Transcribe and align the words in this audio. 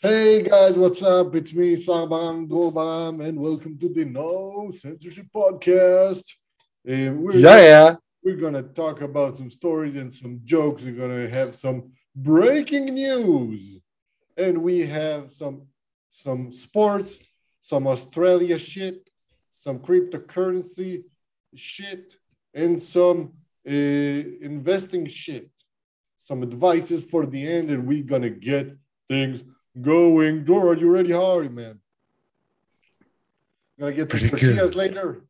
Hey 0.00 0.42
guys, 0.42 0.74
what's 0.74 1.02
up? 1.02 1.34
It's 1.34 1.52
me, 1.52 1.74
Saar 1.74 2.06
Baraam 2.06 2.46
Drobaram, 2.48 3.20
and 3.26 3.36
welcome 3.36 3.76
to 3.80 3.88
the 3.92 4.04
No 4.04 4.70
Censorship 4.72 5.26
Podcast. 5.34 6.22
Uh, 6.88 7.10
we're 7.14 7.38
Yeah, 7.38 7.60
yeah. 7.72 7.96
we're 8.22 8.36
gonna 8.36 8.62
talk 8.62 9.00
about 9.00 9.36
some 9.36 9.50
stories 9.50 9.96
and 9.96 10.14
some 10.14 10.40
jokes. 10.44 10.84
We're 10.84 10.92
gonna 10.92 11.28
have 11.28 11.52
some 11.52 11.90
breaking 12.14 12.94
news, 12.94 13.80
and 14.36 14.62
we 14.62 14.86
have 14.86 15.32
some 15.32 15.66
some 16.12 16.52
sports, 16.52 17.18
some 17.60 17.88
Australia 17.88 18.56
shit, 18.56 19.10
some 19.50 19.80
cryptocurrency 19.80 21.02
shit, 21.56 22.14
and 22.54 22.80
some 22.80 23.32
uh, 23.68 24.20
investing 24.52 25.08
shit. 25.08 25.50
Some 26.18 26.44
advices 26.44 27.04
for 27.04 27.26
the 27.26 27.44
end, 27.44 27.70
and 27.72 27.84
we're 27.84 28.04
gonna 28.04 28.30
get 28.30 28.76
things 29.08 29.42
going. 29.82 30.44
Dror, 30.44 30.76
you 30.76 30.90
ready? 30.90 31.12
How 31.12 31.38
are 31.38 31.42
you, 31.42 31.50
man? 31.50 31.80
Gonna 33.78 33.92
get 33.92 34.08
Pretty 34.08 34.28
tortillas 34.28 34.70
good. 34.70 34.74
later. 34.76 35.22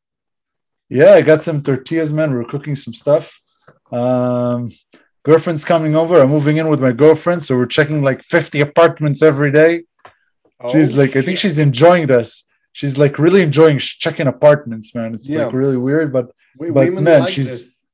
Yeah, 0.89 1.13
I 1.13 1.21
got 1.21 1.43
some 1.43 1.63
tortillas, 1.63 2.13
man. 2.13 2.33
We're 2.33 2.45
cooking 2.45 2.75
some 2.75 2.95
stuff. 2.95 3.41
Um, 3.93 4.71
girlfriend's 5.23 5.65
coming 5.65 5.95
over. 5.95 6.21
I'm 6.21 6.31
moving 6.31 6.57
in 6.57 6.69
with 6.69 6.81
my 6.81 6.93
girlfriend, 6.93 7.45
so 7.45 7.57
we're 7.57 7.67
checking 7.67 8.03
like 8.03 8.23
50 8.23 8.61
apartments 8.61 9.23
every 9.23 9.53
day. 9.53 9.85
Oh, 10.61 10.73
she's 10.73 10.97
like, 10.97 11.13
shit. 11.13 11.23
I 11.23 11.27
think 11.27 11.39
she's 11.39 11.59
enjoying 11.59 12.07
this. 12.07 12.45
She's 12.73 12.97
like 12.97 13.19
really 13.19 13.43
enjoying 13.43 13.79
checking 13.79 14.27
apartments, 14.27 14.95
man. 14.95 15.15
It's 15.15 15.29
yeah. 15.29 15.45
like 15.45 15.53
really 15.53 15.77
weird, 15.77 16.13
but 16.13 16.31
we, 16.57 16.71
but 16.71 16.93
man, 16.93 17.21
like 17.21 17.33
she's 17.33 17.51
this. 17.51 17.85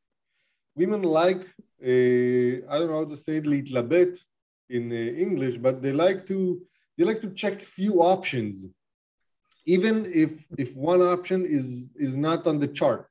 women 0.76 1.02
like 1.02 1.40
uh, 1.82 2.64
I 2.70 2.78
don't 2.78 2.88
know 2.88 2.98
how 2.98 3.04
to 3.04 3.16
say 3.16 3.36
it, 3.36 3.46
להתלבט 3.46 4.16
in 4.68 4.90
uh, 4.90 4.94
English, 4.94 5.56
but 5.58 5.82
they 5.82 5.92
like 5.92 6.26
to 6.26 6.62
they 6.96 7.04
like 7.04 7.20
to 7.22 7.30
check 7.30 7.64
few 7.64 8.02
options, 8.02 8.66
even 9.66 10.06
if 10.06 10.46
if 10.56 10.76
one 10.76 11.02
option 11.02 11.44
is 11.44 11.90
is 11.96 12.14
not 12.14 12.46
on 12.46 12.58
the 12.58 12.68
chart. 12.68 13.08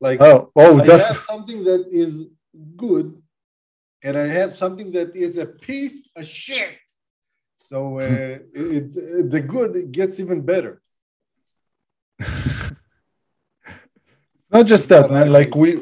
Like 0.00 0.20
oh, 0.20 0.50
oh, 0.56 0.80
I 0.80 0.98
have 0.98 1.18
something 1.18 1.64
that 1.64 1.86
is 1.90 2.26
good, 2.76 3.20
and 4.02 4.16
I 4.16 4.26
have 4.26 4.52
something 4.52 4.92
that 4.92 5.14
is 5.14 5.36
a 5.36 5.46
piece 5.46 6.10
of 6.16 6.26
shit. 6.26 6.78
So 7.56 7.98
uh, 7.98 8.38
it's 8.54 8.96
uh, 8.96 9.22
the 9.28 9.40
good 9.40 9.92
gets 9.92 10.18
even 10.20 10.40
better. 10.42 10.80
Not 14.50 14.66
just 14.66 14.88
that, 14.88 15.10
man. 15.10 15.32
Like 15.32 15.54
we 15.54 15.80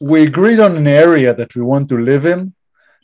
we 0.00 0.22
agreed 0.22 0.60
on 0.60 0.76
an 0.76 0.86
area 0.86 1.34
that 1.34 1.54
we 1.54 1.62
want 1.62 1.88
to 1.90 1.98
live 1.98 2.26
in. 2.26 2.54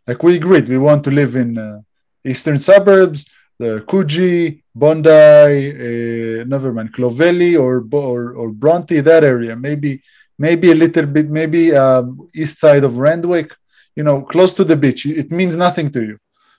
Like 0.07 0.23
we 0.23 0.37
agreed, 0.37 0.69
we 0.69 0.79
want 0.79 1.03
to 1.05 1.11
live 1.11 1.35
in 1.37 1.59
uh, 1.59 1.81
eastern 2.25 2.61
suburbs, 2.61 3.27
the 3.59 3.85
Coogee, 3.89 4.63
Bondi, 4.75 5.11
uh, 5.11 6.45
never 6.45 6.73
mind, 6.73 6.93
Clovelly 6.93 7.57
or 7.57 7.85
or 7.93 8.33
or 8.35 8.51
Bronte, 8.51 9.01
that 9.01 9.25
area. 9.25 9.57
Maybe 9.57 10.03
maybe 10.39 10.71
a 10.71 10.75
little 10.75 11.07
bit, 11.07 11.29
maybe 11.31 11.75
um, 11.75 12.29
east 12.35 12.61
side 12.61 12.85
of 12.85 12.99
Randwick. 12.99 13.53
You 13.97 14.05
know, 14.05 14.23
close 14.23 14.53
to 14.55 14.65
the 14.65 14.77
beach. 14.77 15.07
It 15.07 15.33
means 15.33 15.57
nothing 15.57 15.91
to 15.93 16.03
you, 16.05 16.19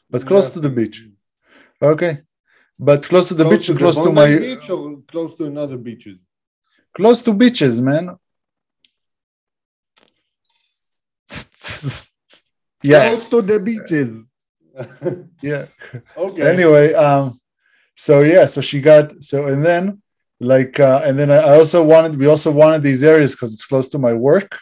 but 0.10 0.26
close 0.26 0.50
to 0.50 0.60
the 0.60 0.70
beach. 0.70 1.06
Okay, 1.82 2.22
but 2.80 3.08
close 3.08 3.28
to 3.28 3.36
the 3.36 3.44
close 3.44 3.58
beach, 3.60 3.68
to 3.68 3.74
the 3.74 3.80
close 3.80 3.98
to 3.98 4.12
my 4.12 4.36
beach 4.36 4.70
or 4.70 5.02
close 5.08 5.36
to 5.36 5.46
another 5.46 5.78
beaches. 5.78 6.18
close 6.94 7.22
to 7.22 7.34
beaches, 7.34 7.80
man. 7.80 8.18
yeah, 12.88 13.10
Close 13.10 13.30
to 13.30 13.42
the 13.42 13.60
beaches. 13.60 14.28
yeah. 15.42 15.66
okay. 16.16 16.52
Anyway, 16.54 16.94
um, 16.94 17.40
so 17.96 18.22
yeah, 18.22 18.46
so 18.46 18.62
she 18.62 18.80
got 18.82 19.24
so 19.24 19.48
and 19.48 19.66
then 19.66 20.02
like 20.40 20.80
uh, 20.80 21.02
and 21.04 21.18
then 21.18 21.32
I 21.32 21.38
I 21.38 21.58
also 21.58 21.84
wanted 21.84 22.18
we 22.18 22.28
also 22.28 22.52
wanted 22.52 22.84
these 22.84 23.04
areas 23.04 23.34
because 23.34 23.54
it's 23.54 23.66
close 23.66 23.88
to 23.90 24.00
my 24.00 24.14
work. 24.14 24.60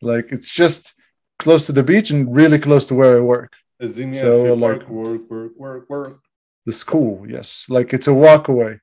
Like 0.00 0.32
it's 0.32 0.50
just 0.50 0.94
close 1.38 1.64
to 1.66 1.72
the 1.72 1.82
beach 1.82 2.10
and 2.10 2.34
really 2.34 2.58
close 2.58 2.84
to 2.86 2.94
where 2.94 3.16
I 3.16 3.20
work. 3.20 3.52
As 3.80 3.98
in, 3.98 4.14
yeah, 4.14 4.22
so, 4.22 4.54
like- 4.54 4.88
work, 4.88 4.88
work, 4.88 5.30
work, 5.30 5.52
work, 5.56 5.90
work. 5.90 6.20
The 6.66 6.72
school, 6.72 7.26
yes. 7.28 7.66
Like 7.68 7.92
it's 7.92 8.06
a 8.06 8.14
walk 8.14 8.48
away 8.48 8.80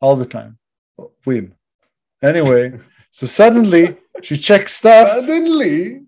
all 0.00 0.16
the 0.16 0.26
time. 0.26 0.58
Win. 1.24 1.54
Anyway, 2.22 2.78
so 3.10 3.26
suddenly 3.26 3.96
she 4.22 4.36
checks 4.36 4.74
stuff. 4.74 5.08
Suddenly, 5.08 6.03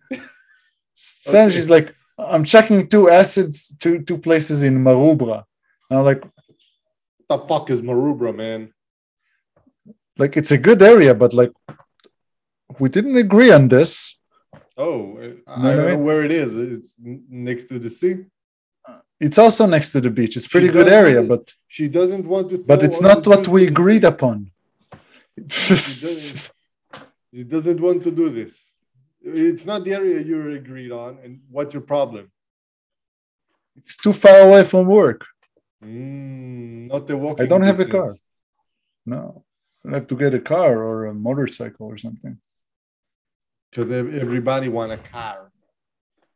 Then 1.32 1.48
Okay. 1.48 1.56
she's 1.56 1.70
like, 1.70 1.94
I'm 2.18 2.44
checking 2.44 2.88
two 2.88 3.10
acids, 3.10 3.74
two 3.78 4.02
two 4.02 4.18
places 4.18 4.62
in 4.62 4.74
Maroubra. 4.82 5.44
And 5.90 5.98
I'm 5.98 6.04
like, 6.04 6.22
what 6.22 7.28
the 7.28 7.38
fuck 7.46 7.70
is 7.70 7.80
Maroubra, 7.82 8.34
man? 8.34 8.72
like 10.18 10.34
it's 10.38 10.50
a 10.50 10.56
good 10.56 10.80
area, 10.82 11.14
but 11.14 11.34
like 11.34 11.52
we 12.80 12.88
didn't 12.88 13.16
agree 13.18 13.50
on 13.52 13.68
this. 13.68 14.16
Oh, 14.78 15.18
I 15.46 15.74
don't 15.76 15.88
know 15.92 15.98
where 15.98 16.22
it 16.24 16.32
is. 16.32 16.56
It's 16.56 16.90
next 17.48 17.64
to 17.68 17.78
the 17.78 17.90
sea. 17.90 18.14
It's 19.20 19.38
also 19.38 19.66
next 19.66 19.90
to 19.92 20.00
the 20.00 20.10
beach. 20.10 20.36
It's 20.36 20.46
pretty 20.46 20.68
She 20.68 20.72
good 20.72 20.88
area, 20.88 21.22
but 21.22 21.52
She 21.68 21.88
doesn't 21.88 22.24
want 22.26 22.50
to. 22.50 22.64
but 22.66 22.82
it's 22.82 23.00
not 23.00 23.26
what 23.26 23.46
we 23.48 23.66
agreed 23.66 24.04
upon. 24.04 24.50
doesn't- 25.36 26.52
She 27.34 27.44
doesn't 27.44 27.80
want 27.80 28.02
to 28.04 28.10
do 28.10 28.30
this. 28.30 28.65
It's 29.26 29.66
not 29.66 29.84
the 29.84 29.92
area 29.94 30.20
you're 30.20 30.50
agreed 30.50 30.92
on. 30.92 31.18
And 31.22 31.40
what's 31.50 31.74
your 31.74 31.82
problem? 31.82 32.30
it's 33.76 33.96
too 33.96 34.12
far 34.12 34.38
away 34.40 34.64
from 34.64 34.86
work. 34.86 35.26
Mm, 35.84 36.88
not 36.88 37.06
the 37.06 37.16
walking. 37.16 37.44
I 37.44 37.48
don't 37.48 37.62
have 37.62 37.80
a 37.80 37.84
car. 37.84 38.14
No, 39.04 39.44
I 39.86 39.94
have 39.94 40.06
to 40.08 40.16
get 40.16 40.34
a 40.34 40.40
car 40.40 40.82
or 40.82 41.06
a 41.06 41.14
motorcycle 41.14 41.86
or 41.86 41.98
something. 41.98 42.38
because 43.70 43.90
everybody 43.90 44.68
want 44.68 44.92
a 44.92 44.96
car. 44.96 45.52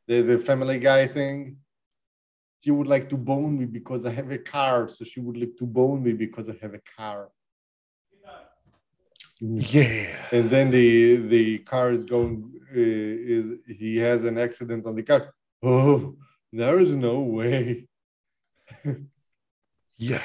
The 0.06 0.20
the 0.22 0.38
Family 0.38 0.78
Guy 0.78 1.06
thing. 1.06 1.56
She 2.62 2.70
would 2.70 2.86
like 2.86 3.08
to 3.08 3.16
bone 3.16 3.58
me 3.58 3.64
because 3.64 4.04
I 4.04 4.12
have 4.12 4.30
a 4.30 4.36
car, 4.36 4.86
so 4.86 5.02
she 5.02 5.20
would 5.20 5.38
like 5.38 5.56
to 5.60 5.66
bone 5.66 6.02
me 6.02 6.12
because 6.12 6.46
I 6.50 6.56
have 6.60 6.74
a 6.74 6.82
car. 6.98 7.30
Yeah. 9.40 10.16
And 10.32 10.50
then 10.50 10.70
the 10.70 11.16
the 11.16 11.58
car 11.58 11.92
is 11.92 12.04
going. 12.04 12.52
Uh, 12.70 12.76
is 12.76 13.58
he 13.66 13.96
has 13.96 14.24
an 14.24 14.38
accident 14.38 14.86
on 14.86 14.94
the 14.94 15.02
car? 15.02 15.34
Oh, 15.62 16.16
there 16.52 16.78
is 16.78 16.94
no 16.94 17.20
way. 17.20 17.88
Yeah. 20.02 20.22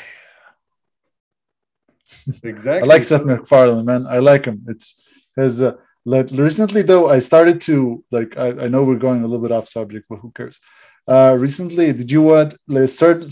Exactly. 2.44 2.90
I 2.90 2.94
like 2.94 3.04
Seth 3.04 3.26
MacFarlane, 3.26 3.84
man. 3.86 4.08
I 4.08 4.20
like 4.20 4.46
him. 4.46 4.64
It's 4.68 5.02
his. 5.36 5.62
Uh, 5.62 5.74
like 6.06 6.30
recently, 6.32 6.82
though, 6.82 7.10
I 7.10 7.20
started 7.20 7.60
to 7.62 8.04
like. 8.10 8.38
I, 8.38 8.48
I 8.64 8.68
know 8.70 8.84
we're 8.84 8.96
going 9.08 9.22
a 9.22 9.28
little 9.28 9.46
bit 9.46 9.52
off 9.52 9.68
subject, 9.68 10.06
but 10.10 10.20
who 10.20 10.32
cares? 10.32 10.60
Uh, 11.08 11.36
recently, 11.38 11.92
did 11.94 12.10
you 12.10 12.22
what? 12.22 12.56
Like, 12.68 12.90
start 12.90 13.26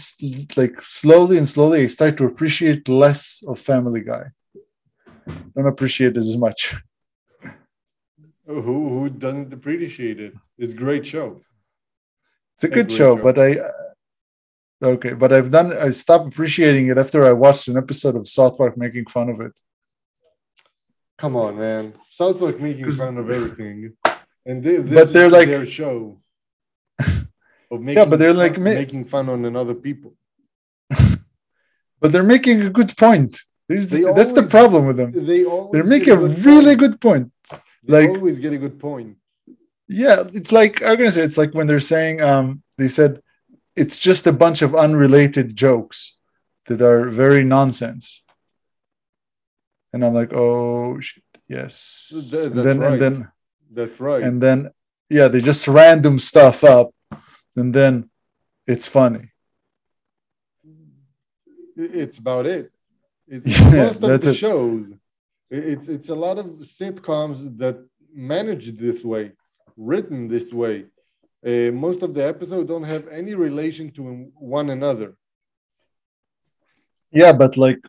like 0.57 0.81
slowly 0.81 1.38
and 1.38 1.47
slowly, 1.47 1.83
I 1.83 1.88
start 1.88 2.17
to 2.17 2.25
appreciate 2.25 2.89
less 2.89 3.41
of 3.47 3.59
Family 3.59 4.01
Guy. 4.01 4.25
Don't 5.56 5.67
appreciate 5.67 6.11
it 6.17 6.17
as 6.17 6.38
much. 6.38 6.75
Oh, 8.47 8.61
who 8.61 8.89
who 8.89 9.09
doesn't 9.09 9.53
appreciate 9.53 10.19
it? 10.19 10.34
It's 10.57 10.73
a 10.73 10.78
great 10.78 11.06
show. 11.06 11.41
It's 12.56 12.66
a 12.66 12.67
A 12.67 12.69
good 12.69 12.88
great 12.88 12.97
show, 12.97 13.16
show. 13.16 13.23
but 13.23 13.39
I. 13.39 13.50
Uh, 13.59 13.72
okay, 14.95 15.13
but 15.13 15.31
I've 15.31 15.50
done. 15.51 15.72
I 15.78 15.91
stopped 15.91 16.28
appreciating 16.28 16.88
it 16.88 16.97
after 16.97 17.23
I 17.25 17.31
watched 17.31 17.67
an 17.69 17.78
episode 17.78 18.16
of 18.16 18.28
South 18.28 18.57
Park 18.57 18.78
making 18.78 19.06
fun 19.06 19.29
of 19.29 19.39
it. 19.41 19.53
Come 21.17 21.35
on, 21.38 21.57
man. 21.57 21.94
South 22.09 22.38
Park 22.39 22.59
making 22.59 22.91
fun 22.91 23.17
of 23.17 23.29
everything, 23.29 23.94
and 24.45 24.62
they, 24.63 24.78
this 24.78 24.94
But 25.07 25.13
they're 25.13 25.28
is 25.28 25.31
like- 25.31 25.47
their 25.47 25.66
show. 25.66 26.19
Of 27.72 27.81
making 27.81 28.09
but 28.09 28.19
they're 28.19 28.33
like 28.35 28.59
making 28.59 29.06
fun 29.06 29.30
on 29.30 29.45
another 29.45 29.74
people. 29.74 30.13
But 32.00 32.12
they're 32.12 32.21
making 32.36 32.62
a 32.62 32.69
good 32.69 32.95
point. 32.98 33.39
This- 33.69 33.86
They 33.88 34.01
that's 34.01 34.33
the 34.33 34.44
problem 34.44 34.86
with 34.88 34.98
them. 34.98 35.12
They 35.12 35.45
always 35.45 35.71
They're 35.71 35.83
get 35.83 35.89
making 35.89 36.13
a 36.13 36.18
good 36.18 36.45
really 36.45 36.75
point. 36.75 36.80
good 36.80 37.01
point. 37.01 37.31
They 37.83 38.07
like- 38.07 38.18
always 38.18 38.39
get 38.39 38.54
a 38.54 38.57
good 38.57 38.80
point. 38.80 39.18
Yeah, 39.88 40.24
it's 40.33 40.51
like 40.51 40.81
I'm 40.81 40.98
gonna 40.98 41.12
say 41.12 41.24
it's 41.24 41.38
like 41.38 41.54
when 41.54 41.68
they're 41.68 41.80
saying 41.95 42.21
um 42.21 42.63
they 42.77 42.88
said 42.88 43.21
it's 43.75 43.98
just 43.98 44.27
a 44.27 44.31
bunch 44.33 44.62
of 44.62 44.75
unrelated 44.75 45.56
jokes 45.56 46.15
that 46.68 46.81
are 46.81 47.10
very 47.10 47.44
nonsense. 47.44 48.24
And 49.92 50.04
I'm 50.06 50.13
like, 50.13 50.31
oh 50.33 51.00
shit, 51.00 51.24
yes. 51.48 51.74
Th- 52.31 52.45
and 52.45 52.54
that's 52.56 52.65
then 52.68 52.80
right. 52.80 52.92
and 52.94 53.01
then 53.01 53.27
That's 53.71 54.00
right. 54.00 54.24
and 54.24 54.42
then 54.42 54.71
yeah, 55.10 55.27
they 55.27 55.42
just 55.42 55.68
random 55.68 56.18
stuff 56.19 56.63
up 56.63 56.89
and 57.56 57.74
then 57.74 58.10
it's 58.65 58.88
funny. 58.88 59.30
It's 61.75 62.18
about 62.19 62.45
it. 62.45 62.71
It's 63.28 63.60
most 63.72 64.04
of 64.04 64.22
the 64.22 64.30
it. 64.30 64.34
shows. 64.34 64.94
It's 65.50 65.88
it's 65.88 66.10
a 66.10 66.16
lot 66.16 66.38
of 66.40 66.46
sitcoms 66.80 67.58
that 67.60 67.78
managed 68.14 68.80
this 68.80 69.04
way, 69.04 69.31
written 69.78 70.28
this 70.28 70.52
way. 70.52 70.86
Uh, 71.46 71.72
most 71.72 72.02
of 72.04 72.14
the 72.14 72.25
episodes 72.25 72.68
don't 72.70 72.84
have 72.84 73.08
any 73.08 73.34
relation 73.36 73.92
to 73.92 74.02
one 74.36 74.70
another. 74.70 75.16
Yeah, 77.12 77.34
but 77.34 77.58
like 77.58 77.80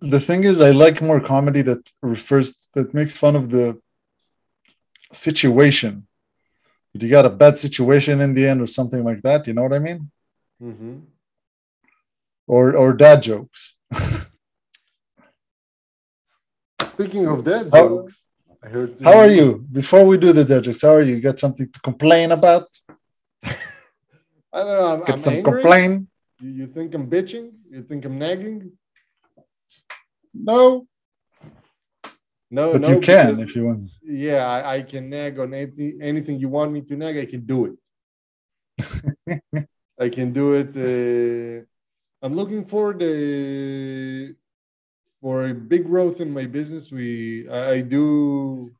the 0.00 0.20
thing 0.20 0.44
is, 0.44 0.60
I 0.60 0.70
like 0.70 1.00
more 1.00 1.20
comedy 1.20 1.62
that 1.62 1.82
refers 2.02 2.54
that 2.74 2.92
makes 2.94 3.16
fun 3.16 3.34
of 3.36 3.50
the 3.50 3.80
situation. 5.12 6.06
You 6.92 7.08
got 7.08 7.26
a 7.26 7.30
bad 7.30 7.58
situation 7.58 8.20
in 8.20 8.34
the 8.34 8.46
end, 8.48 8.60
or 8.60 8.66
something 8.66 9.04
like 9.04 9.22
that. 9.22 9.46
You 9.46 9.52
know 9.54 9.62
what 9.62 9.72
I 9.72 9.78
mean? 9.78 10.10
Mhm. 10.60 11.02
Or 12.46 12.76
or 12.76 12.92
dad 12.92 13.22
jokes. 13.22 13.74
Speaking 16.86 17.26
of 17.26 17.44
that 17.44 17.68
How- 17.72 17.88
jokes, 17.88 18.24
I 18.62 18.68
heard. 18.68 19.00
How 19.02 19.18
are 19.18 19.30
you? 19.30 19.64
Before 19.70 20.04
we 20.06 20.18
do 20.18 20.32
the 20.32 20.44
dad 20.44 20.64
jokes, 20.64 20.82
how 20.82 20.90
are 20.94 21.02
you? 21.02 21.14
You 21.16 21.20
got 21.20 21.38
something 21.38 21.70
to 21.70 21.80
complain 21.80 22.32
about? 22.32 22.68
I 23.44 23.52
don't 24.52 24.66
know. 24.66 24.92
I'm, 24.94 25.00
Get 25.00 25.10
I'm 25.14 25.22
some 25.22 25.34
angry. 25.34 25.52
complain? 25.62 26.08
You, 26.40 26.50
you 26.50 26.66
think 26.66 26.94
I'm 26.94 27.08
bitching? 27.08 27.50
You 27.70 27.82
think 27.82 28.04
I'm 28.04 28.18
nagging? 28.18 28.72
No, 30.34 30.86
No, 32.50 32.72
but 32.72 32.80
no. 32.82 32.88
you 32.90 33.00
can 33.00 33.26
because- 33.36 33.40
if 33.50 33.56
you 33.56 33.64
want. 33.66 33.90
Yeah, 34.02 34.46
I, 34.48 34.76
I 34.76 34.82
can 34.82 35.08
nag 35.10 35.38
on 35.38 35.52
anything, 35.54 35.98
anything 36.00 36.40
you 36.40 36.48
want 36.48 36.72
me 36.72 36.80
to 36.82 36.96
nag. 36.96 37.16
I 37.18 37.26
can 37.26 37.44
do 37.44 37.58
it. 37.68 37.74
I 40.00 40.08
can 40.08 40.32
do 40.32 40.54
it. 40.54 40.70
Uh, 40.76 41.64
I'm 42.24 42.34
looking 42.34 42.64
for 42.64 42.94
the 42.94 44.34
for 45.20 45.46
a 45.46 45.54
big 45.54 45.84
growth 45.86 46.20
in 46.20 46.30
my 46.32 46.46
business. 46.46 46.90
We 46.92 47.48
I, 47.48 47.72
I 47.72 47.80
do 47.82 48.70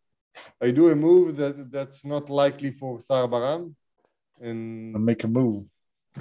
I 0.60 0.70
do 0.70 0.88
a 0.90 0.96
move 0.96 1.36
that 1.36 1.70
that's 1.70 2.04
not 2.04 2.30
likely 2.30 2.70
for 2.70 3.00
Saar 3.00 3.28
Baraam, 3.28 3.74
and 4.40 4.92
Make 5.04 5.24
a 5.24 5.28
move. 5.28 5.64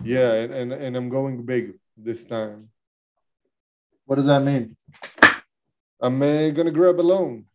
yeah, 0.03 0.33
and, 0.33 0.53
and 0.53 0.73
and 0.73 0.97
I'm 0.97 1.09
going 1.09 1.43
big 1.43 1.73
this 1.95 2.23
time. 2.23 2.69
What 4.05 4.15
does 4.15 4.27
that 4.27 4.43
mean? 4.43 4.75
I'm 5.99 6.21
uh, 6.21 6.49
gonna 6.51 6.71
grab 6.71 6.99
a 6.99 7.01
loan 7.01 7.45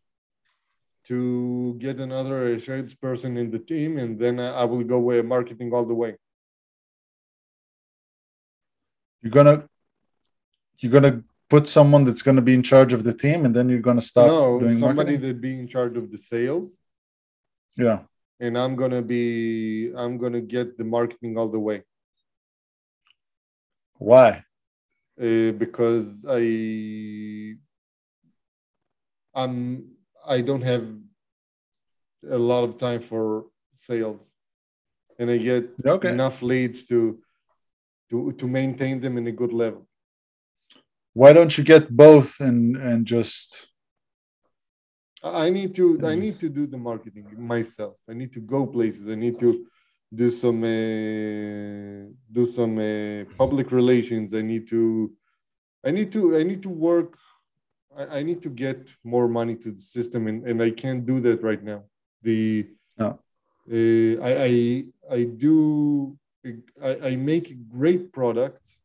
to 1.04 1.74
get 1.78 1.98
another 1.98 2.58
salesperson 2.58 3.36
in 3.36 3.50
the 3.50 3.58
team, 3.58 3.98
and 3.98 4.18
then 4.18 4.38
I, 4.38 4.62
I 4.62 4.64
will 4.64 4.84
go 4.84 4.98
uh, 5.18 5.22
marketing 5.22 5.72
all 5.72 5.84
the 5.84 5.94
way. 5.94 6.16
You're 9.22 9.30
gonna 9.30 9.68
you're 10.78 10.92
gonna 10.92 11.22
put 11.54 11.68
someone 11.68 12.02
that's 12.06 12.22
gonna 12.26 12.46
be 12.50 12.54
in 12.60 12.62
charge 12.72 12.92
of 12.96 13.02
the 13.08 13.14
team, 13.24 13.38
and 13.46 13.52
then 13.56 13.66
you're 13.70 13.86
gonna 13.88 14.06
stop 14.12 14.28
no, 14.34 14.58
doing 14.62 14.78
somebody 14.84 15.12
marketing. 15.16 15.34
that 15.36 15.40
be 15.48 15.52
in 15.62 15.66
charge 15.74 15.96
of 16.02 16.06
the 16.12 16.20
sales, 16.32 16.70
Yeah. 17.84 17.98
and 18.44 18.52
I'm 18.62 18.74
gonna 18.80 19.04
be 19.14 19.92
I'm 20.02 20.14
gonna 20.22 20.44
get 20.56 20.66
the 20.78 20.86
marketing 20.96 21.32
all 21.38 21.50
the 21.56 21.62
way 21.68 21.78
Why? 24.10 24.28
uh, 25.26 25.50
because 25.64 26.06
I 26.40 26.42
I'm 29.40 29.56
I 30.36 30.38
don't 30.48 30.66
have 30.72 30.84
a 32.38 32.40
lot 32.50 32.62
of 32.68 32.72
time 32.86 33.00
for 33.10 33.24
sales, 33.88 34.22
and 35.18 35.26
I 35.34 35.36
get 35.50 35.64
Okay. 35.94 36.10
enough 36.16 36.36
leads 36.52 36.78
to 36.90 36.98
to 38.10 38.16
to 38.40 38.46
maintain 38.60 38.96
them 39.04 39.14
in 39.20 39.26
a 39.26 39.36
good 39.42 39.52
level. 39.64 39.84
Why 41.14 41.32
don't 41.32 41.56
you 41.56 41.64
get 41.64 41.94
both 41.94 42.40
and 42.40 42.76
and 42.76 43.06
just 43.06 43.68
I 45.22 45.50
need 45.50 45.74
to 45.76 45.98
I 46.02 46.14
Mm. 46.16 46.20
need 46.24 46.40
to 46.40 46.48
do 46.48 46.66
the 46.66 46.78
marketing 46.78 47.26
myself. 47.38 47.96
I 48.08 48.14
need 48.14 48.32
to 48.32 48.40
go 48.40 48.66
places. 48.66 49.08
I 49.08 49.14
need 49.14 49.38
to 49.40 49.50
do 50.14 50.30
some 50.30 50.62
uh, 50.64 52.10
do 52.38 52.46
some 52.56 52.74
uh, 52.78 53.24
public 53.38 53.70
relations. 53.72 54.34
I 54.34 54.42
need 54.42 54.66
to 54.68 54.82
I 55.84 55.90
need 55.90 56.10
to 56.12 56.36
I 56.36 56.42
need 56.42 56.62
to 56.62 56.68
work. 56.68 57.18
I, 57.96 58.18
I 58.18 58.22
need 58.22 58.40
to 58.42 58.50
get 58.50 58.78
more 59.04 59.28
money 59.28 59.54
to 59.56 59.70
the 59.70 59.80
system, 59.96 60.26
and, 60.26 60.38
and 60.48 60.62
I 60.62 60.70
can't 60.70 61.04
do 61.06 61.20
that 61.20 61.42
right 61.42 61.62
now. 61.62 61.80
The 62.22 62.66
No. 62.98 63.08
uh, 63.70 64.14
I, 64.28 64.30
I 64.50 64.84
I 65.18 65.24
do 65.24 65.56
I, 66.82 67.10
I 67.10 67.16
make 67.16 67.46
great 67.68 68.12
products. 68.12 68.81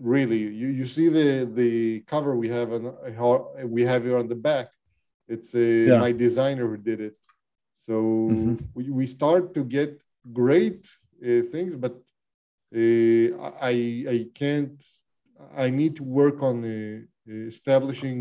Really, 0.00 0.38
you, 0.38 0.68
you 0.68 0.86
see 0.86 1.08
the 1.08 1.48
the 1.60 2.00
cover 2.06 2.36
we 2.36 2.48
have 2.48 2.72
on 2.72 2.82
how 3.16 3.52
we 3.66 3.82
have 3.82 4.04
here 4.04 4.18
on 4.18 4.28
the 4.28 4.34
back. 4.34 4.68
It's 5.28 5.54
uh, 5.54 5.58
Yeah. 5.88 5.98
my 6.00 6.12
designer 6.12 6.66
who 6.68 6.76
did 6.76 7.00
it. 7.00 7.16
So 7.74 7.94
Mhm. 8.30 8.58
we, 8.74 8.90
we 8.90 9.06
start 9.06 9.54
to 9.54 9.64
get 9.64 10.00
great 10.32 10.80
uh, 11.22 11.42
things, 11.52 11.76
but 11.76 11.94
uh, 12.74 13.26
I 13.72 13.74
I 14.14 14.18
can't. 14.34 14.78
I 15.56 15.70
need 15.70 15.96
to 15.96 16.04
work 16.04 16.42
on 16.42 16.56
uh, 16.64 17.00
establishing 17.46 18.18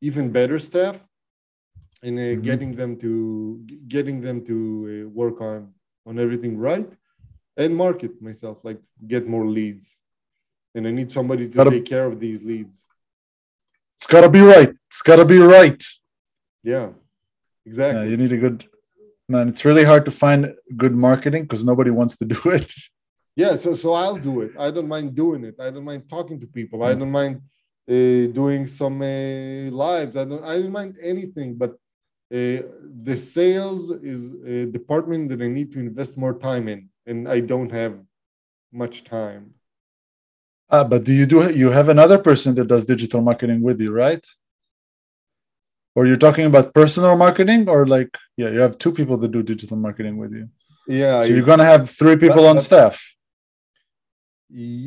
even 0.00 0.30
better 0.30 0.58
staff 0.58 0.96
and 2.02 2.18
uh, 2.18 2.22
Mhm. 2.22 2.42
getting 2.42 2.72
them 2.80 2.96
to 3.04 3.12
getting 3.88 4.20
them 4.20 4.44
to 4.50 4.56
uh, 4.56 5.08
work 5.20 5.40
on 5.40 5.60
on 6.06 6.18
everything 6.18 6.58
right 6.58 6.90
and 7.56 7.70
market 7.76 8.12
myself 8.20 8.56
like 8.64 8.80
get 9.06 9.26
more 9.26 9.46
leads 9.46 9.96
and 10.74 10.86
i 10.88 10.90
need 10.98 11.10
somebody 11.18 11.44
to 11.48 11.56
Gotta- 11.58 11.70
take 11.76 11.84
care 11.94 12.06
of 12.06 12.18
these 12.24 12.40
leads 12.42 12.76
it's 13.98 14.10
gotta 14.10 14.28
be 14.28 14.40
right. 14.40 14.70
It's 14.90 15.02
gotta 15.10 15.24
be 15.34 15.38
right. 15.38 15.80
yeah 16.72 16.86
Yeah, 16.86 16.88
exactly 17.70 18.10
you 18.10 18.16
need 18.22 18.32
a 18.32 18.40
good 18.44 18.58
man. 19.32 19.48
It's 19.50 19.64
really 19.68 19.84
hard 19.90 20.04
to 20.08 20.10
find 20.24 20.40
good 20.82 20.94
marketing 21.08 21.42
because 21.44 21.62
nobody 21.70 21.90
wants 22.00 22.14
to 22.20 22.24
do 22.34 22.38
it. 22.58 22.70
yeah 23.42 23.54
so 23.62 23.68
so 23.82 23.88
i'll 24.02 24.20
do 24.30 24.34
it 24.44 24.50
i 24.66 24.68
don't 24.74 24.90
mind 24.96 25.08
doing 25.24 25.42
it 25.50 25.56
i 25.66 25.68
don't 25.72 25.88
mind 25.92 26.02
talking 26.16 26.38
to 26.42 26.46
people 26.58 26.78
i 26.82 26.92
Mm. 26.92 26.98
don't 27.00 27.14
mind 27.22 27.34
uh, 27.94 28.24
doing 28.40 28.62
some 28.80 28.96
uh, 29.14 29.64
lives 29.86 30.12
i 30.20 30.24
don't 30.30 30.44
i 30.52 30.54
don't 30.60 30.76
mind 30.80 30.92
anything 31.12 31.50
but 31.62 31.72
uh, 32.38 32.58
the 33.08 33.16
sales 33.36 33.82
is 34.14 34.22
a 34.54 34.58
department 34.78 35.22
that 35.30 35.40
i 35.46 35.48
need 35.58 35.68
to 35.74 35.78
invest 35.88 36.12
more 36.24 36.36
time 36.48 36.64
in 36.74 36.80
and 37.10 37.18
i 37.36 37.38
don't 37.52 37.72
have 37.82 37.94
much 38.82 38.96
time 39.18 39.44
Ah, 40.74 40.84
but 40.84 41.04
do 41.04 41.12
you 41.12 41.26
do 41.26 41.38
you 41.62 41.68
have 41.78 41.88
another 41.90 42.18
person 42.28 42.54
that 42.56 42.66
does 42.72 42.84
digital 42.84 43.20
marketing 43.20 43.60
with 43.60 43.78
you, 43.84 43.92
right? 43.92 44.24
Or 45.94 46.06
you're 46.06 46.22
talking 46.26 46.46
about 46.46 46.72
personal 46.72 47.14
marketing, 47.24 47.68
or 47.68 47.80
like 47.86 48.10
yeah, 48.40 48.48
you 48.54 48.60
have 48.66 48.78
two 48.78 48.92
people 48.98 49.16
that 49.18 49.30
do 49.36 49.42
digital 49.42 49.76
marketing 49.86 50.16
with 50.22 50.32
you. 50.38 50.46
yeah 51.02 51.16
So 51.22 51.28
I- 51.28 51.30
you're 51.34 51.48
gonna 51.52 51.70
have 51.74 51.82
three 52.00 52.16
people 52.24 52.42
But- 52.44 52.50
on 52.52 52.56
but- 52.56 52.68
staff. 52.70 52.96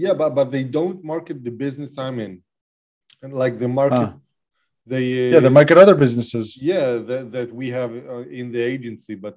Yeah, 0.04 0.14
but 0.22 0.32
but 0.40 0.48
they 0.56 0.64
don't 0.78 1.00
market 1.14 1.38
the 1.48 1.54
business 1.66 1.92
I'm 2.06 2.18
in, 2.28 2.34
and 3.24 3.32
like 3.44 3.56
the 3.64 3.68
market, 3.82 4.10
Ah. 4.10 4.14
they 4.92 5.06
uh, 5.22 5.32
Yeah, 5.34 5.42
they 5.46 5.54
market 5.60 5.78
other 5.84 5.96
businesses. 6.06 6.46
yeah 6.72 6.88
that 7.10 7.24
that 7.36 7.50
we 7.60 7.68
have 7.80 7.92
uh, 8.14 8.26
in 8.40 8.46
the 8.56 8.62
agency, 8.76 9.16
but 9.26 9.36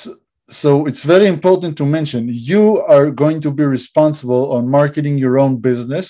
So, 0.00 0.08
so 0.52 0.86
it's 0.86 1.02
very 1.14 1.26
important 1.36 1.72
to 1.80 1.84
mention 1.86 2.20
you 2.52 2.64
are 2.96 3.10
going 3.22 3.40
to 3.40 3.50
be 3.50 3.64
responsible 3.78 4.52
on 4.56 4.62
marketing 4.68 5.16
your 5.24 5.38
own 5.44 5.54
business 5.68 6.06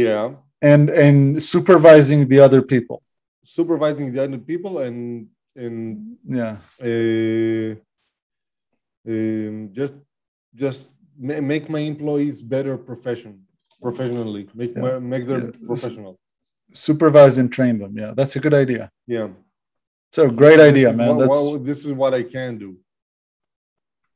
yeah, 0.00 0.24
and 0.62 0.84
and 1.04 1.42
supervising 1.42 2.20
the 2.32 2.38
other 2.46 2.62
people. 2.72 2.98
supervising 3.58 4.06
the 4.14 4.20
other 4.26 4.38
people 4.50 4.74
and 4.86 4.98
and 5.64 5.76
Yeah. 6.40 6.54
uh, 6.90 7.70
um, 9.12 9.56
just 9.78 9.94
just 10.62 10.88
ma- 11.28 11.40
make 11.52 11.64
my 11.68 11.80
employees 11.92 12.36
better 12.54 12.74
profession 12.90 13.32
professionally 13.86 14.44
make 14.60 14.72
Yeah. 14.74 14.82
my, 14.84 14.98
make 15.14 15.24
them 15.30 15.42
Yeah. 15.44 15.66
professional. 15.70 16.12
Supervise 16.88 17.36
and 17.42 17.48
train 17.56 17.74
them. 17.82 17.92
Yeah, 18.02 18.10
that's 18.18 18.34
a 18.36 18.40
good 18.44 18.54
idea. 18.64 18.84
Yeah, 19.06 19.28
So 20.16 20.22
great 20.42 20.58
This 20.58 20.70
idea, 20.72 20.88
man. 21.00 21.08
what- 21.08 21.18
That's 21.20 21.42
what- 21.42 21.64
this 21.70 21.80
is 21.86 21.92
what 21.92 22.12
I 22.20 22.22
can 22.36 22.52
do. 22.64 22.70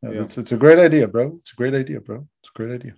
Yeah, 0.03 0.11
yeah. 0.11 0.23
It's, 0.23 0.39
it's 0.39 0.53
a 0.53 0.57
great 0.57 0.79
idea, 0.79 1.07
bro. 1.09 1.39
It's 1.41 1.53
a 1.53 1.57
great 1.57 1.75
idea, 1.75 2.01
bro. 2.01 2.27
It's 2.41 2.51
a 2.55 2.57
great 2.59 2.73
idea. 2.79 2.95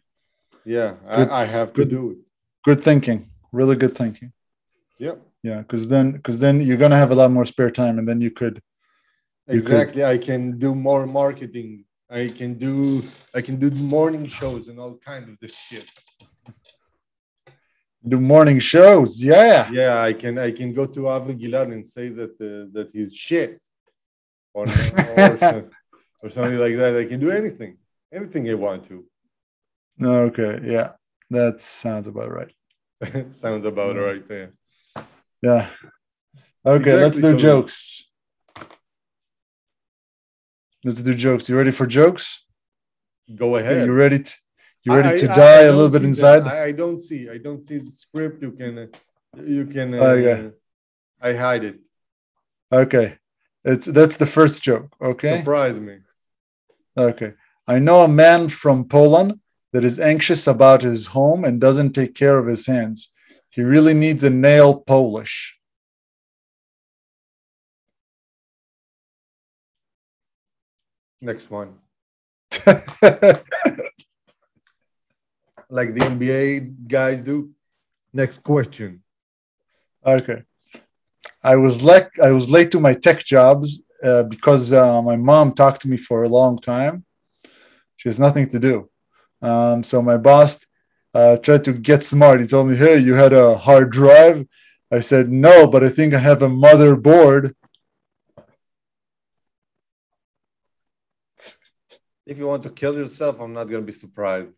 Yeah, 0.64 0.90
Good- 1.16 1.30
I, 1.30 1.42
I 1.42 1.45
have 1.45 1.69
to 1.75 1.80
good. 1.80 1.90
do 1.90 2.02
it. 2.12 2.19
Good 2.64 2.80
thinking. 2.88 3.30
Really 3.52 3.76
good 3.76 3.95
thinking. 3.97 4.33
Yeah. 4.99 5.16
Yeah, 5.42 5.59
because 5.62 5.88
then 5.88 6.12
because 6.12 6.38
then 6.38 6.61
you're 6.61 6.76
gonna 6.85 6.99
have 7.04 7.11
a 7.11 7.14
lot 7.14 7.30
more 7.30 7.47
spare 7.47 7.71
time, 7.71 7.99
and 7.99 8.07
then 8.09 8.21
you 8.21 8.30
could 8.40 8.57
You 9.49 9.61
could- 9.62 9.71
exactly 9.73 10.02
i 10.14 10.16
can 10.28 10.42
do 10.64 10.71
more 10.88 11.04
marketing 11.23 11.69
i 12.21 12.23
can 12.38 12.50
do 12.66 12.75
i 13.38 13.40
can 13.47 13.57
do 13.64 13.69
morning 13.97 14.26
shows 14.38 14.62
and 14.69 14.76
all 14.83 14.95
kind 15.11 15.25
of 15.30 15.35
this 15.42 15.54
shit 15.66 15.88
do 18.12 18.16
morning 18.35 18.59
shows. 18.73 19.11
Yeah. 19.33 19.71
yeah 19.80 19.95
i 20.09 20.12
can 20.23 20.35
i 20.49 20.50
can 20.59 20.69
go 20.78 20.85
to 20.95 21.00
avi 21.14 21.35
gilad 21.42 21.69
and 21.76 21.85
say 21.97 22.07
that 22.19 22.33
uh, 22.40 22.49
that 22.75 22.88
he's 22.95 23.12
shit 23.26 23.50
or, 24.57 24.64
or, 25.16 25.71
or 26.23 26.29
something 26.29 26.59
like 26.59 26.77
that 26.77 26.97
i 26.97 27.05
can 27.05 27.21
do 27.21 27.31
anything 27.31 27.77
anything 28.12 28.49
i 28.50 28.55
want 28.55 28.85
to 28.85 29.05
Okay. 30.03 30.53
Yeah, 30.65 30.93
that 31.29 31.61
sounds 31.61 32.07
about 32.09 32.31
right. 32.39 32.53
sounds 33.45 33.65
about 33.67 33.97
right 33.97 34.27
there 34.29 34.50
Yeah. 35.43 35.69
Okay, 36.65 36.95
let's 37.05 37.17
do 37.17 37.23
so- 37.33 37.39
jokes. 37.39 38.05
Let's 40.85 41.03
do 41.03 41.15
jokes. 41.15 41.49
You 41.49 41.57
ready 41.57 41.71
for 41.81 41.87
jokes? 41.87 42.45
go 43.43 43.57
Are 43.57 43.61
ahead 43.61 43.87
you 43.87 43.93
ready? 43.93 44.21
To, 44.21 44.33
You 44.85 44.95
ready 44.95 45.09
I- 45.09 45.21
to 45.27 45.33
I- 45.33 45.37
die 45.37 45.61
I 45.65 45.69
a 45.71 45.73
little 45.73 45.91
bit 45.97 46.05
inside? 46.05 46.43
I, 46.45 46.73
don't 46.73 47.00
see. 47.09 47.29
I 47.29 47.39
don't 47.39 47.62
see 47.67 47.79
the 47.79 47.91
script. 47.91 48.43
You 48.43 48.53
can, 48.53 48.73
uh, 48.79 48.87
you 49.57 49.65
can. 49.67 49.89
Uh, 49.95 49.99
Okay. 50.15 50.50
I 51.21 51.31
hide 51.35 51.65
it. 51.71 51.77
Okay. 52.73 53.19
It's 53.65 53.87
that's 53.99 54.17
the 54.17 54.31
first 54.37 54.62
joke. 54.62 54.89
Okay. 55.11 55.39
Surprise 55.39 55.79
me. 55.79 55.97
Okay. 56.97 57.35
I 57.66 57.78
know 57.78 58.02
a 58.02 58.09
man 58.09 58.49
from 58.49 58.85
Poland 58.88 59.40
that 59.73 59.85
is 59.85 60.00
anxious 60.00 60.47
about 60.47 60.82
his 60.82 61.06
home 61.06 61.44
and 61.44 61.61
doesn't 61.61 61.92
take 61.92 62.14
care 62.14 62.38
of 62.38 62.47
his 62.47 62.66
hands. 62.66 63.11
He 63.50 63.62
really 63.62 63.94
needs 63.94 64.25
a 64.25 64.30
nail 64.30 64.75
polish. 64.75 65.59
Next 71.20 71.50
one. 71.50 71.75
Like 75.70 75.94
the 75.94 76.00
NBA 76.00 76.88
guys 76.88 77.20
do. 77.20 77.50
Next 78.12 78.42
question. 78.42 79.02
Okay. 80.04 80.42
I 81.42 81.56
was 81.56 81.82
like 81.82 82.11
I 82.20 82.32
was 82.32 82.50
late 82.50 82.73
to 82.73 82.80
my 82.80 82.92
tech 82.92 83.25
jobs 83.25 83.85
uh, 84.02 84.23
because 84.25 84.73
uh, 84.73 85.02
my 85.02 85.16
mom 85.16 85.52
talked 85.52 85.83
to 85.83 85.88
me 85.88 85.97
for 85.97 86.23
a 86.23 86.28
long 86.28 86.59
time. 86.59 87.04
She 87.97 88.09
has 88.09 88.19
nothing 88.19 88.49
to 88.49 88.59
do. 88.59 88.90
Um, 89.42 89.85
so 89.85 90.00
my 90.02 90.16
boss 90.16 90.59
uh, 91.14 91.37
tried 91.37 91.64
to 91.64 91.73
get 91.73 92.02
smart. 92.02 92.40
He 92.40 92.47
told 92.47 92.69
me, 92.69 92.76
"Hey, 92.76 92.99
you 92.99 93.14
had 93.14 93.33
a 93.33 93.57
hard 93.59 93.90
drive." 93.90 94.47
I 94.92 95.00
said, 95.00 95.30
"No, 95.30 95.66
but 95.66 95.85
I 95.85 95.88
think 95.88 96.14
I 96.14 96.19
have 96.19 96.42
a 96.42 96.49
motherboard." 96.49 97.54
If 102.26 102.38
you 102.38 102.47
want 102.47 102.62
to 102.62 102.71
kill 102.71 102.95
yourself, 102.95 103.40
I'm 103.40 103.52
not 103.52 103.64
gonna 103.64 103.83
be 103.83 103.92
surprised. 103.92 104.52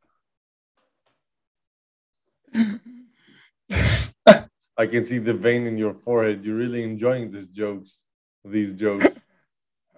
I 4.77 4.87
can 4.87 5.05
see 5.05 5.19
the 5.19 5.35
vein 5.35 5.67
in 5.67 5.79
your 5.79 5.95
forehead. 5.95 6.45
You're 6.45 6.57
really 6.57 6.83
enjoying 6.83 7.31
these 7.31 7.47
jokes. 7.47 8.05
These 8.45 8.73
jokes. 8.73 9.22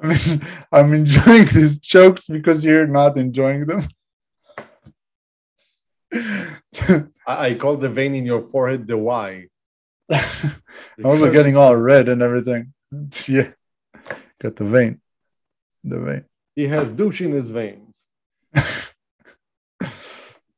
I 0.02 0.06
mean, 0.26 0.46
I'm 0.72 0.92
enjoying 0.92 1.46
these 1.46 1.76
jokes 1.78 2.26
because 2.26 2.64
you're 2.64 2.86
not 2.86 3.16
enjoying 3.16 3.66
them. 3.66 3.88
I, 7.26 7.48
I 7.48 7.54
call 7.54 7.76
the 7.76 7.88
vein 7.88 8.14
in 8.14 8.24
your 8.24 8.40
forehead 8.42 8.86
the 8.86 8.98
Y. 8.98 9.46
I'm 10.10 11.06
also 11.06 11.32
getting 11.32 11.56
all 11.56 11.74
red 11.76 12.08
and 12.08 12.22
everything. 12.22 12.72
Yeah, 13.26 13.50
got 14.40 14.56
the 14.56 14.64
vein, 14.64 15.00
the 15.82 15.98
vein. 15.98 16.24
He 16.54 16.66
has 16.66 16.90
douche 16.90 17.22
in 17.22 17.32
his 17.32 17.50
veins. 17.50 18.06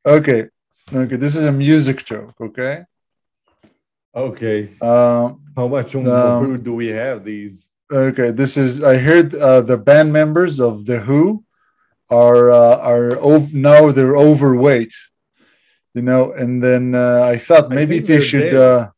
Okay, 0.04 0.46
okay. 0.92 1.16
This 1.16 1.34
is 1.36 1.44
a 1.44 1.52
music 1.52 2.04
joke. 2.04 2.34
Okay. 2.40 2.84
Okay. 4.14 4.70
Um, 4.80 5.42
How 5.56 5.68
much 5.68 5.94
Um, 5.94 6.04
more 6.04 6.56
do 6.56 6.74
we 6.74 6.88
have 6.88 7.24
these? 7.24 7.68
Okay. 7.92 8.30
This 8.30 8.56
is. 8.56 8.82
I 8.82 8.98
heard 8.98 9.34
uh, 9.34 9.60
the 9.60 9.76
band 9.76 10.12
members 10.12 10.60
of 10.60 10.86
the 10.86 11.00
Who 11.00 11.44
are 12.10 12.50
uh, 12.50 12.76
are 12.78 13.18
ov- 13.18 13.54
now 13.54 13.90
they're 13.92 14.16
overweight. 14.16 14.94
You 15.94 16.02
know, 16.02 16.32
and 16.32 16.62
then 16.62 16.94
uh, 16.94 17.22
I 17.22 17.38
thought 17.38 17.70
maybe 17.70 17.96
think 18.00 18.06
they 18.06 18.20
should. 18.20 18.50
dead. 18.52 18.54
Uh, 18.56 18.88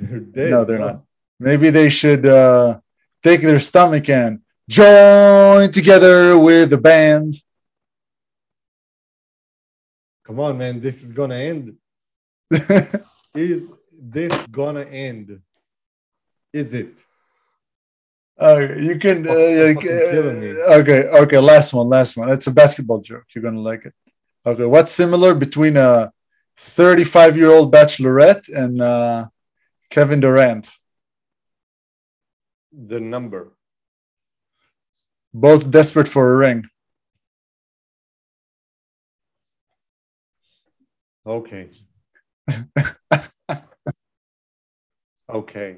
They're 0.00 0.20
dead. 0.20 0.50
no, 0.50 0.64
they're 0.64 0.78
not. 0.78 1.02
Maybe 1.38 1.70
they 1.70 1.90
should 1.90 2.24
uh, 2.26 2.78
take 3.22 3.42
their 3.42 3.60
stomach 3.60 4.08
and 4.08 4.40
join 4.68 5.70
together 5.72 6.38
with 6.38 6.70
the 6.70 6.78
band. 6.78 7.34
Come 10.24 10.40
on, 10.40 10.56
man. 10.56 10.80
This 10.80 11.02
is 11.02 11.12
gonna 11.12 11.36
end. 11.36 11.76
Is 13.34 13.68
this 13.92 14.32
gonna 14.50 14.84
end? 14.84 15.40
Is 16.52 16.72
it? 16.72 17.02
Uh, 18.40 18.58
you 18.78 18.98
can. 18.98 19.26
Uh, 19.26 19.32
Fucking 19.32 19.76
like, 19.76 19.80
killing 19.80 20.40
me. 20.40 20.50
uh, 20.50 20.78
okay, 20.78 21.04
okay. 21.04 21.38
Last 21.38 21.72
one, 21.72 21.88
last 21.88 22.16
one. 22.16 22.30
It's 22.30 22.46
a 22.46 22.50
basketball 22.50 23.00
joke. 23.00 23.24
You're 23.34 23.42
gonna 23.42 23.60
like 23.60 23.84
it. 23.84 23.94
Okay, 24.44 24.64
what's 24.64 24.90
similar 24.90 25.34
between 25.34 25.76
a 25.76 26.12
35 26.58 27.36
year 27.36 27.50
old 27.50 27.72
bachelorette 27.72 28.48
and 28.48 28.82
uh, 28.82 29.26
Kevin 29.90 30.20
Durant? 30.20 30.68
The 32.72 33.00
number. 33.00 33.52
Both 35.32 35.70
desperate 35.70 36.08
for 36.08 36.32
a 36.32 36.36
ring. 36.36 36.64
Okay. 41.26 41.70
okay. 45.28 45.76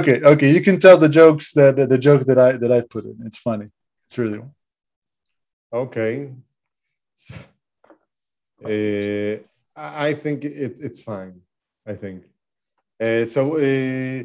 Okay, 0.00 0.20
okay. 0.22 0.50
You 0.50 0.60
can 0.60 0.78
tell 0.80 0.98
the 0.98 1.08
jokes 1.08 1.52
that 1.52 1.76
the 1.88 1.98
joke 1.98 2.24
that 2.26 2.38
I 2.38 2.52
that 2.52 2.72
I 2.72 2.80
put 2.80 3.04
in. 3.04 3.16
It's 3.24 3.38
funny. 3.38 3.68
It's 4.06 4.18
really. 4.18 4.42
Okay. 5.72 6.32
Uh, 8.64 9.36
I 9.76 10.14
think 10.14 10.44
it, 10.44 10.78
it's 10.80 11.02
fine. 11.02 11.40
I 11.86 11.94
think. 11.94 12.24
Uh, 13.00 13.24
so 13.24 13.56
uh, 13.56 14.22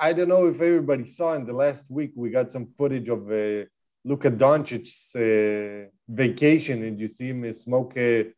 I 0.00 0.12
don't 0.12 0.28
know 0.28 0.46
if 0.46 0.60
everybody 0.60 1.06
saw 1.06 1.34
in 1.34 1.44
the 1.44 1.52
last 1.52 1.90
week 1.90 2.12
we 2.14 2.30
got 2.30 2.50
some 2.50 2.66
footage 2.66 3.08
of 3.08 3.30
uh, 3.30 3.64
Luka 4.04 4.30
Doncic's 4.30 5.14
uh, 5.16 5.88
vacation, 6.08 6.84
and 6.84 7.00
you 7.00 7.08
see 7.08 7.28
him 7.28 7.52
smoke 7.52 7.94
a 7.96 8.32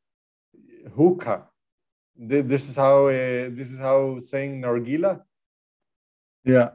hookah. 0.97 1.45
This 2.19 2.69
is 2.71 2.77
how 2.77 3.09
this 3.09 3.71
is 3.71 3.79
how 3.79 4.19
saying 4.21 4.63
nargila. 4.63 5.21
Yeah. 6.47 6.71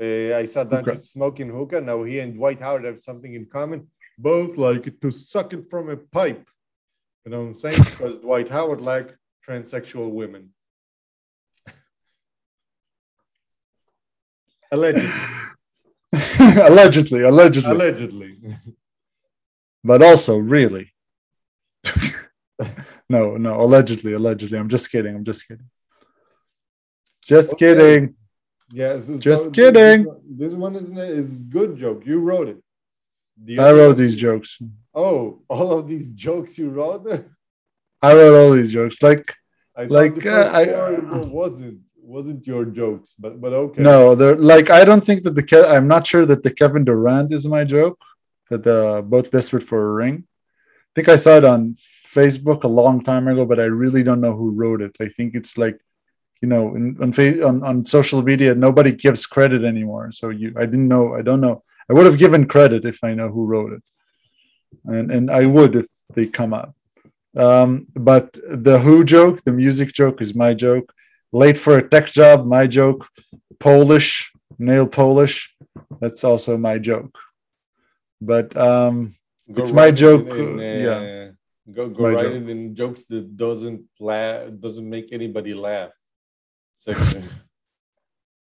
Uh, 0.00 0.36
I 0.36 0.44
saw. 0.46 0.64
Doncic 0.64 1.04
smoking 1.04 1.48
hookah. 1.50 1.80
Now 1.80 2.04
he 2.04 2.20
and 2.20 2.34
Dwight 2.34 2.60
Howard 2.60 2.84
have 2.84 3.00
something 3.02 3.34
in 3.34 3.46
common. 3.46 3.88
Both 4.18 4.56
like 4.56 5.00
to 5.00 5.10
suck 5.10 5.52
it 5.52 5.68
from 5.70 5.90
a 5.90 5.96
pipe. 5.96 6.48
You 7.24 7.32
know 7.32 7.40
what 7.40 7.46
I'm 7.48 7.54
saying? 7.54 7.78
Because 7.82 8.16
Dwight 8.18 8.48
Howard 8.48 8.80
like 8.80 9.14
transsexual 9.46 10.10
women. 10.12 10.50
Allegedly. 14.72 15.10
allegedly, 16.12 17.22
allegedly, 17.22 17.70
Allegedly. 17.70 18.38
but 19.84 20.02
also 20.02 20.38
really. 20.38 20.92
no, 23.08 23.36
no, 23.36 23.60
allegedly, 23.60 24.12
allegedly. 24.12 24.58
I'm 24.58 24.68
just 24.68 24.90
kidding. 24.90 25.14
I'm 25.14 25.24
just 25.24 25.46
kidding. 25.46 25.68
Just 27.26 27.52
Okay. 27.54 27.74
kidding. 27.74 28.14
Yes. 28.72 29.06
so 29.06 29.18
Just 29.18 29.44
this- 29.44 29.52
kidding. 29.52 30.06
This 30.28 30.52
one 30.52 30.74
is 30.76 30.88
is 31.20 31.40
good 31.42 31.76
joke. 31.76 32.04
You 32.06 32.20
wrote 32.20 32.48
it. 32.48 32.58
The 33.44 33.58
I 33.58 33.72
wrote 33.72 33.96
these 33.96 34.14
jokes. 34.16 34.58
Oh, 34.94 35.42
all 35.48 35.78
of 35.78 35.86
these 35.88 36.10
jokes 36.10 36.58
you 36.58 36.70
wrote. 36.70 37.06
I 38.02 38.12
wrote 38.14 38.34
all 38.40 38.52
these 38.52 38.72
jokes. 38.72 39.02
Like 39.02 39.34
I 39.76 39.84
Like, 39.84 40.24
uh, 40.24 40.50
I- 40.54 41.26
wasn't 41.26 41.80
wasn't 42.16 42.46
your 42.46 42.64
jokes, 42.64 43.14
but 43.18 43.40
but 43.40 43.52
okay. 43.52 43.82
no, 43.82 44.14
they're 44.14 44.36
like 44.36 44.70
I 44.70 44.84
don't 44.84 45.04
think 45.04 45.22
that 45.24 45.34
the 45.34 45.42
Ke- 45.42 45.66
I'm 45.74 45.88
not 45.88 46.06
sure 46.06 46.24
that 46.26 46.42
the 46.44 46.50
Kevin 46.52 46.84
Durant 46.84 47.32
is 47.32 47.46
my 47.46 47.64
joke. 47.64 47.98
That 48.50 48.62
the 48.62 49.04
both 49.04 49.30
desperate 49.32 49.64
for 49.64 49.80
a 49.90 49.92
ring. 50.02 50.16
I 50.24 50.90
think 50.94 51.08
I 51.08 51.16
saw 51.16 51.36
it 51.36 51.44
on 51.44 51.76
Facebook 52.16 52.62
a 52.64 52.68
long 52.68 53.02
time 53.02 53.26
ago, 53.28 53.44
but 53.44 53.58
I 53.60 53.64
really 53.64 54.02
don't 54.04 54.20
know 54.20 54.34
who 54.36 54.50
wrote 54.52 54.80
it. 54.80 54.94
I 55.00 55.08
think 55.08 55.34
it's 55.34 55.58
like, 55.58 55.78
you 56.42 56.48
know, 56.48 56.74
in, 56.74 56.96
on, 57.00 57.12
on 57.42 57.62
on 57.62 57.86
social 57.86 58.22
media, 58.22 58.54
nobody 58.54 58.92
gives 58.92 59.26
credit 59.26 59.64
anymore. 59.64 60.12
So 60.12 60.28
you, 60.28 60.54
I 60.56 60.64
didn't 60.66 60.88
know. 60.88 61.14
I 61.14 61.22
don't 61.22 61.40
know. 61.40 61.62
I 61.88 61.92
would 61.94 62.06
have 62.06 62.18
given 62.18 62.46
credit 62.46 62.84
if 62.84 63.02
I 63.02 63.14
know 63.14 63.28
who 63.28 63.46
wrote 63.46 63.72
it, 63.72 63.82
and 64.84 65.10
and 65.10 65.30
I 65.30 65.46
would 65.46 65.76
if 65.76 65.86
they 66.14 66.26
come 66.26 66.52
out. 66.54 66.74
Um, 67.36 67.86
but 67.94 68.32
the 68.48 68.78
Who 68.80 69.04
joke, 69.04 69.44
the 69.44 69.52
music 69.52 69.92
joke, 69.92 70.20
is 70.20 70.34
my 70.34 70.54
joke. 70.54 70.92
Late 71.32 71.58
for 71.58 71.76
a 71.78 71.88
tech 71.88 72.06
job, 72.06 72.46
my 72.46 72.66
joke. 72.66 73.06
Polish, 73.58 74.32
nail 74.58 74.86
polish, 74.86 75.54
that's 76.00 76.24
also 76.24 76.56
my 76.56 76.78
joke. 76.78 77.14
But 78.20 78.56
um, 78.56 79.16
Go 79.52 79.62
It's 79.62 79.72
my 79.72 79.86
it 79.86 79.92
joke, 79.92 80.26
in, 80.28 80.58
uh, 80.58 80.62
yeah. 80.62 81.30
Go 81.72 81.88
go 81.88 82.10
write 82.10 82.24
joke. 82.24 82.42
it 82.42 82.48
in 82.48 82.74
jokes 82.74 83.04
that 83.06 83.36
doesn't 83.36 83.82
laugh 84.00 84.50
doesn't 84.58 84.88
make 84.88 85.12
anybody 85.12 85.54
laugh. 85.54 85.90
Section. 86.75 87.21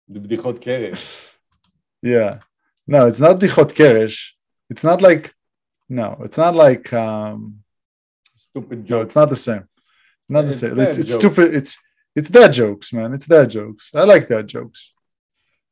the 0.08 0.20
בדיחות 0.20 0.58
קרש. 0.58 1.30
yeah, 2.02 2.38
no, 2.86 3.06
it's 3.06 3.20
not 3.20 3.40
dichot 3.40 3.70
keresh. 3.74 4.18
It's 4.70 4.84
not 4.84 5.00
like, 5.02 5.32
no, 5.88 6.08
it's 6.24 6.36
not 6.38 6.54
like, 6.54 6.92
um, 6.92 7.60
Stupid 8.36 8.78
no, 8.80 8.84
joke. 8.90 9.04
it's 9.06 9.14
not 9.20 9.28
the 9.30 9.36
same. 9.48 9.64
Not 10.28 10.42
the 10.42 10.48
It's 10.48 10.60
same. 10.60 10.74
dad 10.76 10.88
It's, 10.88 10.98
it's 10.98 11.08
jokes. 11.10 11.20
stupid. 11.24 11.48
It's 11.58 11.72
it's 12.18 12.28
dad 12.36 12.52
jokes, 12.52 12.92
man. 12.96 13.10
It's 13.16 13.26
dad 13.34 13.48
jokes. 13.58 13.84
I 13.94 14.04
like 14.12 14.24
dad 14.28 14.46
jokes. 14.56 14.80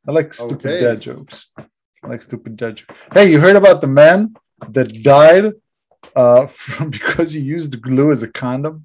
I 0.07 0.11
like 0.19 0.31
stupid 0.35 0.67
Okay. 0.67 0.81
dad 0.85 0.99
jokes. 1.09 1.37
I 2.02 2.07
like 2.12 2.23
stupid 2.29 2.52
dad 2.61 2.73
jokes. 2.79 2.95
Hey, 3.14 3.26
you 3.33 3.38
heard 3.45 3.57
about 3.62 3.79
the 3.85 3.93
man 4.02 4.19
that 4.76 4.88
died 5.14 5.47
uh, 6.23 6.47
from, 6.47 6.91
because 6.99 7.31
he 7.37 7.41
used 7.57 7.81
glue 7.87 8.11
as 8.14 8.23
a 8.23 8.31
condom. 8.43 8.76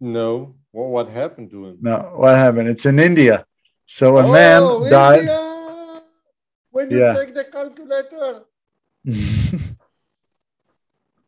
No. 0.00 0.54
What 0.75 0.89
what 0.89 1.07
happened 1.07 1.49
to 1.51 1.67
him? 1.67 1.77
No, 1.79 1.97
what 2.15 2.35
happened? 2.35 2.67
It's 2.67 2.85
in 2.85 2.99
India. 2.99 3.45
So 3.85 4.17
a 4.17 4.27
man 4.27 4.61
Oh, 4.61 4.89
died. 4.89 5.19
India! 5.19 6.01
When 6.71 6.91
you 6.91 6.99
Yeah. 6.99 7.13
take 7.15 7.33
the 7.33 7.45
calculator. 7.45 8.43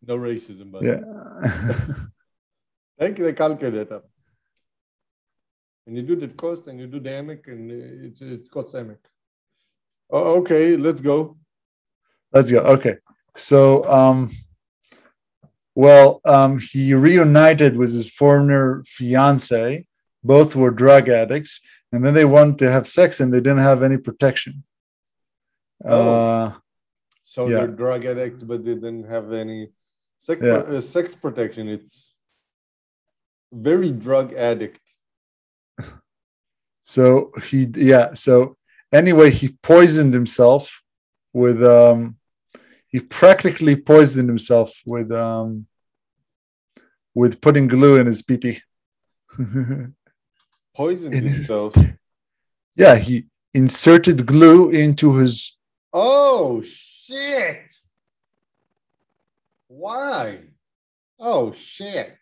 No 0.09 0.17
racism, 0.17 0.71
but 0.71 0.83
yeah. 0.85 0.99
take 2.99 3.15
the 3.15 3.33
calculator. 3.33 4.01
And 5.85 5.95
you 5.97 6.03
do 6.03 6.15
the 6.15 6.27
cost 6.29 6.67
and 6.67 6.79
you 6.79 6.87
do 6.87 6.99
the 6.99 7.09
emic 7.09 7.47
and 7.47 7.71
it's 7.71 8.21
it's 8.21 8.49
cost 8.49 8.75
emic. 8.75 8.99
Oh, 10.09 10.35
okay, 10.39 10.77
let's 10.77 11.01
go. 11.01 11.37
Let's 12.33 12.51
go. 12.51 12.59
Okay. 12.75 12.95
So, 13.35 13.83
um, 13.99 14.31
well, 15.77 16.21
um, 16.25 16.57
he 16.57 16.95
reunited 16.95 17.77
with 17.77 17.93
his 17.93 18.09
former 18.09 18.83
fiance. 18.87 19.85
Both 20.23 20.55
were 20.55 20.71
drug 20.71 21.07
addicts, 21.07 21.61
and 21.91 22.03
then 22.03 22.15
they 22.15 22.25
wanted 22.25 22.57
to 22.59 22.71
have 22.71 22.87
sex, 22.87 23.19
and 23.19 23.31
they 23.31 23.41
didn't 23.45 23.67
have 23.71 23.83
any 23.83 23.97
protection. 23.97 24.63
Oh. 25.85 25.99
Uh, 26.01 26.53
So 27.21 27.47
Yeah. 27.47 27.57
they're 27.57 27.77
drug 27.83 28.05
addicts, 28.05 28.41
but 28.49 28.65
they 28.65 28.73
didn't 28.73 29.07
have 29.15 29.31
any 29.43 29.69
sex, 30.17 30.41
Yeah. 30.41 30.61
uh, 30.77 30.81
sex 30.81 31.13
protection. 31.13 31.67
It's 31.67 31.95
very 33.51 33.91
drug 33.91 34.33
addict. 34.33 34.81
so 36.95 37.31
he, 37.47 37.59
yeah. 37.91 38.15
So 38.15 38.57
anyway, 38.91 39.29
he 39.29 39.47
poisoned 39.73 40.13
himself 40.15 40.81
with. 41.33 41.61
Um, 41.63 42.16
he 42.87 42.99
practically 42.99 43.75
poisoned 43.75 44.29
himself 44.29 44.73
with 44.85 45.11
um, 45.11 45.67
with 47.13 47.41
putting 47.41 47.67
glue 47.67 47.95
in 47.97 48.07
his 48.07 48.21
pee 48.21 48.37
pee. 48.37 48.61
Poisoned 50.75 51.13
It 51.15 51.25
is- 51.25 51.35
himself. 51.37 51.75
yeah, 52.75 52.95
he 52.95 53.25
inserted 53.53 54.25
glue 54.25 54.69
into 54.69 55.15
his 55.17 55.57
Oh 55.93 56.61
shit! 56.61 57.73
Why? 59.67 60.39
Oh 61.19 61.51
shit! 61.51 62.15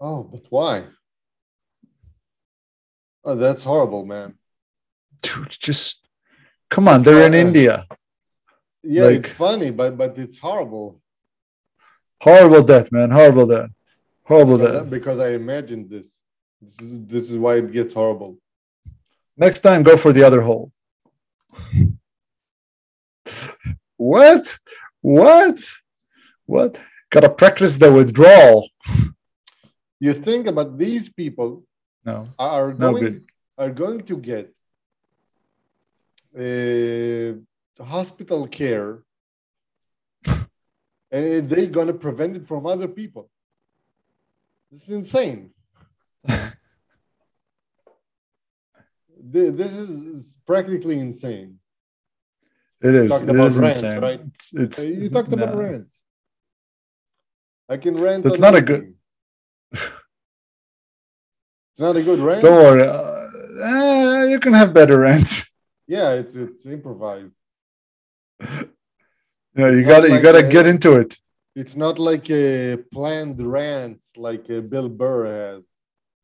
Oh, 0.00 0.22
but 0.24 0.42
why? 0.50 0.84
Oh, 3.24 3.34
that's 3.36 3.64
horrible, 3.64 4.04
man. 4.04 4.34
dude, 5.22 5.50
just 5.50 6.01
come 6.74 6.86
on, 6.92 6.98
they're 7.04 7.26
in 7.30 7.34
India. 7.46 7.74
Yeah, 8.82 9.04
Like- 9.04 9.16
it's 9.18 9.28
funny, 9.44 9.70
but 9.80 9.90
but 10.00 10.12
it's 10.24 10.38
horrible 10.46 10.88
Horrible 12.28 12.62
death, 12.72 12.88
man. 12.96 13.08
Horrible 13.18 13.46
death. 13.54 13.70
Horrible 14.30 14.56
because, 14.58 14.76
death. 14.82 14.90
because 14.98 15.18
I 15.18 15.30
imagined 15.42 15.84
this. 15.94 16.08
This 17.12 17.24
is, 17.32 17.36
why 17.44 17.52
it 17.62 17.68
gets 17.78 17.92
horrible. 18.00 18.30
Next 19.44 19.60
time, 19.66 19.80
go 19.90 19.94
for 20.04 20.12
the 20.16 20.22
other 20.28 20.40
hole. 20.48 20.70
what? 23.96 24.44
What? 25.00 25.58
What? 26.46 26.78
Gotta 27.10 27.28
practice 27.42 27.74
the 27.76 27.90
withdrawal. 27.92 28.68
You 29.98 30.12
think 30.28 30.46
about 30.46 30.78
these 30.78 31.08
people 31.08 31.64
No, 32.04 32.28
are 32.38 32.68
no 32.72 32.78
going 32.92 33.02
good. 33.04 33.18
are 33.58 33.70
going 33.70 34.00
to 34.10 34.16
get 34.16 34.44
uh, 36.38 37.32
hospital 37.84 38.46
care 38.48 39.02
and 41.10 41.48
they're 41.50 41.66
going 41.66 41.88
to 41.88 41.92
prevent 41.94 42.36
it 42.36 42.46
from 42.46 42.64
other 42.66 42.88
people. 42.88 43.28
This 44.70 44.88
is 44.88 44.94
insane. 44.96 45.50
This 49.24 49.74
is 49.74 50.38
practically 50.46 50.98
insane. 50.98 51.58
It 52.80 52.94
is. 52.94 53.10
talked 53.10 53.24
It 53.24 53.30
about 53.30 53.46
is 53.48 53.58
rants, 53.58 53.82
insane. 53.82 54.00
right? 54.00 54.20
It's, 54.54 54.78
You 54.82 55.08
talked 55.10 55.32
about 55.32 55.54
nah. 55.54 55.60
rant. 55.60 55.94
I 57.68 57.76
can 57.76 57.96
rent. 57.96 58.24
That's 58.24 58.38
not 58.40 58.54
a 58.56 58.60
good- 58.62 58.94
It's 59.72 59.82
not 61.78 61.96
a 61.96 62.02
good 62.02 62.18
rent. 62.28 62.42
Don't 62.42 62.54
worry. 62.54 62.86
Uh, 62.86 63.28
eh, 63.64 64.26
you 64.30 64.40
can 64.40 64.52
have 64.54 64.72
better 64.74 64.98
rants. 64.98 65.42
Yeah, 65.96 66.10
it's 66.20 66.34
it's 66.44 66.64
improvised. 66.76 67.34
You 69.54 69.60
know, 69.62 69.70
you 69.70 69.80
It's 69.80 69.88
gotta 69.92 70.08
not 70.08 70.14
you 70.16 70.22
gotta 70.28 70.46
a- 70.48 70.52
get 70.56 70.66
into 70.66 70.90
it. 71.02 71.10
It's 71.60 71.76
not 71.84 71.98
like 71.98 72.26
a 72.30 72.78
planned 72.96 73.38
rant 73.56 74.00
like 74.16 74.46
uh, 74.48 74.60
Bill 74.72 74.88
Burr 75.00 75.20
has. 75.40 75.62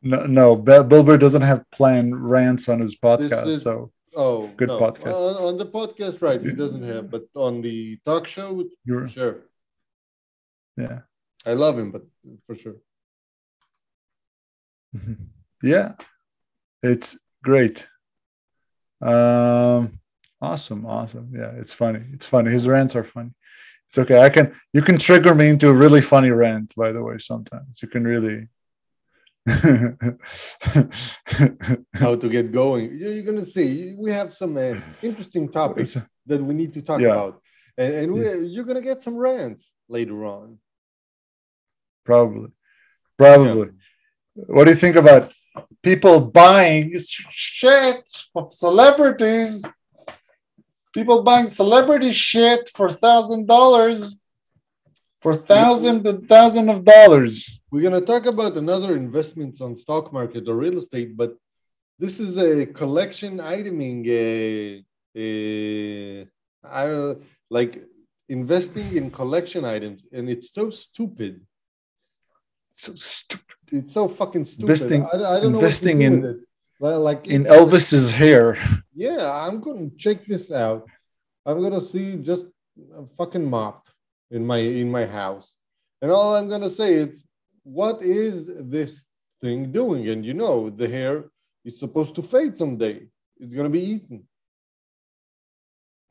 No, 0.01 0.19
no, 0.39 0.47
Bill 0.57 0.83
Bill 0.91 1.05
Burr 1.05 1.19
doesn't 1.19 1.43
have 1.51 1.61
planned 1.79 2.13
rants 2.35 2.65
on 2.73 2.79
his 2.81 2.95
podcast, 3.07 3.47
is- 3.55 3.63
so 3.69 3.75
Oh, 4.17 4.39
Good 4.57 4.69
no. 4.73 4.79
podcast. 4.85 5.15
On, 5.15 5.35
on 5.49 5.55
the 5.63 5.67
podcast, 5.79 6.17
right? 6.27 6.41
He 6.41 6.53
doesn't 6.63 6.83
have, 6.93 7.05
but 7.15 7.25
on 7.35 7.61
the 7.67 7.99
talk 8.09 8.25
show, 8.27 8.49
you're 8.89 9.07
sure. 9.17 9.37
yeah. 10.85 11.01
I 11.51 11.53
love 11.65 11.79
him, 11.79 11.91
but 11.95 12.05
for 12.47 12.55
sure. 12.63 12.77
Yeah. 15.63 15.89
It's 16.83 17.09
great. 17.45 17.87
Um 19.01 20.01
awesome, 20.41 20.87
awesome. 20.87 21.33
Yeah, 21.35 21.53
it's 21.61 21.73
funny. 21.73 22.01
It's 22.13 22.27
funny. 22.27 22.51
His 22.51 22.67
rants 22.69 22.95
are 22.97 23.05
funny. 23.05 23.31
It's 23.89 23.99
okay. 23.99 24.21
I 24.21 24.29
can 24.29 24.53
you 24.73 24.83
can 24.83 24.99
trigger 24.99 25.35
me 25.35 25.49
into 25.49 25.69
a 25.69 25.73
really 25.73 26.01
funny 26.01 26.31
rant, 26.31 26.75
by 26.77 26.93
the 26.93 27.03
way, 27.03 27.19
sometimes. 27.19 27.81
You 27.83 27.89
can 27.89 28.05
really 28.05 28.49
How 31.95 32.15
to 32.17 32.29
get 32.29 32.53
going? 32.53 32.93
You- 32.99 33.09
You're 33.11 33.25
gonna 33.25 33.45
see. 33.45 33.95
We 33.97 34.11
have 34.13 34.33
some 34.33 34.57
uh, 34.57 34.75
interesting 35.03 35.49
topics 35.49 35.97
that 36.27 36.43
we 36.43 36.55
need 36.55 36.73
to 36.75 36.83
talk 36.83 37.01
Yeah. 37.01 37.09
about, 37.15 37.43
and, 37.77 37.93
and 37.95 38.13
we, 38.13 38.21
you're 38.53 38.65
gonna 38.65 38.83
get 38.83 39.03
some 39.03 39.17
rants 39.17 39.73
later 39.89 40.25
on. 40.27 40.59
probably. 42.05 42.51
Probably. 43.17 43.71
What 44.35 44.65
do 44.65 44.71
you 44.71 44.77
think 44.77 44.97
about 44.97 45.33
people 45.83 46.21
buying 46.21 46.95
shit 47.31 48.03
from 48.33 48.51
celebrities? 48.51 49.65
People 50.95 51.23
buying 51.23 51.49
celebrity 51.49 52.13
shit 52.13 52.69
for 52.75 52.91
thousand 52.91 53.47
dollars, 53.47 54.19
for 55.21 55.35
thousand 55.35 56.07
and 56.07 56.29
thousand 56.29 56.69
of 56.69 56.85
dollars. 56.85 57.61
We're 57.71 57.83
gonna 57.83 58.01
talk 58.01 58.27
about 58.27 58.57
another 58.57 58.97
investments 58.97 59.61
on 59.61 59.77
stock 59.77 60.13
market 60.13 60.49
or 60.49 60.57
real 60.57 60.79
estate, 60.79 61.17
but 61.17 61.37
this 61.99 62.21
is 62.21 62.39
a 62.39 62.67
collection 62.67 63.39
iteming. 63.39 64.01
Uh, 64.09 64.83
uh, 65.19 66.25
I 66.65 67.15
like 67.51 67.83
investing 68.29 68.97
in 68.97 69.11
collection 69.11 69.65
items, 69.65 70.07
and 70.13 70.29
it's 70.29 70.53
so 70.53 70.71
stupid. 70.71 71.41
So 72.73 72.95
stupid. 72.95 73.58
It's 73.73 73.93
so 73.93 74.09
fucking 74.09 74.45
stupid. 74.45 74.71
Investing- 74.71 75.05
I, 75.05 75.17
I 75.37 75.41
don't 75.41 75.53
know 75.53 75.59
investing 75.59 75.99
what 75.99 76.05
to 76.05 76.11
do 76.11 76.27
in- 76.29 76.35
it. 76.35 76.45
Like, 76.81 76.97
like 77.09 77.27
In 77.29 77.47
it- 77.47 77.51
Elvis's 77.51 78.11
hair. 78.11 78.57
Yeah, 78.95 79.31
I'm 79.47 79.61
gonna 79.61 79.91
check 79.97 80.27
this 80.27 80.51
out. 80.51 80.87
I'm 81.47 81.61
gonna 81.63 81.81
see 81.81 82.17
just 82.17 82.47
a 82.97 83.05
fucking 83.07 83.49
mop 83.49 83.89
in 84.31 84.45
my 84.47 84.59
in 84.59 84.91
my 84.91 85.05
house, 85.07 85.57
and 86.03 86.11
all 86.11 86.37
I'm 86.37 86.49
gonna 86.49 86.71
say 86.71 86.95
is, 86.95 87.25
what 87.65 88.03
is 88.03 88.35
this 88.77 89.05
thing 89.41 89.73
doing? 89.73 90.09
And 90.09 90.25
you 90.25 90.35
know, 90.35 90.71
the 90.71 90.89
hair 90.89 91.25
is 91.65 91.79
supposed 91.81 92.15
to 92.17 92.23
fade 92.23 92.57
someday. 92.57 92.97
It's 93.41 93.55
gonna 93.55 93.71
be 93.71 93.85
eaten, 93.95 94.19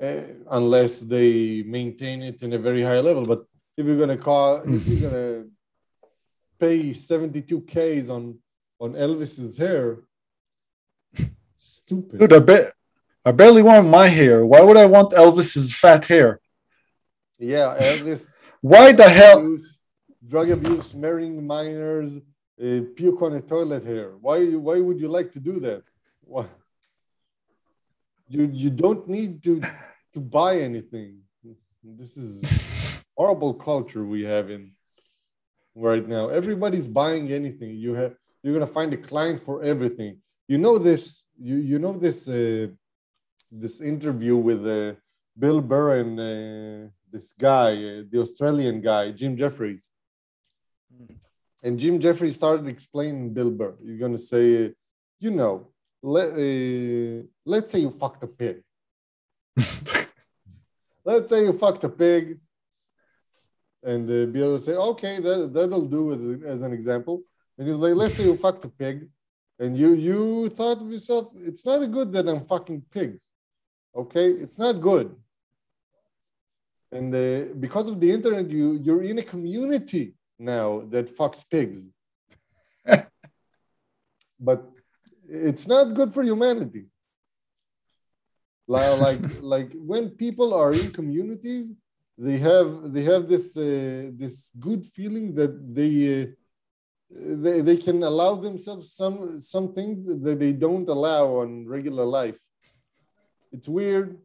Uh, 0.01 0.21
unless 0.51 0.99
they 0.99 1.63
maintain 1.63 2.21
it 2.29 2.43
in 2.43 2.53
a 2.53 2.57
very 2.67 2.83
high 2.83 2.99
level. 2.99 3.25
But 3.25 3.41
if 3.77 3.85
you're 3.85 3.97
gonna 4.03 4.17
call, 4.29 4.61
if 4.75 4.81
you're 4.87 5.09
gonna 5.09 5.45
pay 6.59 6.93
72 6.93 7.61
k's 7.61 8.09
on 8.09 8.39
on 8.79 8.93
Elvis's 8.93 9.57
hair, 9.57 9.99
stupid. 11.57 12.19
Dude, 12.19 12.49
I 12.49 12.71
I 13.25 13.31
barely 13.31 13.61
want 13.61 13.87
my 13.87 14.07
hair. 14.07 14.45
Why 14.45 14.61
would 14.61 14.77
I 14.77 14.85
want 14.85 15.11
Elvis's 15.11 15.73
fat 15.73 16.05
hair? 16.05 16.39
Yeah, 17.39 17.75
Elvis. 17.79 18.31
Why 18.61 18.91
the 18.91 19.09
hell? 19.09 19.39
abuse, 19.39 19.79
drug 20.25 20.49
abuse, 20.49 20.95
marrying 20.95 21.45
minors, 21.45 22.17
uh, 22.17 22.81
puke 22.95 23.21
on 23.21 23.33
a 23.33 23.41
toilet 23.41 23.83
hair. 23.83 24.13
Why? 24.19 24.45
Why 24.67 24.79
would 24.79 24.99
you 24.99 25.09
like 25.09 25.31
to 25.33 25.39
do 25.39 25.59
that? 25.59 25.83
Why? 26.21 26.45
You 28.27 28.49
you 28.51 28.69
don't 28.69 29.07
need 29.07 29.43
to 29.43 29.61
to 30.13 30.19
buy 30.19 30.59
anything. 30.59 31.19
This 31.83 32.17
is 32.17 32.43
horrible 33.17 33.53
culture 33.53 34.05
we 34.05 34.25
have 34.25 34.49
in 34.49 34.71
right 35.77 36.07
now. 36.07 36.29
Everybody's 36.29 36.87
buying 36.87 37.31
anything. 37.31 37.71
You 37.75 37.93
have 37.93 38.13
you're 38.41 38.53
gonna 38.53 38.67
find 38.79 38.91
a 38.93 38.97
client 38.97 39.39
for 39.41 39.63
everything. 39.63 40.17
You 40.47 40.57
know 40.57 40.77
this. 40.77 41.23
You 41.37 41.55
you 41.57 41.79
know 41.79 41.93
this. 41.93 42.27
Uh, 42.27 42.67
this 43.51 43.81
interview 43.81 44.35
with 44.35 44.65
uh, 44.67 44.93
Bill 45.37 45.61
Burr 45.61 45.99
and 45.99 46.19
uh, 46.19 46.89
this 47.11 47.31
guy, 47.39 47.71
uh, 47.73 48.03
the 48.09 48.19
Australian 48.21 48.81
guy, 48.81 49.11
Jim 49.11 49.37
Jeffries. 49.37 49.89
And 51.63 51.79
Jim 51.79 51.99
Jeffries 51.99 52.35
started 52.35 52.67
explaining 52.67 53.33
Bill 53.33 53.51
Burr. 53.51 53.75
You're 53.83 53.97
gonna 53.97 54.17
say, 54.17 54.65
uh, 54.65 54.69
you 55.19 55.31
know, 55.31 55.69
let, 56.03 56.29
uh, 56.33 57.23
let's 57.45 57.71
say 57.71 57.79
you 57.79 57.91
fucked 57.91 58.23
a 58.23 58.27
pig. 58.27 58.63
let's 61.05 61.29
say 61.29 61.43
you 61.43 61.53
fucked 61.53 61.83
a 61.83 61.89
pig, 61.89 62.39
and 63.91 64.03
uh, 64.09 64.13
able 64.39 64.57
to 64.57 64.63
say, 64.67 64.75
okay, 64.91 65.15
that, 65.27 65.39
that'll 65.55 65.87
do 65.99 66.03
as, 66.15 66.21
a- 66.31 66.47
as 66.53 66.61
an 66.67 66.73
example. 66.79 67.15
And 67.57 67.63
you're 67.67 67.77
like, 67.85 67.95
let's 68.01 68.15
say 68.17 68.25
you 68.29 68.35
fucked 68.35 68.65
a 68.65 68.69
pig, 68.83 68.97
and 69.61 69.71
you 69.81 69.89
you 70.07 70.49
thought 70.57 70.79
of 70.83 70.89
yourself, 70.95 71.25
it's 71.49 71.63
not 71.69 71.79
good 71.97 72.09
that 72.15 72.25
I'm 72.31 72.43
fucking 72.53 72.81
pigs. 72.95 73.23
Okay, 74.01 74.27
it's 74.43 74.59
not 74.65 74.73
good. 74.89 75.07
And 76.97 77.09
uh, 77.15 77.53
because 77.65 77.87
of 77.91 77.99
the 78.03 78.09
internet, 78.17 78.45
you 78.57 78.65
you're 78.85 79.03
in 79.11 79.17
a 79.19 79.27
community 79.33 80.05
now 80.53 80.67
that 80.93 81.05
fucks 81.17 81.41
pigs. 81.55 81.79
but 84.47 84.59
it's 85.27 85.65
not 85.73 85.85
good 85.99 86.13
for 86.13 86.23
humanity. 86.31 86.83
Li- 88.67 88.97
Like 89.05 89.21
like 89.53 89.69
when 89.91 90.03
people 90.23 90.49
are 90.61 90.73
in 90.81 90.91
communities, 90.99 91.65
they 92.17 92.37
have 92.37 92.91
they 92.93 93.03
have 93.03 93.27
this 93.27 93.55
uh, 93.57 94.09
this 94.13 94.51
good 94.59 94.85
feeling 94.85 95.35
that 95.35 95.53
they. 95.73 96.23
Uh, 96.23 96.25
they, 97.09 97.61
they 97.61 97.77
can 97.77 98.03
allow 98.03 98.35
themselves 98.35 98.91
some 98.91 99.39
some 99.39 99.73
things 99.73 100.05
that 100.05 100.39
they 100.39 100.51
don't 100.51 100.89
allow 100.89 101.37
on 101.37 101.65
regular 101.65 102.03
life. 102.03 102.37
It's 103.51 103.69
weird, 103.69 104.17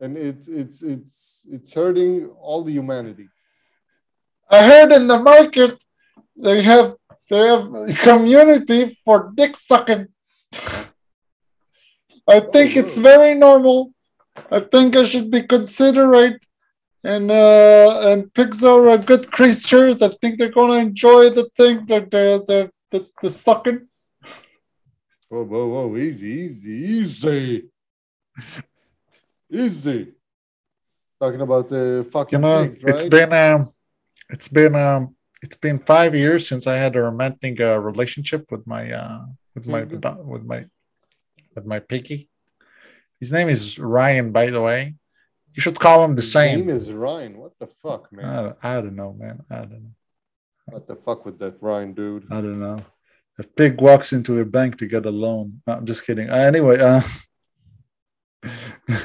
and 0.00 0.16
it's 0.16 0.46
it's 0.46 0.82
it's 0.82 1.46
it's 1.50 1.74
hurting 1.74 2.30
all 2.40 2.62
the 2.62 2.72
humanity. 2.72 3.28
I 4.48 4.62
heard 4.62 4.92
in 4.92 5.08
the 5.08 5.18
market 5.18 5.82
they 6.36 6.62
have 6.62 6.94
they 7.28 7.48
have 7.48 7.74
a 7.74 7.94
community 7.94 8.96
for 9.04 9.32
dick 9.34 9.56
sucking. 9.56 10.06
I 12.28 12.40
think 12.40 12.76
it's 12.76 12.96
very 12.96 13.34
normal. 13.34 13.92
I 14.50 14.60
think 14.60 14.94
I 14.94 15.04
should 15.04 15.30
be 15.30 15.42
considerate. 15.42 16.40
And 17.04 17.30
uh 17.30 18.00
and 18.10 18.32
pigs 18.32 18.62
are 18.62 18.88
a 18.90 18.98
good 18.98 19.30
creatures. 19.30 20.00
I 20.00 20.08
think 20.20 20.38
they're 20.38 20.52
gonna 20.52 20.78
enjoy 20.78 21.30
the 21.30 21.50
thing 21.56 21.86
that 21.86 22.10
the 22.10 22.44
the 22.46 22.70
the, 22.90 23.06
the 23.20 23.30
sucking. 23.30 23.88
Whoa, 25.28 25.44
whoa, 25.44 25.66
whoa! 25.66 25.96
Easy, 25.96 26.28
easy, 26.28 26.70
easy, 26.72 27.70
easy. 29.50 30.12
Talking 31.20 31.40
about 31.40 31.68
the 31.68 32.06
fucking 32.12 32.38
You 32.38 32.42
know, 32.42 32.64
pigs, 32.68 32.84
right? 32.84 32.94
it's 32.94 33.06
been 33.06 33.32
um 33.32 33.72
it's 34.30 34.48
been 34.48 34.74
um 34.76 35.16
it's 35.42 35.56
been 35.56 35.78
five 35.80 36.14
years 36.14 36.46
since 36.46 36.66
I 36.66 36.76
had 36.76 36.94
a 36.94 37.02
romantic 37.02 37.60
uh, 37.60 37.78
relationship 37.80 38.46
with 38.50 38.66
my 38.66 38.92
uh 38.92 39.26
with 39.54 39.66
my 39.66 39.82
with 39.84 40.44
my 40.44 40.66
with 41.54 41.66
my 41.66 41.80
piggy. 41.80 42.28
His 43.18 43.32
name 43.32 43.48
is 43.48 43.78
Ryan, 43.78 44.32
by 44.32 44.50
the 44.50 44.60
way. 44.60 44.94
You 45.54 45.60
should 45.60 45.78
call 45.78 46.04
him 46.04 46.14
the 46.14 46.22
His 46.22 46.32
same. 46.32 46.60
name 46.60 46.70
is 46.70 46.90
Ryan. 46.92 47.36
What 47.38 47.52
the 47.58 47.66
fuck, 47.66 48.10
man? 48.12 48.24
I, 48.24 48.42
don't- 48.42 48.56
I 48.62 48.74
don't 48.80 48.96
know, 48.96 49.12
man. 49.12 49.42
I 49.50 49.56
don't 49.56 49.70
know. 49.84 49.94
what 50.66 50.86
the 50.86 50.96
fuck 50.96 51.26
with 51.26 51.38
that 51.40 51.60
Ryan 51.62 51.92
dude? 51.92 52.24
I 52.30 52.40
don't 52.40 52.60
know. 52.60 52.76
A 53.38 53.42
pig 53.44 53.80
walks 53.80 54.12
into 54.12 54.38
a 54.40 54.44
bank 54.44 54.78
to 54.78 54.86
get 54.86 55.06
a 55.06 55.10
loan. 55.10 55.62
No, 55.66 55.72
I'm 55.74 55.86
just 55.86 56.04
kidding. 56.06 56.30
Uh, 56.30 56.34
anyway, 56.34 56.78
uh, 56.80 57.02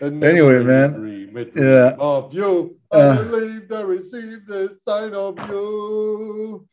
Anyway, 0.00 0.62
man. 0.62 1.50
Yeah. 1.54 1.96
Of 1.98 2.32
you, 2.32 2.76
Uh. 2.90 3.16
I 3.18 3.22
believe 3.22 3.72
I 3.72 3.80
received 3.82 4.46
the 4.46 4.76
sign 4.86 5.12
of 5.14 5.36
you. 5.50 6.66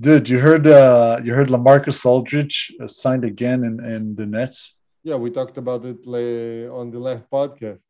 dude, 0.00 0.28
you 0.28 0.38
heard 0.40 0.66
uh, 0.66 1.20
you 1.24 1.32
heard 1.34 1.48
Lamarcus 1.48 2.04
Aldridge 2.04 2.72
uh, 2.82 2.86
signed 2.88 3.24
again 3.24 3.64
in, 3.64 3.74
in 3.84 4.16
the 4.16 4.26
Nets. 4.26 4.74
Yeah, 5.04 5.16
we 5.16 5.30
talked 5.30 5.58
about 5.58 5.84
it 5.84 6.06
on 6.06 6.90
the 6.90 6.98
last 6.98 7.30
podcast. 7.30 7.80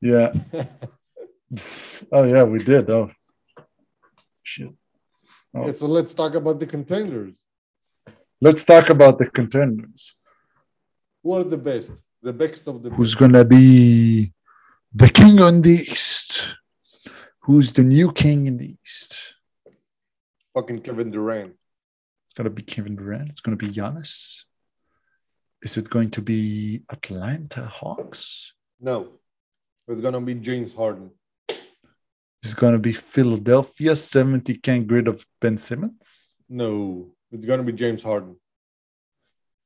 Yeah. 0.00 0.32
oh 2.12 2.24
yeah, 2.24 2.44
we 2.44 2.58
did. 2.62 2.88
Oh 2.90 3.10
shit. 4.42 4.70
Oh. 5.54 5.66
Yeah, 5.66 5.72
so 5.72 5.86
let's 5.86 6.14
talk 6.14 6.34
about 6.34 6.60
the 6.60 6.66
contenders. 6.66 7.36
Let's 8.40 8.64
talk 8.64 8.90
about 8.90 9.18
the 9.18 9.26
contenders. 9.26 10.16
Who 11.22 11.32
are 11.32 11.44
the 11.44 11.56
best? 11.56 11.92
The 12.22 12.32
best 12.32 12.68
of 12.68 12.82
the 12.82 12.90
Who's 12.90 13.14
gonna 13.14 13.44
be 13.44 14.32
the 14.94 15.08
king 15.08 15.40
on 15.40 15.62
the 15.62 15.80
east? 15.90 16.56
Who's 17.40 17.72
the 17.72 17.82
new 17.82 18.12
king 18.12 18.46
in 18.46 18.58
the 18.58 18.76
east? 18.82 19.36
fucking 20.56 20.80
Kevin 20.80 21.10
Durant. 21.10 21.52
It's 22.26 22.34
gonna 22.34 22.50
be 22.50 22.62
Kevin 22.62 22.96
Durant. 22.96 23.28
It's 23.28 23.40
gonna 23.40 23.58
be 23.58 23.68
Giannis. 23.68 24.44
Is 25.62 25.76
it 25.76 25.88
going 25.90 26.10
to 26.10 26.22
be 26.22 26.82
Atlanta 26.90 27.66
Hawks? 27.66 28.52
No, 28.80 29.18
it's 29.88 30.00
gonna 30.00 30.20
be 30.20 30.34
James 30.34 30.74
Harden. 30.74 31.10
It's 32.42 32.54
gonna 32.54 32.78
be 32.78 32.92
Philadelphia 32.92 33.96
70 33.96 34.58
can't 34.58 34.86
get 34.86 34.94
rid 34.94 35.08
of 35.08 35.24
Ben 35.40 35.58
Simmons? 35.58 36.36
No, 36.48 37.10
it's 37.32 37.46
gonna 37.46 37.62
be 37.64 37.72
James 37.72 38.02
Harden. 38.02 38.36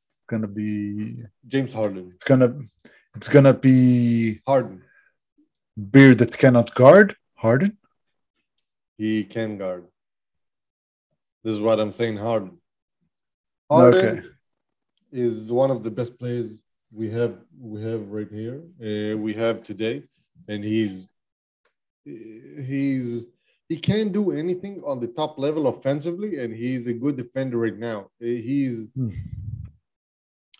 It's 0.09 0.25
gonna 0.29 0.47
be 0.47 1.25
James 1.47 1.75
Harden. 1.75 2.13
it's 2.15 2.25
gonna 2.25 2.55
it's 3.17 3.29
gonna 3.29 3.55
be 3.55 4.41
Harden. 4.47 4.83
Beard 5.91 6.19
that 6.19 6.37
cannot 6.39 6.75
guard. 6.75 7.17
Harden. 7.35 7.79
He 8.97 9.25
can 9.25 9.59
guard. 9.59 9.87
This 11.43 11.55
is 11.55 11.61
what 11.61 11.81
I'm 11.81 11.91
saying. 11.91 12.19
Harden. 12.19 12.59
Harden 13.71 13.99
Okay. 13.99 14.29
Is 15.13 15.53
one 15.53 15.71
of 15.71 15.83
the 15.83 15.91
best 15.91 16.19
players 16.19 16.53
we 16.93 17.11
have. 17.11 17.39
We 17.59 17.83
have 17.83 18.09
right 18.09 18.31
here. 18.31 18.63
Uh, 18.81 19.17
we 19.17 19.35
have 19.35 19.63
today, 19.63 20.05
and 20.49 20.65
he's 20.65 21.09
he's 22.05 23.25
he 23.69 23.77
can't 23.77 24.13
do 24.13 24.33
anything 24.33 24.83
on 24.85 24.99
the 24.99 25.07
top 25.07 25.39
level 25.39 25.69
offensively, 25.69 26.41
and 26.41 26.53
he's 26.53 26.89
a 26.89 26.93
good 26.93 27.17
defender 27.17 27.59
right 27.59 27.79
now. 27.79 28.11
Uh, 28.21 28.27
He's. 28.49 28.89
Hmm. 28.95 29.11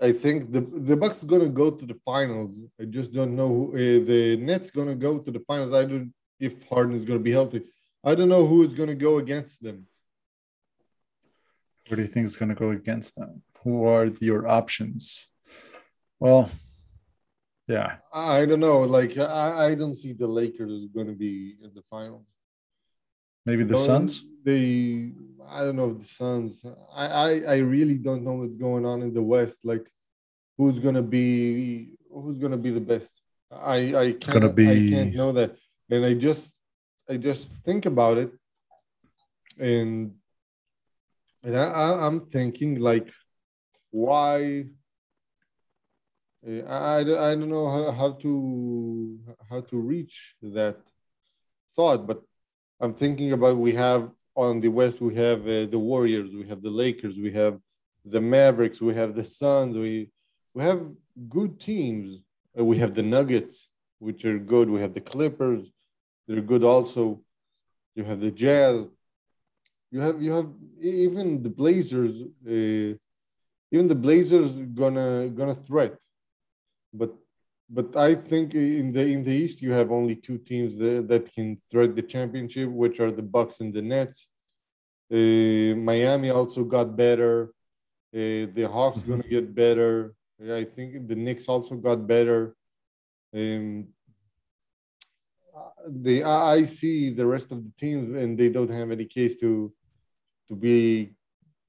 I 0.03 0.13
think 0.13 0.51
the 0.53 0.61
the 0.61 0.97
Bucks 0.97 1.25
gonna 1.25 1.49
go 1.49 1.71
to 1.71 1.85
the 1.85 1.99
finals. 2.07 2.57
I 2.81 2.85
just 2.85 3.13
don't 3.13 3.37
know 3.37 3.49
who 3.49 3.65
uh, 3.75 4.05
the 4.05 4.39
Nets 4.41 4.71
gonna 4.71 4.95
go 4.95 5.19
to 5.19 5.31
the 5.31 5.41
finals. 5.41 5.75
I 5.75 5.85
don't 5.85 6.15
if 6.39 6.67
Harden 6.69 6.95
is 6.95 7.05
gonna 7.05 7.19
be 7.19 7.33
healthy. 7.33 7.63
I 8.03 8.15
don't 8.15 8.31
know 8.31 8.47
who 8.47 8.63
is 8.63 8.73
gonna 8.73 8.95
go 8.95 9.19
against 9.19 9.63
them. 9.63 9.87
What 11.89 11.97
do 11.97 12.03
you 12.03 12.09
think 12.09 12.27
is 12.27 12.37
gonna 12.37 12.55
go 12.55 12.71
against 12.71 13.15
them? 13.17 13.43
Who 13.65 13.85
are 13.87 14.07
your 14.21 14.49
options? 14.49 15.29
Well, 16.19 16.51
yeah. 17.67 17.97
I 18.13 18.45
don't 18.47 18.61
know. 18.61 18.81
Like 18.81 19.17
I, 19.19 19.67
I 19.69 19.75
don't 19.75 19.95
see 19.95 20.13
the 20.13 20.27
Lakers 20.27 20.87
going 20.95 21.07
to 21.07 21.13
be 21.13 21.57
in 21.63 21.71
the 21.75 21.83
finals. 21.91 22.27
Maybe 23.47 23.65
the 23.65 23.75
Don't- 23.75 23.87
Suns? 23.87 24.25
They, 24.43 25.13
I 25.51 25.61
don't 25.65 25.77
know 25.77 25.91
if 25.91 25.99
the 25.99 26.05
Suns. 26.07 26.65
I, 26.95 27.07
I, 27.07 27.41
I 27.41 27.57
really 27.59 27.97
don't 27.97 28.25
know 28.25 28.33
what's 28.35 28.57
going 28.57 28.87
on 28.87 29.03
in 29.03 29.13
the 29.13 29.23
West. 29.23 29.59
Like, 29.65 29.87
who's 30.57 30.79
gonna 30.79 31.03
be, 31.03 31.93
who's 32.11 32.39
gonna 32.39 32.57
be 32.57 32.71
the 32.71 32.81
best? 32.81 33.13
I, 33.51 33.95
I 33.95 34.13
can't, 34.13 34.55
be- 34.57 34.71
I 34.71 34.91
can't 34.91 35.15
know 35.15 35.33
that. 35.33 35.57
And 35.91 36.07
I 36.07 36.15
just, 36.15 36.51
I 37.09 37.19
just 37.19 37.53
think 37.65 37.85
about 37.85 38.17
it, 38.17 38.31
and, 39.59 40.15
and 41.43 41.57
I, 41.57 41.65
I, 41.65 42.07
I'm 42.07 42.21
thinking 42.21 42.81
like, 42.81 43.13
why? 43.91 44.67
Uh, 46.47 46.63
I, 46.63 47.01
I, 47.01 47.35
don't 47.35 47.51
know 47.51 47.69
how, 47.69 47.93
how 47.93 48.13
to 48.13 49.19
how 49.51 49.61
to 49.61 49.77
reach 49.77 50.37
that 50.43 50.79
thought, 51.77 52.07
but 52.07 52.23
I'm 52.81 52.95
thinking 52.95 53.33
about 53.33 53.59
we 53.59 53.75
have 53.75 54.11
on 54.35 54.61
the 54.61 54.69
West 54.69 55.01
we 55.01 55.15
have 55.17 55.43
uh, 55.43 55.67
the 55.67 55.79
Warriors, 55.79 56.31
we 56.35 56.49
have 56.49 56.63
the 56.63 56.71
Lakers, 56.71 57.17
we 57.19 57.33
have 57.33 57.59
the 58.07 58.21
Mavericks, 58.21 58.81
we 58.81 58.95
have 58.95 59.15
the 59.15 59.25
Suns, 59.25 59.77
we 59.77 60.11
we 60.55 60.63
have 60.63 60.87
good 61.29 61.61
teams. 61.61 62.23
Uh, 62.59 62.65
we 62.65 62.79
have 62.79 62.95
the 62.95 63.03
Nuggets, 63.03 63.69
which 63.99 64.25
are 64.25 64.39
good. 64.39 64.69
We 64.69 64.81
have 64.81 64.95
the 64.95 65.01
Clippers, 65.01 65.71
they're 66.27 66.41
good 66.41 66.65
also. 66.65 67.21
You 67.95 68.05
have 68.05 68.21
the 68.21 68.31
Jazz. 68.31 68.87
You 69.91 70.01
have 70.01 70.23
you 70.23 70.33
have 70.33 70.49
even 70.81 71.43
the 71.43 71.51
Blazers. 71.51 72.23
Uh, 72.47 72.97
even 73.71 73.89
the 73.89 73.95
Blazers 73.95 74.51
gonna 74.75 75.29
gonna 75.29 75.55
threat, 75.55 75.97
but 76.93 77.15
but 77.69 77.97
I 77.97 78.15
think 78.15 78.55
in 78.55 78.93
the 78.93 79.05
in 79.13 79.23
the 79.23 79.33
East 79.33 79.63
you 79.63 79.73
have 79.73 79.93
only 79.93 80.17
two 80.17 80.39
teams 80.39 80.77
that, 80.79 81.07
that 81.09 81.33
can 81.33 81.57
threat 81.71 81.95
the 81.95 82.03
championship, 82.03 82.69
which 82.69 82.99
are 83.01 83.13
the 83.13 83.23
Bucks 83.23 83.61
and 83.61 83.73
the 83.73 83.83
Nets. 83.83 84.29
Uh, 85.13 85.77
Miami 85.77 86.31
also 86.31 86.65
got 86.65 86.97
better. 86.97 87.53
Uh, 88.13 88.51
the 88.57 88.69
Hawks 88.71 89.03
gonna 89.03 89.23
get 89.23 89.55
better. 89.55 90.15
I 90.43 90.65
think 90.65 91.07
the 91.07 91.15
Knicks 91.15 91.49
also 91.49 91.77
got 91.77 92.07
better. 92.07 92.57
Um, 93.35 93.89
the 95.87 96.25
I 96.25 96.65
see 96.65 97.11
the 97.11 97.27
rest 97.27 97.53
of 97.53 97.63
the 97.63 97.73
teams, 97.77 98.17
and 98.17 98.37
they 98.37 98.49
don't 98.49 98.71
have 98.71 98.91
any 98.91 99.05
case 99.05 99.37
to 99.37 99.73
to 100.49 100.57
be 100.57 101.15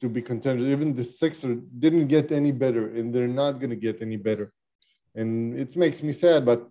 to 0.02 0.10
be 0.10 0.22
contenders. 0.22 0.66
Even 0.68 0.94
the 0.94 1.04
Sixers 1.04 1.58
didn't 1.80 2.08
get 2.08 2.32
any 2.32 2.52
better, 2.52 2.88
and 2.96 3.14
they're 3.14 3.28
not 3.28 3.54
going 3.60 3.70
to 3.70 3.76
get 3.76 4.02
any 4.02 4.18
better. 4.18 4.52
And 5.16 5.58
it 5.58 5.76
makes 5.76 6.02
me 6.04 6.12
sad, 6.14 6.46
but 6.46 6.68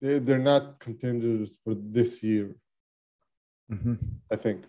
they, 0.00 0.18
they're 0.18 0.38
not 0.38 0.78
contenders 0.78 1.58
for 1.64 1.74
this 1.74 2.22
year. 2.22 2.56
Mm-hmm. 3.70 3.94
I 4.30 4.36
think. 4.36 4.64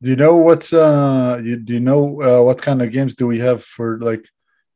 Do 0.00 0.10
you 0.10 0.16
know 0.16 0.36
what's 0.36 0.72
uh? 0.72 1.40
You, 1.44 1.56
do 1.56 1.74
you 1.74 1.80
know 1.80 2.22
uh, 2.22 2.42
what 2.42 2.60
kind 2.60 2.82
of 2.82 2.90
games 2.90 3.14
do 3.14 3.26
we 3.26 3.38
have 3.38 3.62
for 3.64 3.98
like? 3.98 4.24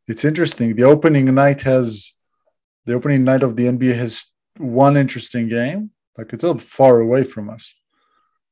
It's 0.07 0.25
interesting. 0.25 0.77
The 0.77 0.85
opening 0.85 1.35
night 1.35 1.63
has 1.63 2.13
the 2.85 2.95
opening 2.95 3.25
night 3.25 3.43
of 3.43 3.57
the 3.57 3.65
NBA 3.65 3.97
has 3.97 4.25
one 4.59 4.97
interesting 4.97 5.49
game. 5.49 5.91
Like 6.17 6.33
it's 6.33 6.45
a 6.45 6.57
far 6.59 7.01
away 7.01 7.25
from 7.25 7.51
us. 7.51 7.75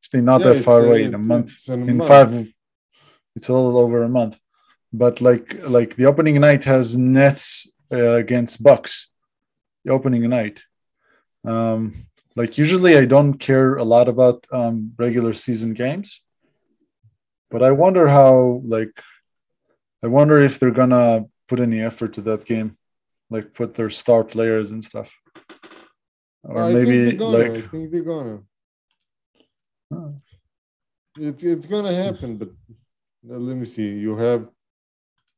Actually, 0.02 0.22
not 0.22 0.40
Yeah, 0.40 0.52
that 0.54 0.64
far 0.64 0.80
uh, 0.80 0.84
away 0.86 1.04
in 1.04 1.14
a 1.14 1.18
month. 1.18 1.68
in 1.68 1.82
a 1.82 1.86
in 1.86 1.96
month. 1.98 2.08
five 2.08 2.53
it's 3.36 3.48
a 3.48 3.52
little 3.52 3.78
over 3.78 4.02
a 4.02 4.08
month. 4.08 4.38
But 4.92 5.20
like 5.20 5.54
like 5.66 5.96
the 5.96 6.06
opening 6.06 6.40
night 6.40 6.64
has 6.64 6.96
nets 6.96 7.70
uh, 7.92 8.12
against 8.12 8.62
bucks. 8.62 9.08
The 9.84 9.92
opening 9.92 10.28
night. 10.28 10.60
Um 11.44 12.06
like 12.36 12.58
usually 12.58 12.96
i 12.96 13.04
don't 13.04 13.34
care 13.34 13.76
a 13.76 13.84
lot 13.84 14.08
about 14.08 14.44
um 14.52 14.92
regular 14.98 15.34
season 15.34 15.74
games. 15.74 16.20
But 17.50 17.62
i 17.62 17.70
wonder 17.70 18.08
how 18.08 18.62
like 18.64 18.94
i 20.02 20.06
wonder 20.06 20.38
if 20.38 20.58
they're 20.58 20.70
gonna 20.82 21.26
put 21.48 21.60
any 21.60 21.80
effort 21.80 22.12
to 22.14 22.22
that 22.22 22.44
game. 22.44 22.76
Like 23.30 23.52
put 23.52 23.74
their 23.74 23.90
star 23.90 24.22
players 24.22 24.70
and 24.70 24.84
stuff. 24.84 25.10
Or 26.44 26.62
I 26.62 26.72
maybe 26.72 27.16
gonna. 27.16 27.38
like 27.38 27.64
I 27.64 27.66
think 27.68 27.90
they're 27.90 28.02
gonna. 28.02 28.42
It's 31.16 31.42
it's 31.42 31.66
gonna 31.66 31.94
happen, 31.94 32.36
but 32.36 32.50
let 33.26 33.56
me 33.56 33.64
see. 33.66 33.88
You 33.88 34.16
have 34.16 34.48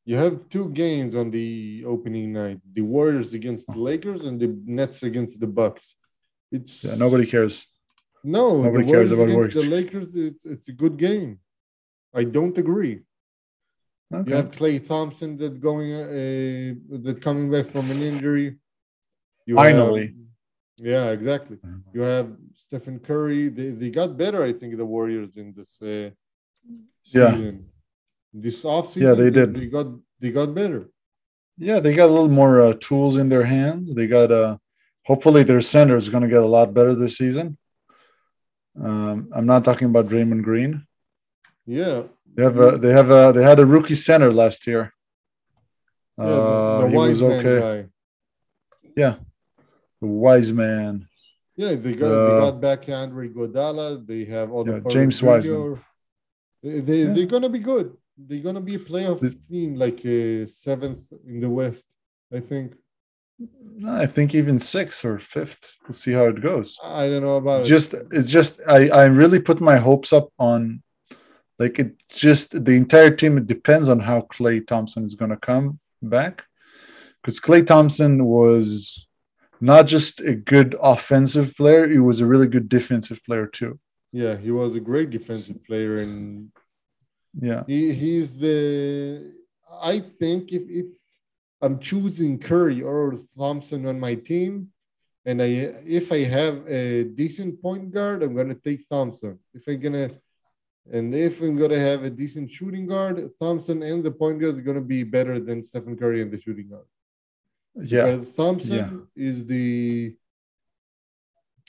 you 0.05 0.17
have 0.17 0.49
two 0.49 0.71
games 0.71 1.15
on 1.15 1.31
the 1.31 1.85
opening 1.87 2.33
night: 2.33 2.61
the 2.73 2.83
Warriors 2.83 3.35
against 3.35 3.67
the 3.69 3.79
Lakers 3.79 4.25
and 4.25 4.41
the 4.41 4.49
Nets 4.65 5.03
against 5.03 5.41
the 5.41 5.47
Bucks. 5.47 5.97
It's 6.53 6.85
yeah, 6.85 6.95
nobody 6.97 7.27
cares 7.27 7.67
No, 8.23 8.63
nobody 8.63 8.85
the 8.85 8.93
cares 8.93 9.11
about 9.11 9.29
against 9.29 9.53
the 9.53 9.65
Lakers. 9.65 10.15
It, 10.15 10.35
it's 10.45 10.69
a 10.69 10.73
good 10.73 10.97
game. 10.97 11.41
I 12.15 12.25
don't 12.25 12.57
agree. 12.57 13.03
okay. 14.15 14.31
You 14.31 14.37
have 14.37 14.51
Klay 14.51 14.77
Thompson 14.87 15.37
that 15.39 15.61
going 15.61 15.93
uh, 15.93 16.99
that 17.05 17.19
coming 17.21 17.51
back 17.51 17.67
from 17.67 17.91
an 17.91 18.01
injury. 18.03 18.57
You 19.47 19.57
Finally. 19.57 20.07
have- 20.07 20.15
yeah, 20.79 21.07
exactly. 21.11 21.59
You 21.95 22.03
have 22.03 22.37
Stephen 22.55 22.99
Curry. 22.99 23.49
They, 23.49 23.71
they 23.71 23.89
got 23.91 24.19
better, 24.19 24.43
I 24.43 24.53
think, 24.53 24.77
the 24.77 24.85
Warriors 24.85 25.35
in 25.37 25.55
this 25.57 25.81
uh, 25.81 26.11
Yeah. 27.05 27.53
This 28.39 28.65
offseason, 28.65 29.03
Yeah, 29.03 29.15
they 29.15 29.31
did. 29.31 29.55
They 29.55 29.67
got 29.67 29.87
they 30.21 30.31
got 30.31 30.55
better. 30.55 30.91
Yeah, 31.57 31.81
they 31.81 31.95
got 31.95 32.11
a 32.11 32.15
little 32.17 32.29
more 32.43 32.61
uh, 32.61 32.75
tools 32.79 33.17
in 33.17 33.31
their 33.31 33.45
hands. 33.45 33.95
They 33.95 34.07
got 34.07 34.31
uh 34.31 34.59
hopefully 35.11 35.43
their 35.43 35.63
center 35.63 35.97
is 35.97 36.09
going 36.11 36.23
to 36.23 36.29
get 36.29 36.43
a 36.43 36.53
lot 36.59 36.75
better 36.75 36.95
this 36.95 37.17
season. 37.17 37.57
Um, 38.89 39.31
I'm 39.33 39.47
not 39.47 39.65
talking 39.65 39.89
about 39.89 40.09
Draymond 40.09 40.43
Green. 40.43 40.87
Yeah, 41.65 42.03
They 42.35 42.43
have 42.43 42.59
a 42.61 42.71
they 42.77 42.93
have 42.93 43.11
a 43.11 43.33
they 43.35 43.43
had 43.43 43.59
a 43.59 43.65
rookie 43.75 43.95
center 44.09 44.31
last 44.43 44.67
year. 44.67 44.93
yeah 46.19 46.25
Uh, 46.25 46.79
the, 46.79 46.83
the 46.85 46.89
he 46.91 46.97
wise 46.97 47.23
was 47.23 47.31
man 47.31 47.47
okay. 47.47 47.89
guy. 48.97 49.17
The 50.03 50.07
wise 50.07 50.53
man. 50.53 51.09
Yeah, 51.57 51.73
they 51.75 51.95
got 51.95 52.09
they 52.27 52.35
Uh, 52.37 52.41
got 52.51 52.61
back 52.61 52.81
Andre 52.91 53.29
Iguodala. 53.31 54.07
They 54.07 54.23
have 54.27 54.53
all 54.53 54.63
the 54.65 54.75
Yeah, 54.85 54.93
James 54.95 55.23
Wiseman. 55.23 55.81
They, 56.63 56.81
they 56.81 56.99
Yeah. 57.05 57.13
they're 57.15 57.33
gonna 57.35 57.49
be 57.49 57.65
good. 57.73 57.97
They're 58.17 58.41
gonna 58.43 58.61
be 58.61 58.77
a 58.77 58.79
playoff 58.79 59.21
The- 59.21 59.35
team, 59.49 59.77
like 59.77 60.01
uh, 60.07 60.47
seventh 60.47 61.03
in 61.27 61.41
the 61.41 61.51
West. 61.51 61.87
I 62.33 62.41
think. 62.41 62.75
I 63.87 64.07
think 64.07 64.35
even 64.35 64.59
sixth 64.59 65.05
or 65.05 65.19
fifth. 65.19 65.77
We'll 65.83 65.93
see 65.93 66.13
how 66.13 66.25
it 66.25 66.41
goes. 66.41 66.77
I 66.83 67.09
don't 67.09 67.23
know 67.23 67.37
about 67.37 67.65
it. 67.65 67.69
just 67.69 67.95
it's 68.11 68.31
just 68.31 68.61
I 68.67 68.89
I 68.89 69.05
really 69.07 69.39
put 69.41 69.61
my 69.61 69.77
hopes 69.77 70.13
up 70.15 70.31
on 70.39 70.83
like 71.59 71.79
it 71.79 71.91
just 72.09 72.65
the 72.65 72.73
entire 72.73 73.11
team 73.11 73.37
it 73.37 73.47
depends 73.47 73.89
on 73.91 74.01
how 74.01 74.23
Klay 74.23 74.67
Thompson 74.67 75.05
is 75.05 75.15
going 75.15 75.31
to 75.31 75.37
come 75.37 75.79
back 76.03 76.45
because 77.23 77.39
Klay 77.39 77.67
Thompson 77.67 78.25
was 78.25 79.07
not 79.61 79.87
just 79.87 80.21
a 80.21 80.35
good 80.35 80.75
offensive 80.83 81.55
player 81.57 81.87
he 81.89 81.99
was 81.99 82.21
a 82.23 82.27
really 82.27 82.47
good 82.47 82.69
defensive 82.71 83.21
player 83.27 83.47
too 83.47 83.79
Yeah, 84.13 84.37
he 84.37 84.51
was 84.51 84.77
a 84.77 84.81
great 84.81 85.11
defensive 85.11 85.59
player, 85.67 85.99
and 85.99 86.51
yeah 87.41 87.65
he, 87.67 87.93
he's 87.93 88.39
the. 88.39 89.33
I 89.83 90.01
think 90.01 90.53
if 90.53 90.63
if 90.69 90.87
I'm 91.61 91.79
choosing 91.79 92.39
Curry 92.39 92.83
or 92.83 93.15
Thompson 93.37 93.87
on 93.87 94.01
my 94.01 94.15
team, 94.15 94.69
and 95.25 95.43
I 95.43 95.47
if 95.87 96.13
I 96.13 96.25
have 96.25 96.67
a 96.67 97.05
decent 97.05 97.61
point 97.61 97.93
guard, 97.93 98.23
I'm 98.23 98.35
gonna 98.35 98.55
take 98.55 98.89
Thompson. 98.89 99.39
If 99.53 99.67
I'm 99.69 99.81
gonna, 99.81 100.11
and 100.91 101.15
if 101.15 101.41
I'm 101.43 101.57
gonna 101.57 101.79
have 101.79 102.05
a 102.05 102.11
decent 102.11 102.51
shooting 102.51 102.87
guard, 102.87 103.31
Thompson 103.41 103.83
and 103.83 104.03
the 104.03 104.13
point 104.13 104.41
guard 104.41 104.55
is 104.55 104.61
gonna 104.61 104.81
be 104.81 105.03
better 105.03 105.39
than 105.41 105.63
Stephen 105.63 105.97
Curry 105.97 106.23
and 106.23 106.31
the 106.31 106.41
shooting 106.41 106.69
guard. 106.69 106.87
yeah 107.75 108.05
Because 108.05 108.35
Thompson 108.35 109.07
is 109.15 109.45
the 109.47 110.17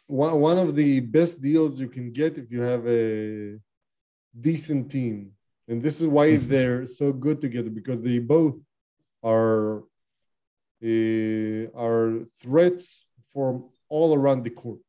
one, 0.08 0.40
one 0.40 0.58
of 0.58 0.76
the 0.76 1.00
best 1.02 1.42
deals 1.42 1.80
you 1.80 1.90
can 1.90 2.12
get 2.12 2.38
if 2.38 2.52
you 2.52 2.62
have 2.62 2.88
a 2.88 3.60
decent 4.40 4.92
team. 4.92 5.32
And 5.68 5.82
this 5.82 6.00
is 6.02 6.08
why 6.08 6.28
Mhm. 6.38 6.48
they're 6.48 6.86
so 6.88 7.12
good 7.12 7.42
together 7.42 7.70
because 7.70 8.02
they 8.02 8.20
both 8.20 8.56
are 9.24 9.84
uh, 10.84 11.64
are 11.76 12.26
threats 12.42 13.06
from 13.34 13.54
all 13.90 14.14
around 14.16 14.44
the 14.44 14.52
court. 14.52 14.80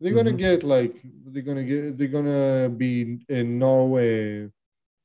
They're 0.00 0.14
gonna 0.14 0.32
Mhm. 0.32 0.38
get 0.48 0.64
like 0.64 0.94
they're 1.30 1.42
gonna 1.50 1.64
get 1.64 1.96
they're 1.96 2.08
gonna 2.18 2.68
be 2.68 3.20
in 3.28 3.58
no 3.58 3.96
uh, 3.96 4.48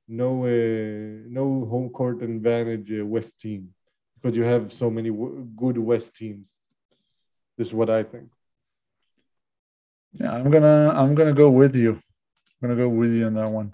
no 0.08 0.30
uh, 0.46 1.28
no 1.40 1.66
home 1.66 1.90
court 1.90 2.22
advantage 2.24 2.92
uh, 2.92 3.06
West 3.06 3.40
team 3.40 3.74
because 4.16 4.36
you 4.36 4.44
have 4.44 4.74
so 4.74 4.90
many 4.90 5.10
w- 5.10 5.48
good 5.56 5.78
West 5.78 6.16
teams. 6.16 6.48
This 7.58 7.68
is 7.68 7.74
what 7.74 7.90
I 7.90 8.04
think. 8.04 8.30
yeah 10.14 10.32
I'm 10.34 10.50
gonna 10.50 10.90
I'm 10.96 11.14
gonna 11.14 11.34
go 11.34 11.50
with 11.52 11.76
you 11.76 11.92
I'm 11.94 12.62
gonna 12.62 12.76
go 12.76 12.90
with 12.90 13.12
you 13.14 13.26
on 13.28 13.34
that 13.36 13.50
one 13.52 13.74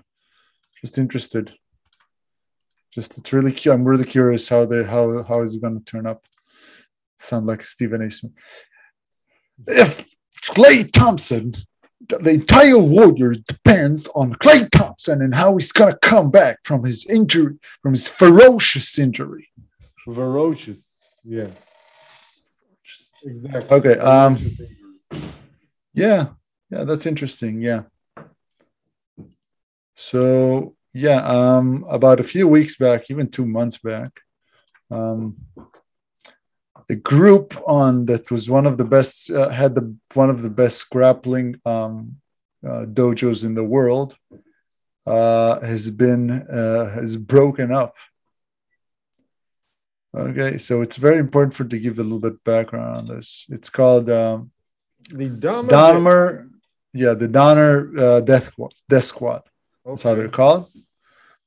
just 0.82 0.98
interested 0.98 1.54
just 2.94 3.17
it's 3.17 3.32
really 3.32 3.54
cu- 3.54 3.72
I'm 3.72 3.86
really 3.86 4.04
curious 4.06 4.50
how 4.50 4.65
they 4.65 4.84
how 4.84 5.24
how 5.24 5.41
is 5.44 5.56
it 5.56 5.62
gonna 5.62 5.80
turn 5.80 6.06
up 6.06 6.26
sound 7.17 7.46
like 7.46 7.63
Stephen 7.63 8.02
A. 8.02 8.12
Smith. 8.12 8.34
If 9.67 10.06
Klay 10.44 10.91
Thompson, 10.91 11.54
the 12.10 12.17
the 12.17 12.32
entire 12.32 12.78
Warriors 12.80 13.39
depends 13.41 14.08
on 14.15 14.34
Klay 14.34 14.70
Thompson 14.72 15.22
and 15.22 15.36
how 15.36 15.56
he's 15.56 15.72
gonna 15.72 15.98
come 16.02 16.32
back 16.32 16.58
from 16.63 16.84
his 16.84 17.06
injury, 17.06 17.56
from 17.82 17.94
his 17.94 18.08
ferocious 18.08 18.98
injury. 19.00 19.50
Ferocious. 20.04 20.86
Yeah. 21.24 21.52
Exactly. 23.24 23.78
Okay, 23.78 24.00
um, 24.00 24.36
Yeah, 25.94 26.30
yeah, 26.72 26.84
that's 26.86 27.06
interesting. 27.06 27.62
Yeah. 27.62 27.84
So 29.95 30.75
yeah, 30.93 31.21
um, 31.25 31.86
about 31.89 32.19
a 32.19 32.23
few 32.23 32.47
weeks 32.47 32.75
back, 32.75 33.10
even 33.10 33.30
two 33.30 33.45
months 33.45 33.77
back, 33.77 34.12
um, 34.89 35.38
a 36.89 36.95
group 36.95 37.56
on 37.65 38.06
that 38.08 38.30
was 38.30 38.49
one 38.49 38.65
of 38.65 38.77
the 38.77 38.84
best 38.84 39.32
uh, 39.32 39.49
had 39.49 39.75
the 39.75 39.95
one 40.13 40.30
of 40.30 40.41
the 40.41 40.49
best 40.49 40.89
grappling 40.89 41.62
um, 41.65 42.17
uh, 42.65 42.86
dojos 42.86 43.43
in 43.43 43.56
the 43.56 43.63
world 43.63 44.15
uh, 45.06 45.60
has 45.62 45.89
been 45.89 46.30
uh, 46.32 46.89
has 46.89 47.15
broken 47.15 47.71
up. 47.71 47.95
Okay, 50.15 50.58
so 50.58 50.82
it's 50.82 50.97
very 50.97 51.19
important 51.19 51.54
for 51.54 51.63
to 51.63 51.80
give 51.80 51.97
a 51.97 52.04
little 52.04 52.19
bit 52.19 52.43
background 52.43 52.97
on 52.97 53.06
this. 53.06 53.45
It's 53.49 53.69
called 53.69 54.10
um, 54.10 54.51
The 55.10 55.30
Dahmer. 55.30 55.69
Donner, 55.69 56.49
yeah, 56.93 57.13
the 57.13 57.30
Donner 57.30 57.97
uh, 57.97 58.19
Death 58.19 58.47
Squad. 58.47 58.73
Death 58.89 59.06
Squad. 59.06 59.43
That's 59.86 60.04
how 60.04 60.15
they're 60.15 60.30
called. 60.30 60.70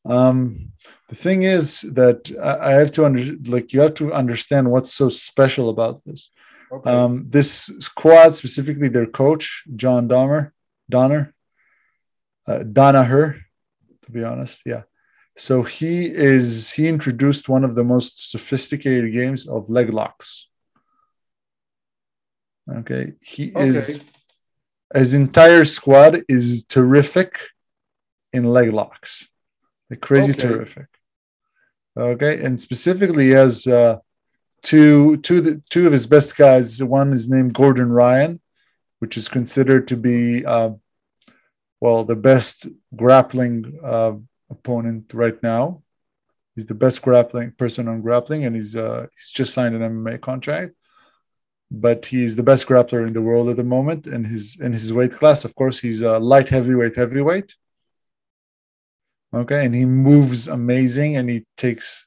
Um, 0.05 0.73
the 1.09 1.15
thing 1.15 1.45
is 1.45 1.81
that 1.95 2.31
I 2.43 2.71
I 2.71 2.73
have 2.73 2.91
to 2.93 3.05
under, 3.05 3.23
like 3.49 3.73
you 3.73 3.81
have 3.81 3.95
to 3.95 4.13
understand 4.13 4.71
what's 4.71 4.93
so 4.93 5.09
special 5.09 5.71
about 5.71 6.03
this. 6.05 6.31
Okay. 6.73 6.91
Um, 6.91 7.27
this 7.29 7.71
squad, 7.81 8.35
specifically 8.35 8.89
their 8.89 9.07
coach 9.07 9.65
John 9.77 10.09
Dahmer, 10.09 10.51
Donner, 10.91 11.33
uh, 12.47 12.61
Danaher, 12.61 13.41
to 14.03 14.11
be 14.11 14.25
honest, 14.25 14.63
yeah. 14.67 14.83
So 15.37 15.63
he 15.63 16.07
is 16.07 16.71
he 16.73 16.89
introduced 16.89 17.49
one 17.49 17.65
of 17.65 17.75
the 17.75 17.85
most 17.85 18.31
sophisticated 18.31 19.13
games 19.13 19.49
of 19.49 19.71
leg 19.71 19.91
locks. 19.93 20.49
Okay, 22.71 23.13
he 23.21 23.53
Okay. 23.53 23.69
is 23.69 24.05
his 24.95 25.15
entire 25.15 25.65
squad 25.65 26.23
is 26.29 26.65
terrific 26.67 27.39
in 28.35 28.45
leg 28.45 28.73
locks, 28.73 29.29
like 29.89 30.01
crazy 30.01 30.33
Okay. 30.33 30.43
terrific. 30.43 30.89
Okay, 31.97 32.43
and 32.45 32.61
specifically, 32.61 33.27
he 33.27 33.31
has 33.31 33.67
uh, 33.67 33.99
two 34.63 35.17
two 35.19 35.41
the, 35.41 35.63
two 35.71 35.87
of 35.87 35.93
his 35.93 36.07
best 36.07 36.37
guys. 36.37 36.83
One 36.83 37.13
is 37.13 37.29
named 37.29 37.55
Gordon 37.55 37.91
Ryan, 37.93 38.41
which 38.99 39.17
is 39.17 39.29
considered 39.29 39.87
to 39.89 39.97
be 39.97 40.45
uh, 40.45 40.71
well 41.81 42.05
the 42.05 42.17
best 42.31 42.67
grappling 42.95 43.79
uh, 43.83 44.15
opponent 44.51 45.15
right 45.15 45.41
now. 45.43 45.83
He's 46.55 46.67
the 46.67 46.81
best 46.85 47.03
grappling 47.03 47.53
person 47.53 47.89
on 47.89 48.03
grappling, 48.03 48.45
and 48.45 48.57
he's 48.57 48.75
uh, 48.75 49.07
he's 49.15 49.31
just 49.31 49.55
signed 49.55 49.75
an 49.77 49.83
MMA 49.83 50.21
contract 50.21 50.75
but 51.71 52.07
he's 52.07 52.37
the 52.37 52.43
best 52.43 52.67
grappler 52.67 53.07
in 53.07 53.13
the 53.13 53.23
world 53.23 53.49
at 53.49 53.57
the 53.57 53.65
moment 53.65 54.07
in 54.07 54.25
his 54.25 54.61
in 54.61 54.73
his 54.73 54.93
weight 54.93 55.13
class. 55.13 55.45
Of 55.45 55.55
course, 55.55 55.81
he's 55.81 56.03
a 56.03 56.19
light 56.19 56.49
heavyweight 56.49 56.97
heavyweight. 56.97 57.55
Okay, 59.35 59.65
and 59.65 59.75
he 59.75 59.85
moves 59.85 60.47
amazing, 60.47 61.17
and 61.17 61.29
he 61.29 61.45
takes 61.57 62.07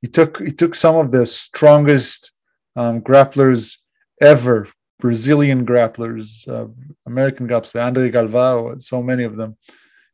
he 0.00 0.08
took 0.08 0.40
he 0.40 0.52
took 0.52 0.74
some 0.74 0.96
of 0.96 1.10
the 1.10 1.26
strongest 1.26 2.32
um, 2.76 3.00
grapplers 3.00 3.78
ever, 4.20 4.68
Brazilian 5.00 5.66
grapplers, 5.66 6.46
uh, 6.48 6.68
American 7.06 7.48
grapplers, 7.48 7.80
Andre 7.82 8.10
Galvao, 8.10 8.80
so 8.82 9.02
many 9.02 9.24
of 9.24 9.36
them, 9.36 9.56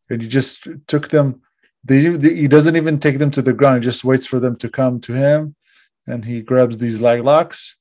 and 0.09 0.23
he 0.23 0.29
just 0.29 0.66
took 0.87 1.09
them. 1.09 1.42
They, 1.85 2.01
he 2.01 2.47
doesn't 2.47 2.77
even 2.77 3.01
take 3.01 3.18
them 3.18 3.33
to 3.33 3.42
the 3.42 3.53
ground; 3.53 3.83
he 3.83 3.90
just 3.90 4.05
waits 4.05 4.27
for 4.27 4.40
them 4.40 4.57
to 4.57 4.68
come 4.68 5.01
to 5.01 5.12
him, 5.12 5.57
and 6.07 6.25
he 6.25 6.40
grabs 6.40 6.79
these 6.79 7.01
leg 7.01 7.23
locks 7.23 7.77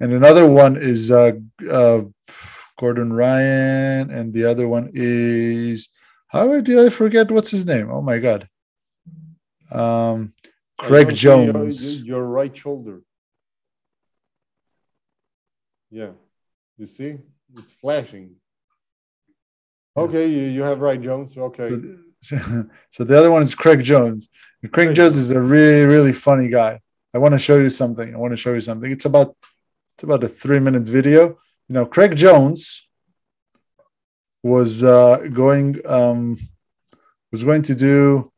and 0.00 0.12
another 0.12 0.46
one 0.46 0.76
is 0.76 1.10
uh, 1.10 1.32
uh, 1.70 2.02
Gordon 2.78 3.12
Ryan, 3.12 4.10
and 4.10 4.32
the 4.32 4.44
other 4.44 4.68
one 4.68 4.90
is 4.92 5.88
how 6.34 6.60
did 6.60 6.78
I 6.86 6.88
forget 6.90 7.30
what's 7.30 7.50
his 7.50 7.64
name? 7.64 7.90
Oh 7.90 8.02
my 8.10 8.18
god, 8.18 8.48
um, 9.70 10.32
Craig 10.78 11.08
your- 11.08 11.16
Jones. 11.16 12.02
Your, 12.02 12.24
right 12.24 12.54
shoulder. 12.56 13.02
Yeah. 15.90 16.12
You 16.76 16.86
see? 16.86 17.18
It's 17.56 17.72
flashing. 17.72 18.36
Okay, 19.96 20.26
you, 20.26 20.42
you 20.56 20.62
have 20.62 20.80
right, 20.80 21.00
Jones. 21.00 21.36
Okay. 21.36 21.70
So, 22.24 22.38
so 22.90 23.04
the 23.04 23.18
other 23.18 23.30
one 23.30 23.42
is 23.42 23.54
Craig 23.54 23.82
Jones. 23.84 24.30
And 24.62 24.72
Craig 24.72 24.86
Craig 24.86 24.96
Jones 24.96 25.18
is 25.18 25.30
a 25.30 25.38
really 25.38 25.84
really 25.84 26.14
funny 26.14 26.48
guy. 26.48 26.80
I 27.12 27.18
want 27.18 27.34
to 27.34 27.38
show 27.38 27.58
you 27.58 27.68
something. 27.68 28.14
I 28.14 28.16
want 28.16 28.30
to 28.30 28.38
show 28.38 28.54
you 28.54 28.62
something. 28.62 28.90
It's 28.90 29.04
about 29.04 29.36
it's 29.94 30.04
about 30.04 30.24
a 30.24 30.28
three 30.28 30.58
minute 30.58 30.84
video. 30.84 31.22
You 31.68 31.74
know, 31.74 31.84
Craig 31.84 32.16
Jones 32.16 32.83
was 34.44 34.84
uh, 34.84 35.16
going 35.32 35.80
um, 35.86 36.38
was 37.32 37.42
going 37.42 37.62
to 37.62 37.74
do 37.74 38.30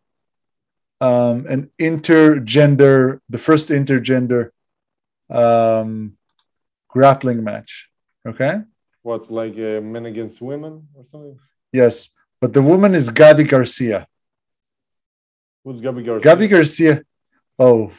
um, 1.00 1.46
an 1.46 1.70
intergender, 1.78 3.18
the 3.28 3.38
first 3.38 3.68
intergender 3.68 4.50
um, 5.28 6.16
grappling 6.88 7.42
match. 7.42 7.88
Okay. 8.26 8.60
What's 9.02 9.30
like 9.30 9.54
uh, 9.54 9.80
men 9.80 10.06
against 10.06 10.40
women 10.40 10.88
or 10.94 11.04
something? 11.04 11.38
Yes, 11.72 12.08
but 12.40 12.52
the 12.52 12.62
woman 12.62 12.94
is 12.94 13.10
Gabi 13.10 13.46
Garcia. 13.48 14.06
Who's 15.64 15.80
Gabi 15.80 16.06
Garcia? 16.06 16.36
Gabi 16.36 16.48
Garcia. 16.48 17.02
Oh, 17.58 17.90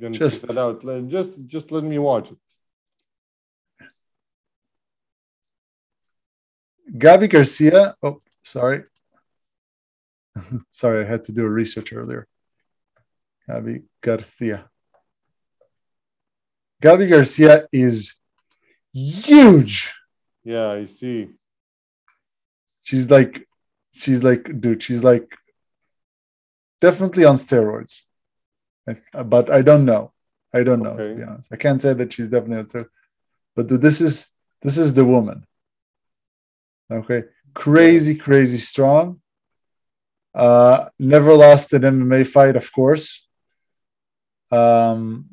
Gonna 0.00 0.16
just- 0.16 0.46
that 0.46 0.56
out. 0.56 0.84
Just, 1.08 1.30
just 1.46 1.72
let 1.72 1.82
me 1.82 1.98
watch 1.98 2.30
it. 2.30 2.38
Gabi 6.92 7.28
Garcia. 7.28 7.94
Oh, 8.02 8.20
sorry. 8.42 8.84
sorry, 10.70 11.04
I 11.04 11.08
had 11.08 11.24
to 11.24 11.32
do 11.32 11.44
a 11.44 11.48
research 11.48 11.92
earlier. 11.92 12.26
Gabi 13.48 13.82
Garcia. 14.02 14.68
Gabi 16.82 17.10
Garcia 17.10 17.66
is 17.72 18.14
huge. 18.92 19.92
Yeah, 20.44 20.70
I 20.70 20.86
see. 20.86 21.28
She's 22.84 23.10
like, 23.10 23.46
she's 23.92 24.22
like, 24.22 24.60
dude, 24.60 24.82
she's 24.82 25.02
like 25.02 25.34
definitely 26.80 27.24
on 27.24 27.36
steroids. 27.36 28.02
But 29.12 29.50
I 29.50 29.60
don't 29.62 29.84
know. 29.84 30.12
I 30.54 30.62
don't 30.62 30.82
know 30.82 30.96
to 30.96 31.02
Okay. 31.02 31.14
be 31.14 31.22
honest. 31.24 31.48
I 31.52 31.56
can't 31.56 31.82
say 31.82 31.92
that 31.92 32.12
she's 32.12 32.30
definitely 32.30 32.58
on 32.58 32.66
steroids. 32.66 32.88
But 33.54 33.66
dude, 33.66 33.82
this 33.82 34.00
is 34.00 34.28
this 34.62 34.78
is 34.78 34.94
the 34.94 35.04
woman. 35.04 35.44
Okay, 36.90 37.24
crazy, 37.54 38.14
crazy 38.14 38.58
strong. 38.58 39.20
Uh, 40.34 40.88
never 40.98 41.34
lost 41.34 41.72
an 41.72 41.82
MMA 41.82 42.26
fight, 42.26 42.56
of 42.56 42.72
course. 42.72 43.26
Um, 44.50 45.26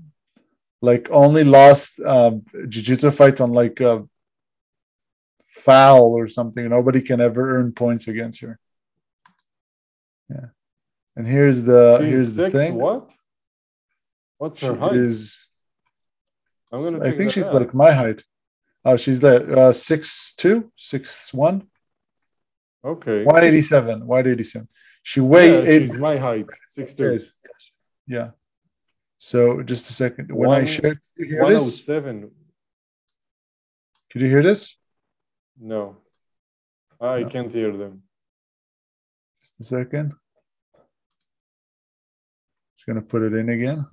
like 0.81 1.07
only 1.09 1.43
lost 1.43 1.99
um, 2.01 2.43
jiu-jitsu 2.67 3.11
fight 3.11 3.39
on 3.39 3.51
like 3.53 3.79
a 3.79 4.05
foul 5.43 6.11
or 6.13 6.27
something. 6.27 6.67
Nobody 6.69 7.01
can 7.01 7.21
ever 7.21 7.57
earn 7.57 7.71
points 7.71 8.07
against 8.07 8.41
her. 8.41 8.59
Yeah, 10.29 10.47
and 11.15 11.27
here's 11.27 11.63
the 11.63 11.99
She's 11.99 12.09
here's 12.09 12.35
the 12.35 12.49
thing. 12.49 12.75
What? 12.75 13.11
What's 14.37 14.59
She 14.59 14.65
her 14.65 14.75
height? 14.75 14.95
is 14.95 15.47
I'm 16.71 16.83
gonna. 16.83 17.05
I 17.05 17.11
think 17.11 17.31
she's 17.31 17.45
out. 17.45 17.53
like 17.53 17.73
my 17.73 17.91
height. 17.91 18.23
Oh, 18.87 18.97
she's 18.97 19.21
like 19.23 19.41
uh, 19.49 19.73
six 19.73 20.33
two, 20.37 20.71
six 20.75 21.33
one, 21.33 21.67
Okay. 22.83 23.23
one 23.23 23.43
eighty 23.43 23.61
seven, 23.63 24.05
one 24.05 24.27
eighty 24.27 24.43
seven. 24.43 24.67
She 25.01 25.19
weigh 25.19 25.51
Yeah, 25.63 25.69
eight. 25.71 25.79
she's 25.81 25.97
my 25.97 26.17
height. 26.17 26.45
Six 26.67 26.93
two. 26.93 27.19
Yeah. 28.07 28.31
So 29.17 29.63
just 29.63 29.89
a 29.89 29.93
second. 29.93 30.31
When 30.31 30.49
I 30.51 30.59
One- 30.59 30.67
share, 30.67 31.01
you 31.17 31.25
hear 31.25 31.41
One 31.41 31.55
oh 31.55 31.59
seven. 31.59 32.31
Could 34.11 34.21
you 34.21 34.29
hear 34.29 34.43
this? 34.43 34.77
No, 35.59 35.97
I 37.01 37.21
No. 37.21 37.29
can't 37.29 37.51
hear 37.51 37.75
them. 37.75 38.03
Just 39.41 39.59
a 39.61 39.63
second. 39.63 40.13
Just 42.75 42.85
gonna 42.87 43.01
put 43.01 43.23
it 43.23 43.33
in 43.33 43.49
again. 43.49 43.87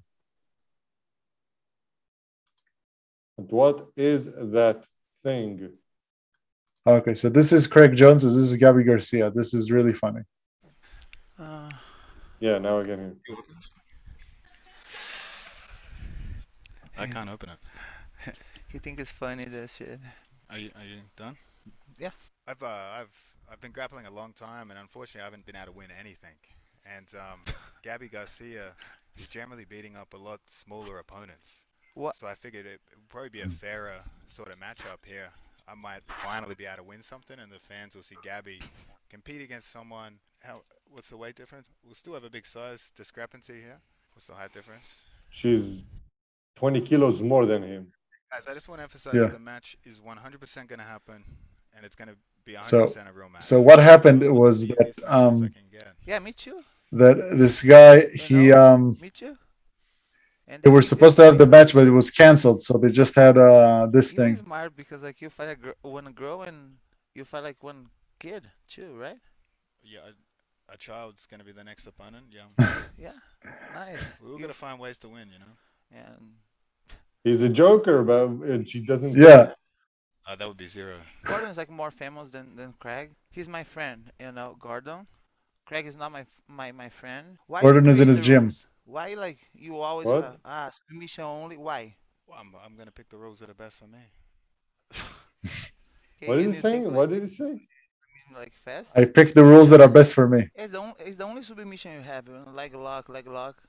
But 3.36 3.52
what 3.52 3.86
is 3.96 4.26
that 4.26 4.86
thing? 5.22 5.70
Okay, 6.86 7.14
so 7.14 7.28
this 7.28 7.52
is 7.52 7.66
Craig 7.66 7.94
Jones. 7.96 8.22
This 8.22 8.34
is 8.34 8.56
Gabi 8.56 8.84
Garcia. 8.84 9.30
This 9.30 9.54
is 9.54 9.70
really 9.70 9.92
funny. 9.92 10.22
Uh, 11.38 11.70
Yeah, 12.40 12.58
now 12.58 12.80
I 12.80 12.84
can 12.84 12.98
hear. 12.98 13.16
You 13.28 13.36
open 13.38 13.54
this 13.56 13.70
one. 16.96 17.04
I 17.04 17.06
can't 17.06 17.30
open 17.30 17.50
it. 17.50 18.36
you 18.72 18.80
think 18.80 19.00
it's 19.00 19.12
funny 19.12 19.44
that 19.44 19.70
shit. 19.70 20.00
Are 20.50 20.58
you 20.58 20.70
are 20.76 20.84
you 20.84 21.00
done? 21.16 21.36
Yeah. 21.98 22.10
I've 22.46 22.62
uh, 22.62 22.66
I've 22.66 23.16
I've 23.50 23.60
been 23.60 23.72
grappling 23.72 24.06
a 24.06 24.10
long 24.10 24.32
time, 24.32 24.70
and 24.70 24.78
unfortunately, 24.78 25.22
I 25.22 25.24
haven't 25.24 25.46
been 25.46 25.56
able 25.56 25.66
to 25.66 25.72
win 25.72 25.88
anything. 25.98 26.34
And 26.84 27.06
um, 27.14 27.40
Gabi 27.84 28.10
Garcia 28.10 28.74
is 29.16 29.26
generally 29.28 29.64
beating 29.64 29.96
up 29.96 30.14
a 30.14 30.16
lot 30.16 30.40
smaller 30.46 30.98
opponents. 30.98 31.66
What? 31.94 32.16
So 32.16 32.26
I 32.26 32.34
figured 32.34 32.66
it 32.66 32.80
would 32.94 33.08
probably 33.08 33.28
be 33.28 33.40
a 33.40 33.48
fairer 33.48 34.00
sort 34.28 34.48
of 34.48 34.56
matchup 34.58 35.04
here. 35.06 35.28
I 35.68 35.74
might 35.74 36.00
finally 36.06 36.54
be 36.54 36.64
able 36.66 36.78
to 36.78 36.82
win 36.82 37.02
something, 37.02 37.38
and 37.38 37.50
the 37.52 37.58
fans 37.60 37.94
will 37.94 38.02
see 38.02 38.16
Gabi 38.26 38.62
compete 39.10 39.42
against 39.42 39.70
someone. 39.70 40.18
How? 40.42 40.62
What's 40.90 41.08
the 41.08 41.16
weight 41.16 41.36
difference? 41.36 41.70
We'll 41.84 41.94
still 41.94 42.14
have 42.14 42.24
a 42.24 42.30
big 42.30 42.46
size 42.46 42.90
discrepancy 42.96 43.54
here. 43.54 43.80
What's 44.14 44.26
the 44.26 44.34
height 44.34 44.52
difference? 44.52 45.00
She's 45.30 45.82
20 46.56 46.80
kilos 46.82 47.22
more 47.22 47.46
than 47.46 47.62
him. 47.62 47.92
Guys, 48.30 48.46
I 48.48 48.54
just 48.54 48.68
want 48.68 48.80
to 48.80 48.82
emphasize 48.82 49.14
Yeah. 49.14 49.22
that 49.22 49.32
the 49.32 49.38
match 49.38 49.76
is 49.84 50.00
100% 50.00 50.68
going 50.68 50.78
to 50.80 50.84
happen, 50.84 51.24
and 51.74 51.84
it's 51.86 51.94
going 51.96 52.08
to 52.08 52.16
be 52.44 52.54
100% 52.56 52.68
So- 52.92 53.00
a 53.08 53.12
real 53.12 53.28
match. 53.30 53.42
So 53.44 53.60
what 53.60 53.78
happened 53.78 54.20
One 54.22 54.34
was 54.34 54.66
that 54.66 54.72
easiest 54.80 55.00
matches 55.00 55.04
I 55.08 55.24
um. 55.26 55.54
Yeah, 56.06 56.18
me 56.18 56.32
too. 56.32 56.62
that 56.92 57.38
this 57.38 57.62
guy 57.62 58.08
he 58.08 58.48
know, 58.48 58.74
um 58.74 58.98
Me 59.00 59.08
too. 59.10 59.38
And 60.52 60.62
they 60.62 60.70
were 60.76 60.82
supposed 60.92 61.16
to 61.16 61.24
have 61.24 61.38
the 61.38 61.46
match, 61.56 61.70
but 61.76 61.86
it 61.90 61.94
was 62.00 62.10
canceled, 62.22 62.60
so 62.66 62.72
they 62.82 62.90
just 63.02 63.14
had 63.22 63.34
uh 63.38 63.86
this 63.96 64.08
You 64.12 64.16
thing. 64.18 64.36
smart 64.36 64.70
because 64.76 65.00
like 65.08 65.18
you 65.24 65.30
fight 65.38 65.50
a 65.56 65.56
gr- 65.64 65.80
one 65.98 66.08
girl 66.22 66.38
and 66.48 66.58
you 67.16 67.24
fight 67.24 67.44
like 67.48 67.60
one 67.70 67.80
kid 68.24 68.42
too, 68.74 68.90
right? 69.04 69.20
Yeah, 69.92 70.00
a, 70.10 70.12
a 70.74 70.76
child's 70.76 71.24
going 71.30 71.40
to 71.40 71.46
be 71.50 71.54
the 71.60 71.64
next 71.70 71.84
opponent. 71.92 72.26
Yeah, 72.38 72.48
Yeah, 73.06 73.18
nice. 73.74 74.04
we're 74.20 74.32
You- 74.32 74.42
going 74.44 74.54
to 74.56 74.60
find 74.66 74.76
ways 74.84 74.98
to 75.04 75.08
win, 75.16 75.26
you 75.34 75.40
know. 75.44 75.54
and 76.02 76.22
He's 77.24 77.42
a 77.42 77.48
joker, 77.62 77.96
but 78.10 78.26
and 78.52 78.68
she 78.70 78.78
doesn't. 78.90 79.14
Yeah, 79.26 79.42
Uh, 80.26 80.34
that 80.38 80.46
would 80.48 80.60
be 80.66 80.68
zero. 80.78 80.96
Gordon 81.24 81.48
is 81.54 81.56
like 81.62 81.70
more 81.82 81.90
famous 82.02 82.26
than 82.34 82.46
than 82.58 82.70
Craig. 82.82 83.06
He's 83.36 83.48
my 83.58 83.64
friend, 83.74 84.00
you 84.24 84.32
know, 84.36 84.48
Gordon. 84.68 85.00
Craig 85.68 85.84
is 85.90 85.96
not 86.02 86.10
my 86.16 86.24
my 86.60 86.68
my 86.82 86.90
friend. 87.00 87.24
Why 87.50 87.60
Gordon 87.64 87.86
is 87.92 87.98
in 88.04 88.08
his 88.12 88.18
the 88.20 88.24
gym. 88.30 88.44
Rules? 88.86 88.94
Why 88.94 89.14
like 89.14 89.38
you 89.54 89.78
always 89.78 90.06
What? 90.06 90.24
uh, 90.24 90.32
ah 90.44 90.70
submission 90.88 91.24
only? 91.24 91.56
Why? 91.56 91.96
Well, 92.26 92.38
I'm, 92.40 92.52
I'm 92.64 92.76
gonna 92.76 92.92
pick 92.92 93.08
the 93.10 93.18
rules 93.18 93.38
that 93.40 93.50
are 93.50 93.54
best 93.54 93.78
for 93.78 93.86
me. 93.86 93.98
What 96.24 96.38
Okay, 96.38 96.38
is 96.38 96.46
and 96.46 96.54
he 96.54 96.56
you 96.56 96.62
saying? 96.62 96.82
think, 96.84 96.94
What 96.94 97.10
did 97.10 97.22
he 97.22 97.26
say? 97.28 97.68
Like 98.34 98.52
fast? 98.64 98.92
I 98.94 99.04
pick 99.04 99.34
the 99.34 99.44
rules 99.44 99.68
that 99.70 99.80
are 99.80 99.88
best 99.88 100.14
for 100.14 100.26
me. 100.28 100.48
It's 100.54 100.72
the, 100.72 100.80
on, 100.80 100.94
it's 100.98 101.16
the 101.16 101.24
only 101.24 101.42
submission 101.42 101.92
you 101.92 102.00
have, 102.00 102.28
you 102.28 102.34
know, 102.34 102.50
leg 102.52 102.74
lock, 102.74 103.08
leg 103.08 103.26
lock. 103.26 103.62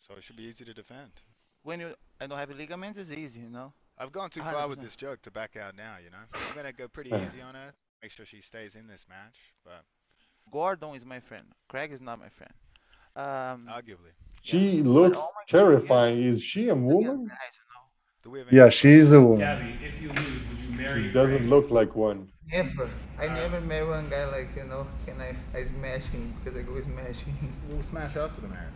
So 0.00 0.14
it 0.16 0.24
should 0.24 0.36
be 0.36 0.44
easy 0.44 0.64
to 0.64 0.74
defend. 0.74 1.22
When 1.62 1.80
you 1.80 1.94
I 2.20 2.26
don't 2.26 2.38
have 2.38 2.50
ligaments, 2.50 2.98
it's 2.98 3.12
easy, 3.12 3.40
you 3.40 3.50
know. 3.50 3.72
I've 3.98 4.10
gone 4.10 4.30
too 4.30 4.40
far 4.42 4.66
with 4.68 4.78
100%. 4.78 4.82
this 4.82 4.96
joke 4.96 5.22
to 5.22 5.30
back 5.30 5.56
out 5.56 5.76
now. 5.76 5.96
You 6.02 6.10
know, 6.10 6.24
I'm 6.34 6.54
gonna 6.56 6.72
go 6.72 6.88
pretty 6.88 7.10
easy 7.24 7.40
on 7.40 7.54
her. 7.54 7.74
Make 8.02 8.10
sure 8.10 8.26
she 8.26 8.40
stays 8.40 8.74
in 8.74 8.88
this 8.88 9.06
match, 9.08 9.52
but 9.64 9.84
Gordon 10.50 10.94
is 10.96 11.04
my 11.04 11.20
friend. 11.20 11.46
Craig 11.68 11.92
is 11.92 12.00
not 12.00 12.18
my 12.18 12.28
friend. 12.30 12.52
Um, 13.14 13.68
arguably, 13.70 14.14
She 14.42 14.82
But 14.82 14.88
looks 14.90 15.18
oh 15.18 15.28
my 15.34 15.42
God, 15.42 15.46
terrifying. 15.48 16.18
Is 16.20 16.42
she 16.42 16.68
a 16.68 16.74
woman? 16.74 17.26
guys, 17.26 17.38
you 17.54 17.64
know. 17.72 17.84
do 18.22 18.30
we 18.30 18.38
have 18.40 18.48
any 18.48 18.56
Yeah, 18.58 18.68
she's 18.70 19.12
a 19.12 19.20
woman. 19.20 19.40
Gabi, 19.40 19.82
if 19.82 20.02
you 20.02 20.08
lose, 20.08 20.42
would 20.48 20.60
you 20.60 20.70
marry? 20.76 21.02
She 21.02 21.12
doesn't 21.12 21.38
Craig? 21.38 21.48
look 21.50 21.70
like 21.70 21.94
one. 21.96 22.30
Never. 22.50 22.90
I 23.18 23.28
never 23.28 23.60
met 23.60 23.86
one 23.86 24.08
guy 24.10 24.26
like 24.26 24.54
you 24.56 24.64
know. 24.64 24.86
Can 25.06 25.20
I? 25.20 25.36
I 25.56 25.64
smash 25.64 26.06
him 26.06 26.34
because 26.42 26.58
I 26.58 26.62
go 26.62 26.78
smash 26.80 27.20
him. 27.20 27.54
We'll 27.68 27.82
smash 27.82 28.16
after 28.16 28.40
the 28.42 28.48
marriage. 28.48 28.74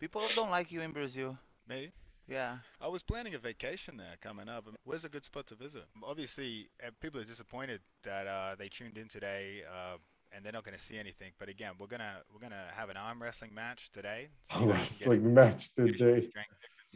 People 0.00 0.22
don't 0.34 0.50
like 0.50 0.70
you 0.70 0.80
in 0.80 0.92
Brazil. 0.92 1.38
Me? 1.68 1.90
Yeah. 2.28 2.58
I 2.80 2.88
was 2.88 3.02
planning 3.02 3.34
a 3.34 3.38
vacation 3.38 3.96
there 3.96 4.16
coming 4.20 4.48
up. 4.48 4.66
Where's 4.84 5.04
a 5.04 5.08
good 5.08 5.24
spot 5.24 5.46
to 5.48 5.54
visit? 5.54 5.84
Obviously, 6.02 6.68
uh, 6.86 6.90
people 7.00 7.20
are 7.20 7.24
disappointed 7.24 7.80
that 8.04 8.26
uh, 8.26 8.54
they 8.58 8.68
tuned 8.68 8.96
in 8.98 9.08
today 9.08 9.62
uh, 9.70 9.96
and 10.32 10.44
they're 10.44 10.52
not 10.52 10.64
going 10.64 10.76
to 10.76 10.82
see 10.82 10.98
anything. 10.98 11.32
But 11.38 11.48
again, 11.48 11.72
we're 11.78 11.86
gonna 11.86 12.22
we're 12.32 12.40
gonna 12.40 12.66
have 12.74 12.90
an 12.90 12.96
arm 12.96 13.22
wrestling 13.22 13.54
match 13.54 13.90
today. 13.92 14.28
so 14.52 14.60
you 14.60 14.66
guys 14.72 14.90
It's 14.90 14.98
can 14.98 15.10
like 15.10 15.22
get 15.22 15.30
match 15.30 15.74
today. 15.74 16.28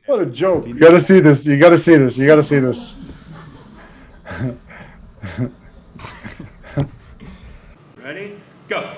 What 0.06 0.20
a 0.20 0.26
joke. 0.26 0.66
You 0.66 0.74
gotta 0.74 1.00
see 1.00 1.20
this. 1.20 1.46
You 1.46 1.58
gotta 1.58 1.78
see 1.78 1.96
this. 1.96 2.18
You 2.18 2.26
gotta 2.26 2.42
see 2.42 2.58
this. 2.58 2.96
Ready? 7.96 8.36
Go. 8.68 8.96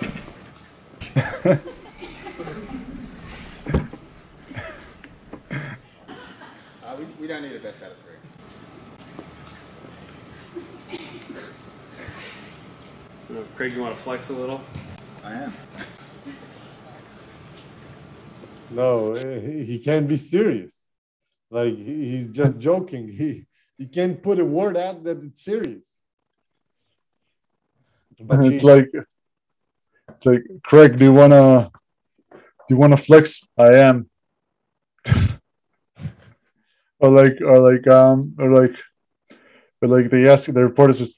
Uh, 6.83 6.97
we, 6.99 7.05
we 7.21 7.27
don't 7.27 7.43
need 7.43 7.57
a 7.57 7.61
best 7.61 7.83
out 7.83 7.91
of 7.91 7.97
three. 7.99 8.15
Uh, 11.35 13.14
Craig, 13.57 13.73
you 13.73 13.81
want 13.81 13.97
to 13.97 14.03
flex 14.03 14.29
a 14.29 14.35
little? 14.35 14.61
I 15.25 15.33
am. 15.33 15.53
No, 18.71 19.15
eh, 19.15 19.41
he, 19.41 19.65
he 19.65 19.79
can't 19.79 20.07
be 20.07 20.17
serious. 20.17 20.79
Like 21.51 21.77
he's 21.77 22.29
just 22.29 22.59
joking. 22.59 23.09
He 23.09 23.47
he 23.79 23.87
can't 23.87 24.23
put 24.23 24.39
a 24.39 24.45
word 24.45 24.77
out 24.77 25.05
that 25.05 25.23
it's 25.23 25.43
serious. 25.43 25.85
But 28.21 28.45
it's 28.45 28.61
she- 28.61 28.67
like 28.67 28.91
it's 30.09 30.27
like 30.27 30.43
Craig, 30.63 30.99
do 30.99 31.05
you 31.05 31.13
wanna 31.13 31.71
do 32.69 32.75
you 32.75 32.77
wanna 32.77 32.97
flex? 32.97 33.41
I 33.57 33.75
am. 33.77 34.11
or 36.99 37.11
like 37.11 37.41
or 37.41 37.59
like 37.73 37.87
um 37.87 38.35
or 38.39 38.51
like 38.51 38.77
or 39.81 39.89
like 39.89 40.11
they 40.11 40.29
ask 40.29 40.51
the 40.51 40.63
reporter 40.65 40.93
says, 40.93 41.15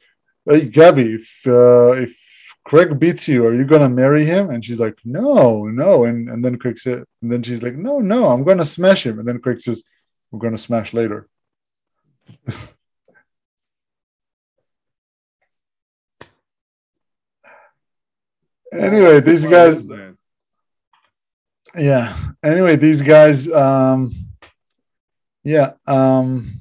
Hey 0.49 0.69
Gabi, 0.69 1.17
if 1.17 1.45
uh 1.47 1.93
if 1.93 2.17
Craig 2.65 2.99
beats 2.99 3.27
you, 3.29 3.47
are 3.47 3.55
you 3.55 3.65
gonna 3.65 3.89
marry 3.89 4.25
him? 4.25 4.51
And 4.51 4.65
she's 4.65 4.79
like, 4.79 4.99
No, 5.05 5.65
no. 5.65 6.05
And 6.05 6.29
and 6.29 6.45
then 6.45 6.59
Craig 6.59 6.79
said 6.79 7.05
and 7.23 7.33
then 7.33 7.43
she's 7.43 7.63
like, 7.63 7.75
No, 7.75 7.99
no, 7.99 8.29
I'm 8.29 8.45
gonna 8.45 8.65
smash 8.65 9.05
him. 9.07 9.19
And 9.19 9.27
then 9.27 9.41
Craig 9.41 9.61
says, 9.61 9.83
We're 10.31 10.41
gonna 10.41 10.59
smash 10.59 10.95
later. 10.95 11.29
anyway, 18.73 19.21
these 19.21 19.45
guys 19.47 19.81
yeah 21.77 22.17
anyway 22.43 22.77
these 22.77 23.03
guys 23.03 23.53
um 23.53 24.15
yeah 25.45 25.73
um 25.87 26.59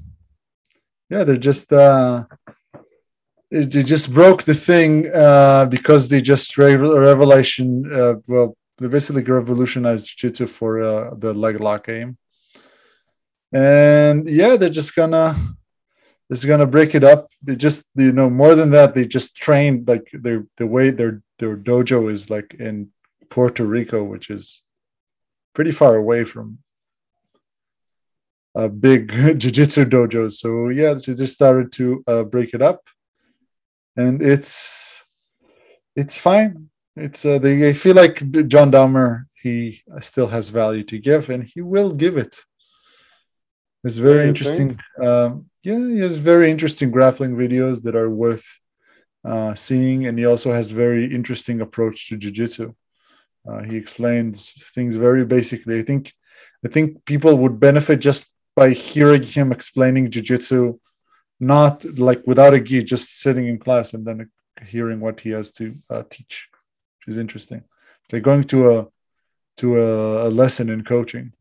yeah 1.10 1.24
they're 1.24 1.38
just 1.38 1.72
uh 1.72 2.26
they 3.64 3.84
just 3.84 4.14
broke 4.14 4.44
the 4.44 4.54
thing 4.54 5.10
uh 5.14 5.66
because 5.66 6.10
they 6.10 6.22
just 6.22 6.58
re- 6.58 6.76
revelation 6.76 7.68
uh 7.94 8.16
well 8.28 8.58
they 8.78 8.88
basically 8.88 9.24
revolutionized 9.24 10.06
jiu-jitsu 10.06 10.48
for 10.48 10.84
uh, 10.84 11.14
the 11.18 11.34
leg 11.34 11.60
lock 11.62 11.86
game. 11.86 12.18
And 13.54 14.28
yeah 14.28 14.58
they're 14.58 14.70
just 14.70 14.96
gonna 14.96 15.36
they're 16.30 16.50
gonna 16.50 16.66
break 16.66 16.96
it 16.96 17.04
up. 17.04 17.30
They 17.42 17.56
just 17.56 17.86
you 17.96 18.12
know 18.12 18.30
more 18.30 18.56
than 18.56 18.72
that 18.72 18.94
they 18.94 19.08
just 19.08 19.38
trained 19.38 19.88
like 19.88 20.10
their 20.12 20.46
the 20.58 20.68
way 20.68 20.90
their 20.90 21.22
their 21.40 21.56
dojo 21.56 22.12
is 22.12 22.30
like 22.30 22.56
in 22.60 22.90
puerto 23.30 23.66
rico 23.66 24.04
which 24.04 24.30
is 24.30 24.62
pretty 25.54 25.72
far 25.72 25.96
away 25.96 26.24
from 26.26 26.60
a 28.56 28.68
big 28.68 29.10
jiu-jitsu 29.40 29.86
dojo. 29.86 30.32
So 30.32 30.68
yeah 30.70 30.96
they 30.96 31.14
just 31.14 31.34
started 31.34 31.72
to 31.74 32.04
uh, 32.08 32.24
break 32.24 32.54
it 32.54 32.62
up 32.62 32.82
and 33.96 34.22
it's 34.22 35.04
it's 35.96 36.18
fine. 36.18 36.70
It's 36.96 37.26
uh, 37.26 37.40
they 37.40 37.68
I 37.70 37.74
feel 37.74 37.96
like 37.96 38.18
john 38.48 38.72
danaher 38.72 39.26
he 39.44 39.82
still 40.02 40.28
has 40.28 40.50
value 40.50 40.84
to 40.86 40.98
give 41.00 41.30
and 41.30 41.44
he 41.44 41.62
will 41.62 41.92
give 41.94 42.18
it. 42.18 42.34
It's 43.84 43.98
very 43.98 44.28
interesting 44.28 44.80
um, 45.04 45.46
yeah 45.64 45.80
he 45.96 46.00
has 46.00 46.16
very 46.16 46.50
interesting 46.50 46.92
grappling 46.92 47.36
videos 47.36 47.84
that 47.84 47.96
are 47.96 48.10
worth 48.10 48.48
uh, 49.26 49.56
seeing. 49.56 50.06
And 50.06 50.18
he 50.18 50.26
also 50.26 50.54
has 50.54 50.72
very 50.72 51.14
interesting 51.14 51.62
approach 51.62 52.10
to 52.10 52.18
jiu-jitsu. 52.18 52.74
Uh, 53.48 53.62
he 53.64 53.76
explains 53.76 54.52
things 54.76 54.96
very 54.96 55.26
basically. 55.26 55.80
I 55.80 55.84
think, 55.84 56.14
I 56.64 56.70
think 56.70 57.06
people 57.06 57.38
would 57.40 57.60
benefit 57.60 58.00
just 58.00 58.32
by 58.56 58.70
hearing 58.70 59.24
him 59.24 59.52
explaining 59.52 60.12
jujitsu, 60.12 60.80
not 61.40 61.84
like 61.98 62.26
without 62.26 62.54
a 62.54 62.60
gi, 62.60 62.84
just 62.84 63.20
sitting 63.20 63.48
in 63.48 63.60
class 63.60 63.94
and 63.94 64.06
then 64.06 64.30
hearing 64.66 65.00
what 65.00 65.20
he 65.20 65.32
has 65.32 65.52
to 65.54 65.74
uh, 65.90 66.04
teach, 66.10 66.48
which 67.00 67.14
is 67.14 67.18
interesting. 67.18 67.64
They're 68.10 68.20
going 68.22 68.46
to 68.46 68.72
a 68.80 68.88
to 69.58 69.82
a, 69.82 70.28
a 70.28 70.30
lesson 70.30 70.70
in 70.70 70.84
coaching 70.84 71.34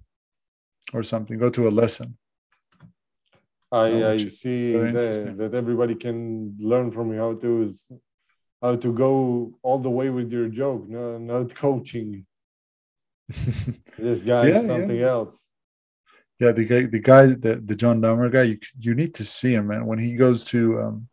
or 0.92 1.02
something. 1.02 1.38
Go 1.38 1.50
to 1.50 1.68
a 1.68 1.70
lesson. 1.70 2.16
I, 3.72 4.04
I 4.12 4.18
see 4.26 4.72
that, 4.72 5.34
that 5.36 5.54
everybody 5.54 5.96
can 5.96 6.56
learn 6.60 6.92
from 6.92 7.12
you 7.12 7.18
how 7.18 7.34
to 7.34 7.74
how 8.62 8.76
to 8.76 8.92
go 8.92 9.58
all 9.62 9.78
the 9.78 9.90
way 9.90 10.10
with 10.10 10.30
your 10.32 10.48
joke, 10.48 10.88
no, 10.88 11.18
not 11.18 11.54
coaching. 11.66 12.26
This 13.98 14.22
guy 14.22 14.48
Yeah, 14.48 14.58
is 14.58 14.66
something 14.66 14.98
yeah. 14.98 15.06
else. 15.06 15.43
Yeah, 16.40 16.52
the 16.52 16.64
guy, 16.64 16.82
the 16.86 16.98
guy, 17.00 17.26
the, 17.26 17.62
the 17.64 17.76
John 17.76 18.00
Danaher 18.00 18.30
guy, 18.32 18.42
you 18.42 18.58
you 18.78 18.94
need 18.94 19.14
to 19.14 19.24
see 19.24 19.54
him, 19.54 19.68
man. 19.68 19.86
When 19.86 19.98
he 20.00 20.16
goes 20.16 20.44
to, 20.46 20.80
um, 20.80 21.08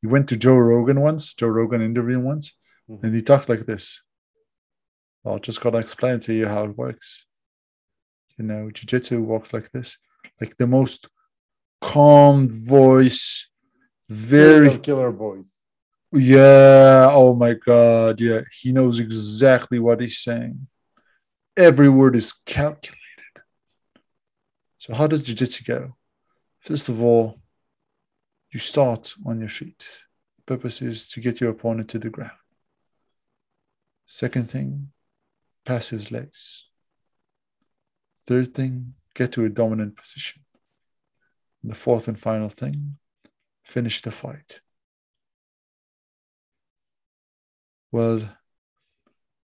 he 0.00 0.06
went 0.06 0.28
to 0.28 0.36
Joe 0.36 0.56
Rogan 0.56 1.00
once, 1.00 1.34
Joe 1.34 1.48
Rogan 1.48 1.82
interview 1.82 2.20
once, 2.20 2.52
Mhm. 2.88 3.02
and 3.02 3.14
he 3.14 3.22
talked 3.22 3.48
like 3.48 3.66
this. 3.66 4.02
I'll 5.24 5.40
just 5.40 5.60
gotta 5.60 5.78
explain 5.78 6.20
to 6.20 6.32
you 6.32 6.46
how 6.46 6.64
it 6.64 6.78
works. 6.78 7.26
You 8.38 8.44
know, 8.44 8.70
jiu-jitsu 8.70 9.20
works 9.20 9.52
like 9.52 9.70
this, 9.72 9.98
like 10.40 10.56
the 10.56 10.66
most 10.68 11.08
calm 11.80 12.48
voice, 12.48 13.48
very 14.08 14.66
Serial 14.66 14.78
killer 14.78 15.12
boys. 15.12 15.50
yeah. 16.12 17.08
Oh 17.12 17.34
my 17.34 17.54
God. 17.54 18.20
Yeah. 18.20 18.42
He 18.62 18.70
knows 18.72 19.00
exactly 19.00 19.78
what 19.80 20.00
he's 20.00 20.18
saying. 20.18 20.68
Every 21.56 21.88
word 21.88 22.14
is 22.14 22.32
calculated. 22.32 22.94
So, 24.78 24.94
how 24.94 25.06
does 25.06 25.22
Jiu 25.22 25.34
Jitsu 25.34 25.64
go? 25.64 25.96
First 26.60 26.88
of 26.88 27.02
all, 27.02 27.40
you 28.50 28.60
start 28.60 29.14
on 29.26 29.40
your 29.40 29.48
feet. 29.48 29.84
The 30.36 30.42
purpose 30.56 30.80
is 30.80 31.08
to 31.08 31.20
get 31.20 31.40
your 31.40 31.50
opponent 31.50 31.88
to 31.90 31.98
the 31.98 32.10
ground. 32.10 32.30
Second 34.06 34.50
thing, 34.50 34.88
pass 35.64 35.88
his 35.88 36.10
legs. 36.10 36.64
Third 38.26 38.54
thing, 38.54 38.94
get 39.14 39.32
to 39.32 39.44
a 39.44 39.48
dominant 39.48 39.96
position. 39.96 40.42
And 41.62 41.72
the 41.72 41.76
fourth 41.76 42.08
and 42.08 42.18
final 42.18 42.48
thing, 42.48 42.98
finish 43.64 44.00
the 44.00 44.12
fight. 44.12 44.60
Well, 47.90 48.28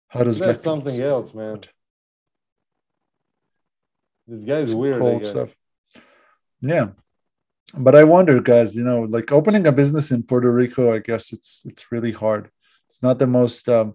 how 0.09 0.24
does 0.24 0.39
That's 0.39 0.49
leg 0.49 0.62
something 0.62 1.01
else, 1.01 1.35
man. 1.35 1.61
This 4.31 4.45
guy's 4.45 4.72
weird, 4.72 4.97
I 4.97 5.05
Cold 5.05 5.26
stuff. 5.26 5.57
Yeah, 6.72 6.87
but 7.87 7.95
I 8.01 8.05
wonder, 8.05 8.41
guys. 8.41 8.76
You 8.78 8.85
know, 8.85 9.01
like 9.16 9.33
opening 9.33 9.66
a 9.66 9.72
business 9.72 10.12
in 10.12 10.22
Puerto 10.22 10.51
Rico, 10.61 10.95
I 10.97 11.01
guess 11.09 11.33
it's 11.33 11.62
it's 11.70 11.91
really 11.93 12.12
hard. 12.12 12.45
It's 12.89 13.03
not 13.03 13.18
the 13.18 13.26
most. 13.26 13.68
Um, 13.68 13.89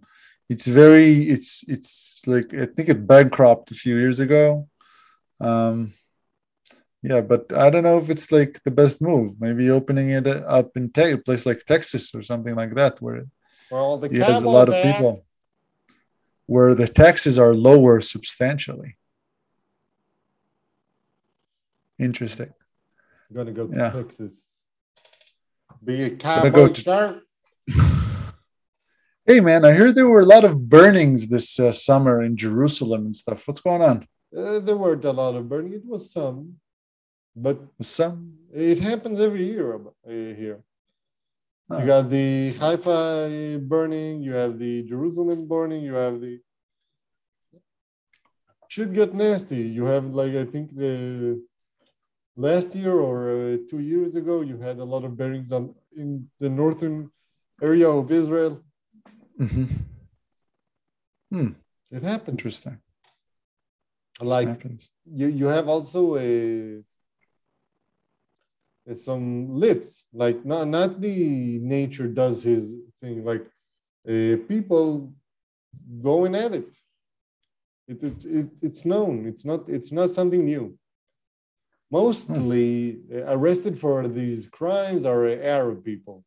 it's 0.53 0.67
very. 0.67 1.29
It's 1.35 1.63
it's 1.73 2.21
like 2.25 2.53
I 2.53 2.65
think 2.65 2.89
it 2.89 3.07
bankrupt 3.07 3.71
a 3.71 3.75
few 3.83 3.95
years 4.03 4.19
ago. 4.19 4.67
Um, 5.39 5.93
Yeah, 7.11 7.21
but 7.21 7.43
I 7.53 7.69
don't 7.69 7.83
know 7.83 7.99
if 8.03 8.09
it's 8.09 8.29
like 8.31 8.53
the 8.63 8.75
best 8.81 8.97
move. 8.99 9.29
Maybe 9.39 9.69
opening 9.69 10.09
it 10.09 10.25
up 10.57 10.69
in 10.75 10.85
te- 10.95 11.11
a 11.11 11.17
place 11.25 11.45
like 11.45 11.61
Texas 11.73 12.05
or 12.15 12.23
something 12.23 12.55
like 12.61 12.73
that, 12.79 12.93
where 13.03 13.21
Well, 13.71 13.97
the 14.01 14.09
he 14.09 14.17
has 14.19 14.41
a 14.41 14.49
lot 14.57 14.69
of 14.69 14.75
people, 14.87 15.13
where 16.53 16.73
the 16.81 16.89
taxes 17.03 17.35
are 17.43 17.53
lower 17.69 17.95
substantially. 18.01 18.91
Interesting. 21.99 22.49
I'm 23.29 23.35
Gonna 23.35 23.51
go 23.51 23.67
to 23.67 23.75
Yeah. 23.75 23.91
Texas. 23.91 24.53
Be 25.83 26.03
a 26.03 26.09
cowboy 26.15 26.49
go 26.51 26.67
to- 26.69 26.81
shark. 26.81 27.23
Hey 29.27 29.39
man, 29.39 29.65
I 29.65 29.71
heard 29.71 29.95
there 29.95 30.07
were 30.07 30.21
a 30.21 30.25
lot 30.35 30.43
of 30.45 30.69
burnings 30.69 31.29
this 31.29 31.59
uh, 31.59 31.71
summer 31.71 32.21
in 32.21 32.37
Jerusalem 32.37 33.05
and 33.05 33.15
stuff. 33.15 33.41
What's 33.47 33.59
going 33.59 33.81
on? 33.81 34.07
Uh, 34.37 34.59
there 34.59 34.77
weren't 34.77 35.03
a 35.03 35.11
lot 35.11 35.33
of 35.33 35.49
burning. 35.49 35.73
It 35.73 35.83
was 35.83 36.11
some, 36.11 36.57
but 37.35 37.57
Some. 37.81 38.33
it 38.53 38.77
happens 38.77 39.19
every 39.19 39.45
year 39.47 39.73
uh, 39.77 39.79
here. 40.11 40.59
Oh. 41.71 41.79
You 41.79 41.85
got 41.87 42.07
the 42.11 42.51
Haifa 42.51 43.59
burning. 43.63 44.21
You 44.21 44.33
have 44.33 44.59
the 44.59 44.83
Jerusalem 44.83 45.47
burning. 45.47 45.81
You 45.81 45.95
have 45.95 46.21
the 46.21 46.39
should 48.67 48.93
get 48.93 49.15
nasty. 49.15 49.61
You 49.77 49.85
have 49.85 50.05
like 50.13 50.35
I 50.35 50.45
think 50.45 50.75
the 50.75 51.41
last 52.35 52.75
year 52.75 52.93
or 52.99 53.29
uh, 53.29 53.57
two 53.69 53.79
years 53.79 54.15
ago, 54.15 54.41
you 54.41 54.57
had 54.57 54.77
a 54.79 54.83
lot 54.83 55.03
of 55.03 55.17
bearings 55.17 55.51
on 55.51 55.73
in 55.95 56.29
the 56.39 56.49
northern 56.49 57.09
area 57.61 57.89
of 57.89 58.11
Israel. 58.11 58.61
Mhm. 59.39 59.69
It 61.91 62.03
happens. 62.03 62.37
Interesting. 62.37 62.77
Like 64.21 64.47
Happens. 64.47 64.89
you 65.05 65.27
you 65.27 65.47
have 65.47 65.67
also 65.67 66.15
a, 66.15 66.81
a 68.87 68.95
some 68.95 69.49
lits 69.49 70.05
like 70.13 70.45
not 70.45 70.67
not 70.67 71.01
the 71.01 71.59
nature 71.59 72.07
does 72.07 72.43
his 72.43 72.63
thing 73.01 73.25
like 73.25 73.45
uh, 74.09 74.37
people 74.47 75.13
going 76.01 76.33
at 76.35 76.53
it. 76.55 76.71
It, 77.87 78.03
it, 78.03 78.25
it 78.25 78.49
it's 78.61 78.85
known. 78.85 79.25
It's 79.27 79.43
not 79.45 79.67
it's 79.67 79.91
not 79.91 80.11
something 80.11 80.43
new. 80.45 80.77
Mostly 81.91 82.99
uh, 83.13 83.37
arrested 83.37 83.79
for 83.79 84.07
these 84.07 84.47
crimes 84.47 85.05
are 85.05 85.27
Arab 85.27 85.83
people. 85.83 86.23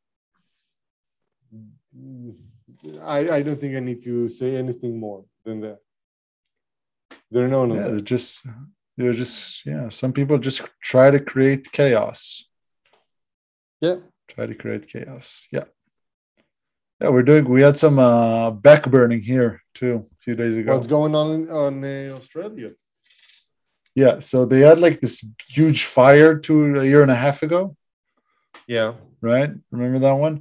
I, 3.03 3.19
I 3.31 3.43
don't 3.43 3.61
think 3.61 3.75
I 3.77 3.81
need 3.81 4.03
to 4.05 4.29
say 4.29 4.57
anything 4.57 5.01
more 5.01 5.25
than 5.45 5.61
that. 5.63 5.79
They're 7.31 7.49
known. 7.49 7.75
Yeah, 7.75 7.89
they're 7.89 8.01
just 8.01 8.41
they're 8.97 9.13
just 9.13 9.67
yeah. 9.67 9.89
Some 9.89 10.13
people 10.13 10.39
just 10.39 10.63
try 10.83 11.11
to 11.11 11.21
create 11.21 11.71
chaos. 11.73 12.45
Yeah. 13.81 13.97
Try 14.29 14.47
to 14.47 14.55
create 14.55 14.87
chaos. 14.89 15.47
Yeah. 15.51 15.65
Yeah, 17.01 17.11
we're 17.11 17.23
doing. 17.23 17.49
We 17.49 17.63
had 17.63 17.79
some 17.79 17.99
uh, 17.99 18.51
back 18.51 18.91
burning 18.91 19.23
here 19.23 19.63
too 19.75 20.07
a 20.13 20.17
few 20.23 20.35
days 20.35 20.57
ago. 20.57 20.75
What's 20.75 20.89
going 20.89 21.15
on 21.15 21.31
in, 21.33 21.51
on 21.51 21.85
uh, 21.85 22.17
Australia? 22.17 22.73
Yeah, 24.03 24.17
so 24.31 24.37
they 24.51 24.61
had 24.69 24.79
like 24.87 24.99
this 25.01 25.17
huge 25.59 25.81
fire 25.99 26.33
two 26.47 26.59
a 26.83 26.85
year 26.91 27.03
and 27.07 27.11
a 27.17 27.21
half 27.27 27.39
ago, 27.47 27.63
Yeah. 28.77 28.91
right? 29.21 29.51
Remember 29.73 29.99
that 30.07 30.19
one? 30.29 30.37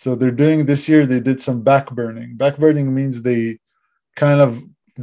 So 0.00 0.08
they're 0.18 0.40
doing 0.44 0.58
this 0.64 0.82
year. 0.90 1.02
They 1.04 1.20
did 1.30 1.38
some 1.46 1.58
back 1.70 1.86
burning. 1.98 2.30
Back 2.42 2.54
burning 2.62 2.88
means 3.00 3.14
they 3.20 3.42
kind 4.24 4.40
of 4.46 4.50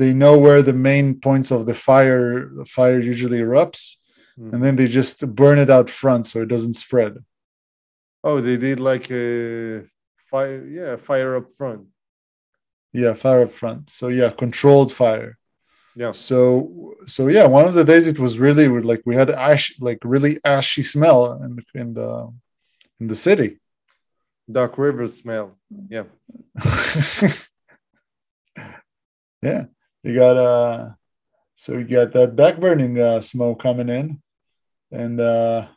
they 0.01 0.11
know 0.23 0.35
where 0.45 0.61
the 0.69 0.77
main 0.89 1.07
points 1.27 1.49
of 1.55 1.61
the 1.69 1.77
fire 1.87 2.23
the 2.59 2.65
fire 2.77 2.99
usually 3.13 3.39
erupts, 3.47 3.83
Mhm. 4.39 4.49
and 4.53 4.59
then 4.63 4.75
they 4.75 4.87
just 5.01 5.17
burn 5.41 5.57
it 5.65 5.69
out 5.77 5.89
front 6.01 6.23
so 6.27 6.35
it 6.41 6.49
doesn't 6.53 6.77
spread. 6.85 7.13
Oh, 8.27 8.37
they 8.47 8.57
did 8.67 8.79
like 8.91 9.05
a 9.11 9.25
fire. 10.31 10.61
Yeah, 10.77 10.95
fire 11.09 11.31
up 11.39 11.47
front. 11.59 11.81
Yeah, 13.01 13.13
fire 13.23 13.41
up 13.47 13.51
front. 13.61 13.81
So 13.97 14.05
yeah, 14.19 14.29
controlled 14.43 14.91
fire. 15.03 15.31
Yeah. 15.99 16.13
So 16.13 16.95
so 17.07 17.27
yeah, 17.27 17.45
one 17.45 17.65
of 17.65 17.73
the 17.73 17.83
days 17.83 18.07
it 18.07 18.19
was 18.19 18.39
really 18.39 18.69
like 18.69 19.01
we 19.05 19.15
had 19.15 19.29
ash 19.29 19.75
like 19.81 19.99
really 20.05 20.39
ashy 20.45 20.81
smell 20.81 21.33
in 21.43 21.59
in 21.75 21.93
the 21.93 22.31
in 23.01 23.07
the 23.07 23.17
city. 23.17 23.59
Duck 24.49 24.77
River 24.77 25.07
smell. 25.07 25.57
Yeah. 25.89 26.05
yeah, 29.41 29.65
you 30.03 30.15
got 30.15 30.37
uh, 30.37 30.91
so 31.57 31.73
you 31.73 31.83
got 31.83 32.13
that 32.13 32.33
back 32.33 32.61
burning 32.61 32.97
uh, 32.97 33.19
smoke 33.19 33.61
coming 33.61 33.89
in, 33.89 34.21
and 34.93 35.19
uh, 35.19 35.67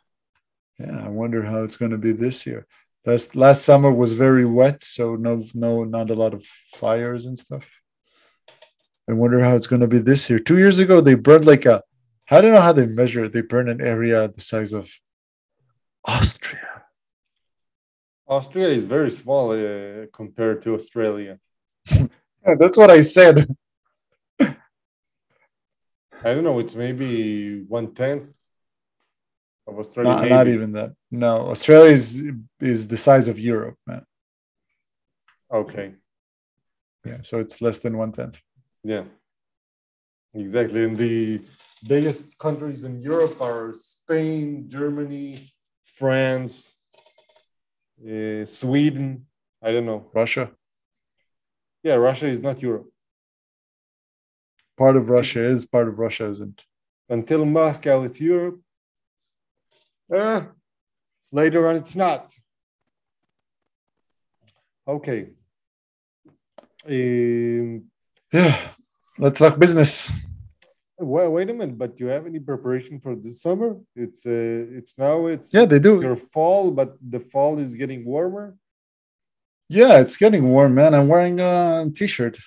yeah, 0.79 1.03
I 1.05 1.09
wonder 1.09 1.43
how 1.43 1.65
it's 1.65 1.75
going 1.75 1.91
to 1.91 1.97
be 1.97 2.13
this 2.13 2.45
year. 2.45 2.65
Last 3.05 3.35
last 3.35 3.65
summer 3.65 3.91
was 3.91 4.13
very 4.13 4.45
wet, 4.45 4.85
so 4.85 5.17
no 5.17 5.43
no 5.53 5.83
not 5.83 6.09
a 6.09 6.15
lot 6.15 6.33
of 6.33 6.45
fires 6.79 7.25
and 7.25 7.37
stuff. 7.37 7.82
I 9.09 9.13
wonder 9.13 9.43
how 9.43 9.55
it's 9.55 9.67
going 9.67 9.81
to 9.81 9.87
be 9.87 9.99
this 9.99 10.29
year. 10.29 10.39
Two 10.39 10.57
years 10.57 10.79
ago, 10.79 11.01
they 11.01 11.15
burned 11.15 11.45
like 11.45 11.65
a, 11.65 11.81
I 12.29 12.41
don't 12.41 12.53
know 12.53 12.61
how 12.61 12.73
they 12.73 12.85
measure 12.85 13.25
it. 13.25 13.33
They 13.33 13.41
burned 13.41 13.69
an 13.69 13.81
area 13.81 14.27
the 14.27 14.41
size 14.41 14.71
of 14.73 14.89
Austria. 16.05 16.83
Austria 18.27 18.69
is 18.69 18.85
very 18.85 19.11
small 19.11 19.51
uh, 19.51 20.05
compared 20.13 20.61
to 20.63 20.75
Australia. 20.75 21.39
Yeah, 22.45 22.55
that's 22.59 22.75
what 22.75 22.91
I 22.91 22.99
said. 22.99 23.55
I 26.25 26.33
don't 26.33 26.43
know. 26.43 26.59
It's 26.59 26.75
maybe 26.75 27.61
one 27.61 27.93
tenth 27.93 28.35
of 29.67 29.79
Australia. 29.79 30.13
Not, 30.13 30.29
not 30.29 30.47
even 30.47 30.73
that. 30.73 30.93
No, 31.09 31.49
Australia 31.49 31.91
is 31.91 32.21
is 32.59 32.87
the 32.87 32.97
size 32.97 33.27
of 33.27 33.39
Europe, 33.39 33.77
man. 33.87 34.05
Okay. 35.53 35.95
Yeah, 37.05 37.21
so 37.21 37.39
it's 37.39 37.61
less 37.61 37.79
than 37.79 37.97
one 37.97 38.11
tenth. 38.11 38.41
Yeah. 38.83 39.05
Exactly. 40.33 40.83
And 40.83 40.97
the 40.97 41.39
biggest 41.87 42.37
countries 42.37 42.83
in 42.83 43.01
Europe 43.01 43.39
are 43.41 43.73
Spain, 43.77 44.65
Germany, 44.67 45.39
France, 45.85 46.73
uh, 48.01 48.45
Sweden. 48.45 49.25
I 49.61 49.71
don't 49.71 49.85
know. 49.85 50.09
Russia, 50.13 50.51
Yeah, 51.83 51.95
Russia 51.95 52.27
is 52.27 52.39
not 52.39 52.61
Europe. 52.61 52.89
part 54.77 54.95
of 54.97 55.09
Russia 55.09 55.39
is, 55.41 55.65
part 55.65 55.87
of 55.87 55.99
Russia 55.99 56.27
isn't. 56.29 56.61
Until 57.09 57.45
Moscow, 57.45 58.03
it's 58.03 58.19
Europe. 58.19 58.59
Uh, 60.13 60.41
later 61.31 61.67
on, 61.67 61.75
it's 61.75 61.95
not. 61.95 62.33
Okay. 64.87 65.29
Um, 66.87 67.89
Yeah, 68.33 68.72
let's 69.17 69.39
talk 69.39 69.57
business. 69.59 70.11
well, 70.97 71.31
wait 71.31 71.49
a 71.49 71.53
minute, 71.53 71.77
but 71.77 71.97
do 71.97 72.05
you 72.05 72.09
have 72.09 72.25
any 72.25 72.39
preparation 72.39 72.99
for 72.99 73.15
this 73.15 73.41
summer? 73.41 73.77
It's 73.95 74.25
uh, 74.25 74.77
it's 74.79 74.93
now 74.97 75.27
it's 75.27 75.53
Yeah, 75.53 75.65
they 75.65 75.79
do. 75.79 76.01
your 76.01 76.15
fall, 76.15 76.71
but 76.71 76.97
the 77.01 77.19
fall 77.19 77.59
is 77.59 77.73
getting 77.75 78.05
warmer. 78.05 78.55
Yeah, 79.69 79.99
it's 79.99 80.17
getting 80.17 80.43
warm, 80.49 80.75
man. 80.75 80.93
I'm 80.93 81.07
wearing 81.07 81.39
a 81.39 81.89
t-shirt. 81.95 82.37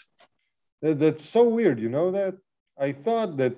That's 0.83 1.25
so 1.25 1.43
weird, 1.49 1.81
you 1.81 1.89
know 1.89 2.11
that? 2.13 2.35
I 2.79 2.93
thought 2.93 3.37
that 3.39 3.55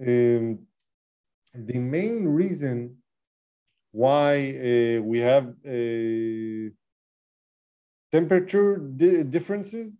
um, 0.00 0.58
the 1.54 1.78
main 1.78 2.26
reason 2.26 2.96
why 3.92 4.32
uh, 4.56 5.02
we 5.02 5.18
have 5.20 5.48
uh, 5.66 6.70
temperature 8.10 8.78
di- 8.78 9.22
differences 9.22 9.92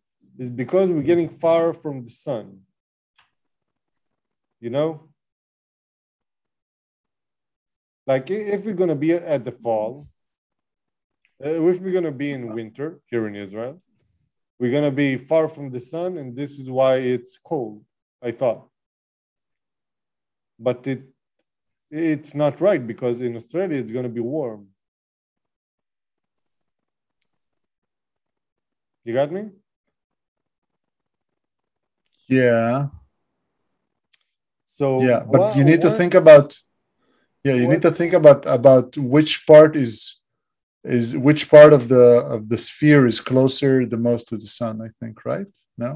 is 0.42 0.50
because 0.50 0.90
we're 0.90 1.10
getting 1.12 1.28
far 1.28 1.72
from 1.72 2.04
the 2.04 2.10
sun. 2.10 2.46
You 4.60 4.70
know? 4.70 5.08
Like 8.06 8.30
if 8.30 8.64
we're 8.64 8.80
going 8.82 8.94
to 8.96 9.02
be 9.06 9.12
at 9.12 9.44
the 9.44 9.52
fall, 9.52 10.08
uh, 11.44 11.48
if 11.48 11.80
we're 11.80 11.92
going 11.98 12.10
to 12.12 12.18
be 12.24 12.32
in 12.32 12.54
winter 12.54 13.00
here 13.10 13.26
in 13.28 13.36
Israel, 13.36 13.80
we're 14.58 14.70
going 14.70 14.90
to 14.92 14.98
be 15.04 15.16
far 15.16 15.48
from 15.48 15.70
the 15.70 15.80
sun 15.80 16.18
and 16.18 16.36
this 16.36 16.52
is 16.60 16.70
why 16.70 16.94
it's 16.96 17.36
cold 17.50 17.82
i 18.22 18.30
thought 18.30 18.68
but 20.56 20.86
it 20.86 21.02
it's 21.90 22.32
not 22.42 22.60
right 22.60 22.86
because 22.86 23.20
in 23.20 23.34
australia 23.34 23.78
it's 23.80 23.90
going 23.90 24.08
to 24.10 24.16
be 24.20 24.20
warm 24.20 24.68
you 29.02 29.12
got 29.12 29.32
me 29.32 29.50
Yeah, 32.40 32.88
so 34.78 34.86
yeah, 35.08 35.20
but 35.32 35.40
wha- 35.40 35.54
you 35.56 35.64
need 35.70 35.80
to 35.86 35.90
think 36.00 36.14
about. 36.22 36.48
Yeah, 37.46 37.54
you 37.60 37.66
need 37.72 37.82
to 37.88 37.90
think 38.00 38.12
about 38.20 38.40
about 38.58 38.88
which 39.14 39.32
part 39.50 39.72
is 39.84 39.94
is 40.96 41.06
which 41.26 41.42
part 41.54 41.72
of 41.78 41.82
the 41.92 42.04
of 42.34 42.40
the 42.52 42.58
sphere 42.68 43.02
is 43.12 43.18
closer 43.30 43.72
the 43.94 44.00
most 44.08 44.22
to 44.28 44.36
the 44.42 44.50
sun. 44.60 44.74
I 44.86 44.90
think, 45.00 45.14
right? 45.32 45.50
No. 45.84 45.92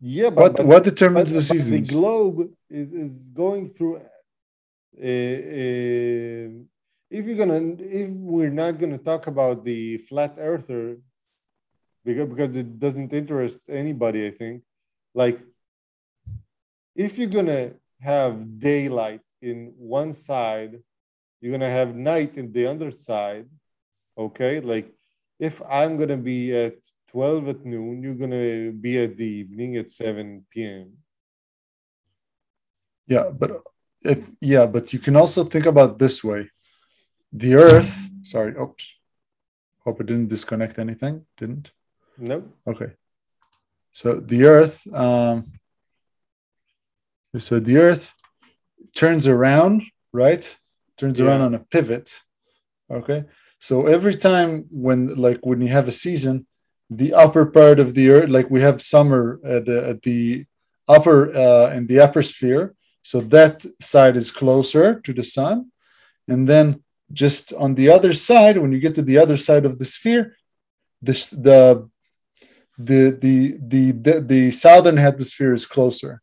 yeah 0.00 0.30
but, 0.30 0.42
What 0.42 0.52
but- 0.56 0.66
what 0.70 0.82
determines 0.90 1.30
but- 1.30 1.36
the 1.38 1.44
seasons? 1.52 1.86
the 1.88 1.92
globe 1.96 2.38
is, 2.80 2.88
is 3.04 3.12
going 3.42 3.64
through 3.74 3.96
uh, 3.96 4.02
uh, 5.60 6.46
if 7.16 7.20
you're 7.26 7.40
gonna, 7.42 7.60
if 8.02 8.08
we're 8.34 8.56
not 8.62 8.72
gonna 8.80 8.98
talk 9.10 9.22
about 9.34 9.56
the 9.68 9.80
flat 10.08 10.32
earther, 10.50 10.84
because 12.04 12.28
because 12.32 12.52
it 12.62 12.68
doesn't 12.84 13.10
interest 13.20 13.60
anybody, 13.82 14.20
I 14.30 14.32
think. 14.40 14.56
Like, 15.18 15.40
if 16.94 17.18
you're 17.18 17.36
gonna 17.38 17.72
have 18.00 18.60
daylight 18.60 19.22
in 19.42 19.74
one 19.76 20.12
side, 20.12 20.78
you're 21.40 21.50
gonna 21.50 21.76
have 21.80 21.96
night 21.96 22.36
in 22.36 22.52
the 22.52 22.66
other 22.66 22.92
side. 22.92 23.46
Okay, 24.16 24.60
like 24.60 24.94
if 25.40 25.60
I'm 25.68 25.96
gonna 25.96 26.22
be 26.32 26.54
at 26.54 26.78
12 27.10 27.48
at 27.48 27.64
noon, 27.64 28.00
you're 28.02 28.20
gonna 28.22 28.70
be 28.70 29.02
at 29.02 29.16
the 29.16 29.30
evening 29.40 29.76
at 29.76 29.90
7 29.90 30.46
p.m. 30.50 30.92
Yeah, 33.08 33.30
but 33.40 33.50
if 34.02 34.18
yeah, 34.40 34.66
but 34.66 34.92
you 34.92 35.00
can 35.00 35.16
also 35.16 35.42
think 35.42 35.66
about 35.66 35.98
this 35.98 36.22
way. 36.22 36.50
The 37.32 37.56
Earth, 37.56 37.92
sorry, 38.22 38.54
oops. 38.54 38.86
Hope 39.84 40.00
it 40.00 40.06
didn't 40.06 40.28
disconnect 40.28 40.78
anything. 40.78 41.26
Didn't. 41.36 41.72
No. 42.16 42.44
Okay. 42.64 42.92
So 44.00 44.20
the 44.32 44.44
Earth, 44.44 44.76
um, 44.94 45.54
so 47.36 47.58
the 47.58 47.78
Earth 47.78 48.14
turns 48.94 49.26
around, 49.26 49.82
right? 50.12 50.44
Turns 50.98 51.18
around 51.20 51.40
on 51.40 51.54
a 51.56 51.58
pivot. 51.58 52.08
Okay. 52.88 53.24
So 53.58 53.88
every 53.88 54.14
time 54.14 54.66
when, 54.70 55.16
like, 55.16 55.40
when 55.44 55.60
you 55.60 55.70
have 55.78 55.88
a 55.88 55.98
season, 56.06 56.46
the 56.88 57.12
upper 57.12 57.44
part 57.44 57.80
of 57.80 57.94
the 57.94 58.08
Earth, 58.10 58.30
like 58.30 58.48
we 58.48 58.60
have 58.60 58.80
summer 58.80 59.40
at 59.44 59.64
the, 59.64 59.88
at 59.88 60.02
the 60.02 60.46
upper 60.86 61.18
uh, 61.34 61.74
in 61.76 61.88
the 61.88 61.98
upper 61.98 62.22
sphere, 62.22 62.76
so 63.02 63.20
that 63.20 63.66
side 63.80 64.16
is 64.16 64.30
closer 64.30 65.00
to 65.00 65.12
the 65.12 65.24
sun, 65.24 65.72
and 66.28 66.48
then 66.48 66.84
just 67.12 67.52
on 67.52 67.74
the 67.74 67.88
other 67.90 68.12
side, 68.12 68.58
when 68.58 68.70
you 68.70 68.78
get 68.78 68.94
to 68.94 69.02
the 69.02 69.18
other 69.18 69.36
side 69.36 69.64
of 69.66 69.80
the 69.80 69.84
sphere, 69.84 70.36
the 71.02 71.14
the 71.32 71.88
the 72.78 73.10
the 73.10 73.58
the 73.60 73.90
the, 73.90 74.20
the 74.20 74.50
southern 74.52 74.96
hemisphere 74.96 75.52
is 75.52 75.66
closer. 75.66 76.22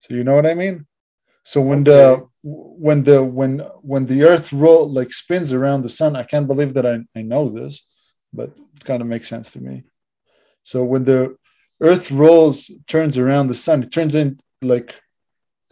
So 0.00 0.14
you 0.14 0.24
know 0.24 0.34
what 0.34 0.46
I 0.46 0.54
mean? 0.54 0.86
So 1.42 1.60
when 1.60 1.84
the 1.84 2.28
when 2.42 3.04
the 3.04 3.24
when 3.24 3.58
when 3.80 4.06
the 4.06 4.22
Earth 4.24 4.52
roll 4.52 4.88
like 4.88 5.12
spins 5.12 5.52
around 5.52 5.82
the 5.82 5.88
sun, 5.88 6.16
I 6.16 6.22
can't 6.22 6.46
believe 6.46 6.74
that 6.74 6.86
I, 6.86 7.00
I 7.18 7.22
know 7.22 7.48
this, 7.48 7.84
but 8.32 8.50
it 8.76 8.84
kind 8.84 9.00
of 9.00 9.08
makes 9.08 9.28
sense 9.28 9.50
to 9.52 9.60
me. 9.60 9.84
So 10.62 10.84
when 10.84 11.04
the 11.04 11.36
Earth 11.80 12.10
rolls 12.10 12.70
turns 12.86 13.16
around 13.16 13.48
the 13.48 13.54
sun, 13.54 13.82
it 13.82 13.90
turns 13.90 14.14
in 14.14 14.38
like 14.60 14.94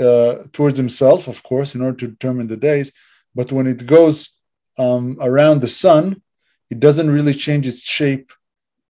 uh, 0.01 0.45
towards 0.53 0.79
himself, 0.79 1.29
of 1.29 1.43
course, 1.43 1.75
in 1.75 1.83
order 1.83 1.99
to 1.99 2.09
determine 2.09 2.49
the 2.49 2.57
days. 2.57 2.93
But 3.35 3.53
when 3.53 3.67
it 3.67 3.87
goes 3.87 4.31
um, 4.79 5.19
around 5.21 5.61
the 5.61 5.69
sun, 5.69 6.23
it 6.71 6.81
doesn't 6.81 7.11
really 7.11 7.35
change 7.35 7.67
its 7.67 7.81
shape 7.81 8.33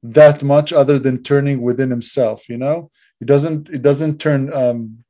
that 0.03 0.43
much, 0.43 0.73
other 0.73 0.99
than 0.99 1.23
turning 1.23 1.63
within 1.63 1.91
himself. 1.91 2.49
You 2.49 2.59
know, 2.59 2.91
it 3.21 3.27
doesn't. 3.27 3.69
It 3.69 3.83
doesn't 3.83 4.19
turn 4.19 4.53
um, 4.53 5.05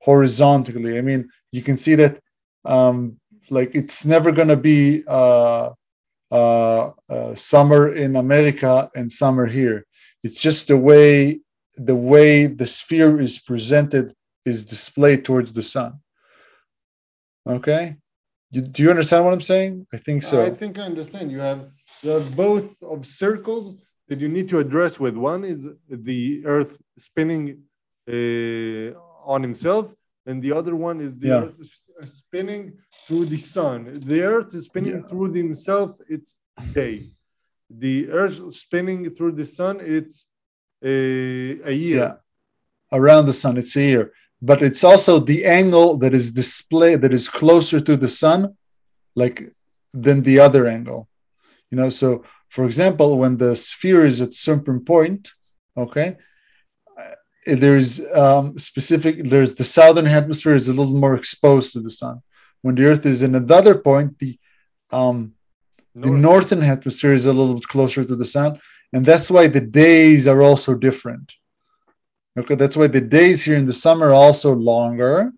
horizontally. 0.00 0.98
I 0.98 1.02
mean, 1.02 1.28
you 1.52 1.62
can 1.62 1.76
see 1.76 1.94
that. 1.96 2.20
Um, 2.64 3.20
like 3.50 3.74
it's 3.74 4.04
never 4.04 4.32
gonna 4.32 4.56
be 4.56 5.04
uh, 5.06 5.70
uh, 6.30 6.90
uh, 7.08 7.34
summer 7.34 7.94
in 7.94 8.16
America 8.16 8.90
and 8.94 9.10
summer 9.10 9.46
here. 9.46 9.86
It's 10.24 10.40
just 10.40 10.68
the 10.68 10.76
way 10.76 11.40
the 11.76 11.94
way 11.94 12.46
the 12.46 12.66
sphere 12.66 13.20
is 13.20 13.38
presented 13.38 14.14
is 14.44 14.64
displayed 14.64 15.24
towards 15.24 15.52
the 15.52 15.62
sun. 15.62 16.00
Okay, 17.46 17.96
you, 18.50 18.62
do 18.62 18.82
you 18.82 18.90
understand 18.90 19.24
what 19.24 19.34
I'm 19.34 19.40
saying? 19.40 19.86
I 19.92 19.98
think 19.98 20.22
so. 20.22 20.44
I 20.44 20.50
think 20.50 20.78
I 20.78 20.82
understand. 20.82 21.30
You 21.30 21.38
have 21.40 21.68
you 22.02 22.10
have 22.10 22.34
both 22.34 22.82
of 22.82 23.06
circles 23.06 23.76
that 24.08 24.20
you 24.20 24.28
need 24.28 24.48
to 24.50 24.58
address 24.58 24.98
with. 25.00 25.16
One 25.16 25.42
is 25.44 25.66
the 26.08 26.42
Earth 26.54 26.72
spinning 26.98 27.44
uh, 28.08 28.88
on 29.34 29.42
himself, 29.42 29.84
and 30.26 30.36
the 30.42 30.52
other 30.52 30.74
one 30.88 31.00
is 31.00 31.12
the 31.22 31.28
Yeah. 31.28 31.44
Earth 31.44 31.58
spinning 32.22 32.64
through 33.06 33.26
the 33.34 33.38
sun. 33.56 33.80
The 34.12 34.20
Earth 34.34 34.54
is 34.54 34.64
spinning 34.70 34.96
Yeah. 34.96 35.08
through 35.08 35.32
himself. 35.32 35.90
It's 36.14 36.30
day. 36.80 36.96
The 37.86 37.96
Earth 38.20 38.38
spinning 38.54 39.00
through 39.16 39.32
the 39.32 39.44
sun. 39.58 39.74
It's 39.96 40.28
a, 40.84 41.60
a 41.72 41.72
year. 41.86 41.98
yeah 42.02 42.14
around 42.92 43.24
the 43.26 43.32
sun 43.42 43.56
it's 43.62 43.74
a 43.76 43.82
year. 43.92 44.04
but 44.50 44.58
it's 44.68 44.84
also 44.90 45.12
the 45.18 45.40
angle 45.60 45.88
that 46.02 46.12
is 46.20 46.26
displayed 46.42 46.98
that 47.02 47.12
is 47.20 47.26
closer 47.40 47.78
to 47.88 47.94
the 48.04 48.08
sun 48.22 48.40
like 49.22 49.36
than 50.04 50.18
the 50.28 50.36
other 50.46 50.62
angle 50.76 51.00
you 51.70 51.76
know 51.80 51.90
so 52.00 52.08
for 52.48 52.64
example 52.64 53.18
when 53.18 53.36
the 53.36 53.54
sphere 53.56 54.04
is 54.04 54.20
at 54.20 54.34
certain 54.34 54.80
point 54.80 55.32
okay 55.76 56.16
uh, 56.98 57.14
there's 57.46 58.00
um, 58.12 58.58
specific 58.58 59.24
there's 59.24 59.54
the 59.54 59.64
southern 59.64 60.06
hemisphere 60.06 60.54
is 60.54 60.68
a 60.68 60.72
little 60.72 60.94
more 60.94 61.14
exposed 61.14 61.72
to 61.72 61.80
the 61.80 61.90
sun. 61.90 62.22
When 62.62 62.74
the 62.74 62.86
earth 62.86 63.06
is 63.06 63.22
in 63.22 63.34
another 63.34 63.74
point 63.74 64.18
the 64.18 64.38
um, 64.90 65.32
the 65.94 66.10
northern 66.10 66.60
hemisphere 66.60 67.12
is 67.12 67.26
a 67.26 67.32
little 67.32 67.54
bit 67.54 67.68
closer 67.68 68.04
to 68.04 68.16
the 68.16 68.26
sun. 68.26 68.60
And 68.92 69.04
that's 69.04 69.30
why 69.30 69.46
the 69.46 69.60
days 69.60 70.26
are 70.26 70.42
also 70.42 70.74
different. 70.74 71.32
Okay 72.38 72.54
that's 72.54 72.76
why 72.76 72.86
the 72.86 73.00
days 73.00 73.44
here 73.44 73.56
in 73.56 73.66
the 73.66 73.72
summer 73.72 74.08
are 74.08 74.14
also 74.14 74.54
longer. 74.54 75.32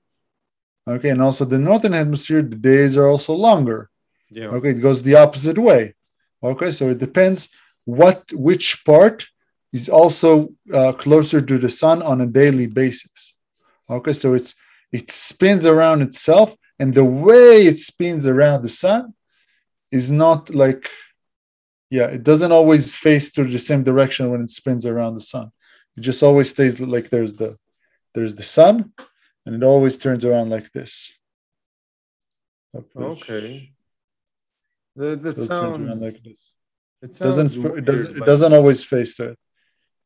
Okay 0.89 1.11
and 1.11 1.23
also 1.23 1.45
the 1.45 1.59
northern 1.59 1.93
hemisphere 1.93 2.43
the 2.43 2.57
days 2.57 2.97
are 2.97 3.09
also 3.09 3.35
longer. 3.35 3.91
Yeah. 4.31 4.49
okay 4.49 4.71
it 4.71 4.83
goes 4.83 5.03
the 5.03 5.15
opposite 5.15 5.57
way 5.57 5.95
okay 6.43 6.71
so 6.71 6.91
it 6.91 6.99
depends 6.99 7.49
what 7.85 8.31
which 8.33 8.85
part 8.85 9.27
is 9.73 9.89
also 9.89 10.49
uh, 10.73 10.93
closer 10.93 11.41
to 11.41 11.59
the 11.59 11.71
sun 11.71 12.03
on 12.03 12.21
a 12.21 12.27
daily 12.27 12.67
basis. 12.67 13.35
Okay 13.89 14.13
so 14.13 14.35
it's 14.35 14.55
it 14.93 15.11
spins 15.11 15.67
around 15.67 16.03
itself 16.03 16.55
and 16.79 16.95
the 16.95 17.05
way 17.05 17.67
it 17.67 17.79
spins 17.79 18.27
around 18.27 18.63
the 18.63 18.69
sun 18.69 19.15
is 19.91 20.11
not 20.11 20.55
like 20.55 20.89
yeah 21.91 22.07
it 22.07 22.23
doesn't 22.23 22.53
always 22.53 22.95
face 22.95 23.31
to 23.33 23.45
the 23.45 23.59
same 23.59 23.83
direction 23.83 24.31
when 24.31 24.43
it 24.43 24.51
spins 24.51 24.85
around 24.87 25.15
the 25.15 25.27
sun. 25.35 25.51
It 25.97 26.03
just 26.03 26.23
always 26.23 26.51
stays 26.51 26.81
like 26.81 27.11
there's 27.11 27.35
the 27.35 27.57
there's 28.15 28.35
the 28.35 28.43
sun 28.43 28.93
and 29.45 29.55
it 29.57 29.63
always 29.67 29.97
turns 29.97 30.25
around 30.25 30.51
like 30.51 30.71
this. 30.73 31.13
Okay. 32.75 33.73
That, 34.99 35.23
that 35.23 35.37
sounds. 35.37 36.01
like 36.01 36.21
this 36.25 36.51
It 37.03 37.13
doesn't 37.17 37.51
sounds 37.51 37.79
it 37.81 37.85
doesn't 37.85 38.17
it 38.17 38.25
doesn't 38.31 38.53
always 38.53 38.85
face 38.85 39.15
to 39.17 39.25
it 39.31 39.39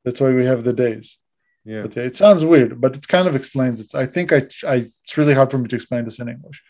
that's 0.05 0.21
why 0.21 0.31
we 0.31 0.45
have 0.45 0.65
the 0.65 0.73
days. 0.73 1.19
Yeah. 1.65 1.83
but 1.83 1.95
yeah, 1.97 2.03
it 2.11 2.17
sounds 2.17 2.45
weird 2.45 2.79
but 2.81 2.97
it 2.97 3.09
kind 3.09 3.27
of 3.27 3.35
explains 3.35 3.81
it. 3.81 3.95
I 3.95 4.07
think 4.15 4.33
I, 4.33 4.41
I 4.75 4.77
it's 5.05 5.17
really 5.17 5.33
hard 5.39 5.51
for 5.51 5.59
me 5.59 5.69
to 5.69 5.77
explain 5.77 6.05
this 6.05 6.19
in 6.19 6.29
english. 6.29 6.63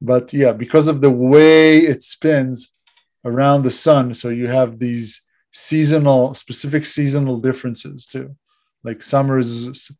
But 0.00 0.32
yeah 0.32 0.52
because 0.64 0.88
of 0.88 1.00
the 1.02 1.14
way 1.34 1.78
it 1.92 2.02
spins 2.02 2.58
around 3.30 3.60
the 3.62 3.76
sun 3.86 4.14
so 4.14 4.28
you 4.30 4.48
have 4.48 4.78
these 4.78 5.20
seasonal 5.52 6.34
specific 6.34 6.86
seasonal 6.86 7.38
differences 7.38 8.06
too. 8.06 8.34
Like 8.82 9.02
summer 9.02 9.38
is 9.38 9.90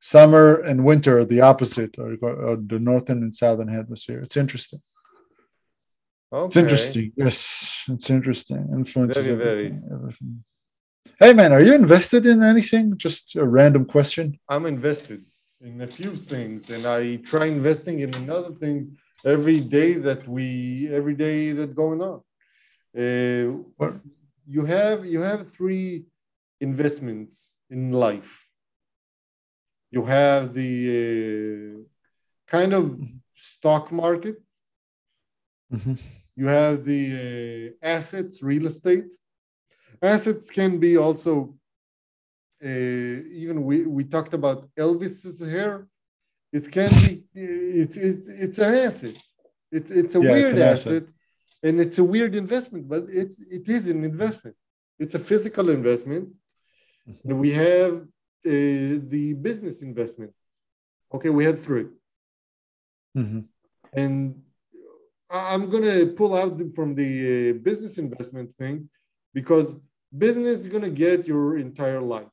summer 0.00 0.46
and 0.68 0.84
winter 0.84 1.20
are 1.20 1.24
the 1.24 1.40
opposite 1.40 1.92
or, 1.98 2.10
or 2.22 2.56
the 2.56 2.78
northern 2.78 3.22
and 3.22 3.34
southern 3.34 3.68
hemisphere. 3.68 4.20
It's 4.20 4.36
interesting 4.36 4.82
Okay. 6.32 6.46
it's 6.46 6.56
interesting 6.56 7.12
yes 7.16 7.84
it's 7.88 8.08
interesting 8.10 8.68
influences 8.78 9.26
Very, 9.26 9.36
very. 9.38 9.66
everything, 9.66 9.88
everything 9.94 10.44
hey 11.18 11.32
man 11.32 11.52
are 11.52 11.62
you 11.62 11.74
invested 11.74 12.24
in 12.26 12.42
anything 12.42 12.96
just 12.96 13.34
a 13.36 13.44
random 13.44 13.84
question 13.84 14.38
I'm 14.48 14.66
invested 14.66 15.24
in 15.60 15.82
a 15.82 15.86
few 15.86 16.12
things, 16.16 16.70
and 16.70 16.86
I 16.86 17.16
try 17.16 17.44
investing 17.46 18.00
in 18.00 18.14
another 18.14 18.52
things 18.62 18.82
every 19.34 19.60
day 19.60 19.90
that 20.06 20.26
we 20.26 20.88
every 20.98 21.14
day 21.14 21.52
that 21.58 21.70
going 21.74 22.00
on. 22.10 22.18
Uh, 23.02 23.46
What? 23.76 23.94
you 24.56 24.62
have 24.64 24.98
you 25.14 25.20
have 25.20 25.40
three 25.56 26.04
investments 26.60 27.54
in 27.68 27.82
life. 27.92 28.32
You 29.96 30.02
have 30.06 30.42
the 30.60 30.72
uh, 31.04 31.76
kind 32.56 32.72
of 32.80 32.84
stock 33.34 33.84
market. 33.92 34.36
Mhm. 35.72 35.98
You 36.36 36.46
have 36.46 36.84
the 36.84 37.74
uh, 37.82 37.86
assets, 37.86 38.42
real 38.42 38.66
estate. 38.66 39.12
Assets 40.02 40.50
can 40.50 40.78
be 40.78 40.96
also 40.96 41.54
uh, 42.62 42.68
even 43.42 43.64
we, 43.64 43.84
we 43.86 44.04
talked 44.04 44.34
about 44.34 44.68
Elvis's 44.78 45.40
hair. 45.54 45.86
It 46.52 46.70
can 46.70 46.90
be 46.90 47.12
it's 47.34 47.96
it's 47.96 48.28
it's 48.44 48.58
an 48.58 48.74
asset. 48.74 49.14
It's 49.70 49.90
it's 49.90 50.14
a 50.14 50.20
Yeah, 50.22 50.30
it's 50.30 50.34
weird 50.34 50.56
an 50.56 50.62
asset. 50.62 51.02
asset. 51.02 51.08
and 51.62 51.80
it's 51.80 51.98
a 51.98 52.04
weird 52.04 52.34
investment, 52.34 52.88
but 52.88 53.02
it's 53.08 53.38
it 53.58 53.68
is 53.68 53.86
an 53.86 54.04
investment. 54.04 54.56
It's 54.98 55.14
a 55.14 55.18
physical 55.30 55.66
investment. 55.70 56.28
And 57.24 57.38
we 57.44 57.50
have 57.52 57.92
uh, 58.52 58.90
the 59.14 59.34
business 59.40 59.82
investment. 59.82 60.32
Okay, 61.14 61.30
we 61.30 61.44
had 61.44 61.58
three. 61.58 61.86
Mhm. 63.16 63.44
and 63.92 64.42
I'm 65.30 65.70
gonna 65.70 66.06
pull 66.06 66.34
out 66.34 66.60
from 66.74 66.94
the 66.94 67.10
uh, 67.50 67.52
business 67.62 67.98
investment 67.98 68.54
thing 68.56 68.88
because 69.32 69.74
business 70.16 70.60
is 70.60 70.66
gonna 70.66 70.90
get 70.90 71.26
your 71.26 71.56
entire 71.58 72.00
life. 72.00 72.32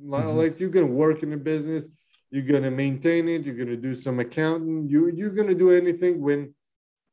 Li- 0.00 0.18
Mhm. 0.18 0.36
Like 0.36 0.60
you're 0.60 0.70
gonna 0.76 0.86
work 1.04 1.22
in 1.22 1.32
a 1.32 1.36
business, 1.36 1.86
you're 2.30 2.46
gonna 2.52 2.70
maintain 2.70 3.28
it, 3.28 3.44
you're 3.44 3.56
gonna 3.62 3.76
do 3.88 3.94
some 3.94 4.20
accounting, 4.20 4.88
you 4.88 5.08
you're 5.18 5.36
gonna 5.38 5.54
do 5.64 5.70
anything 5.70 6.20
when 6.20 6.54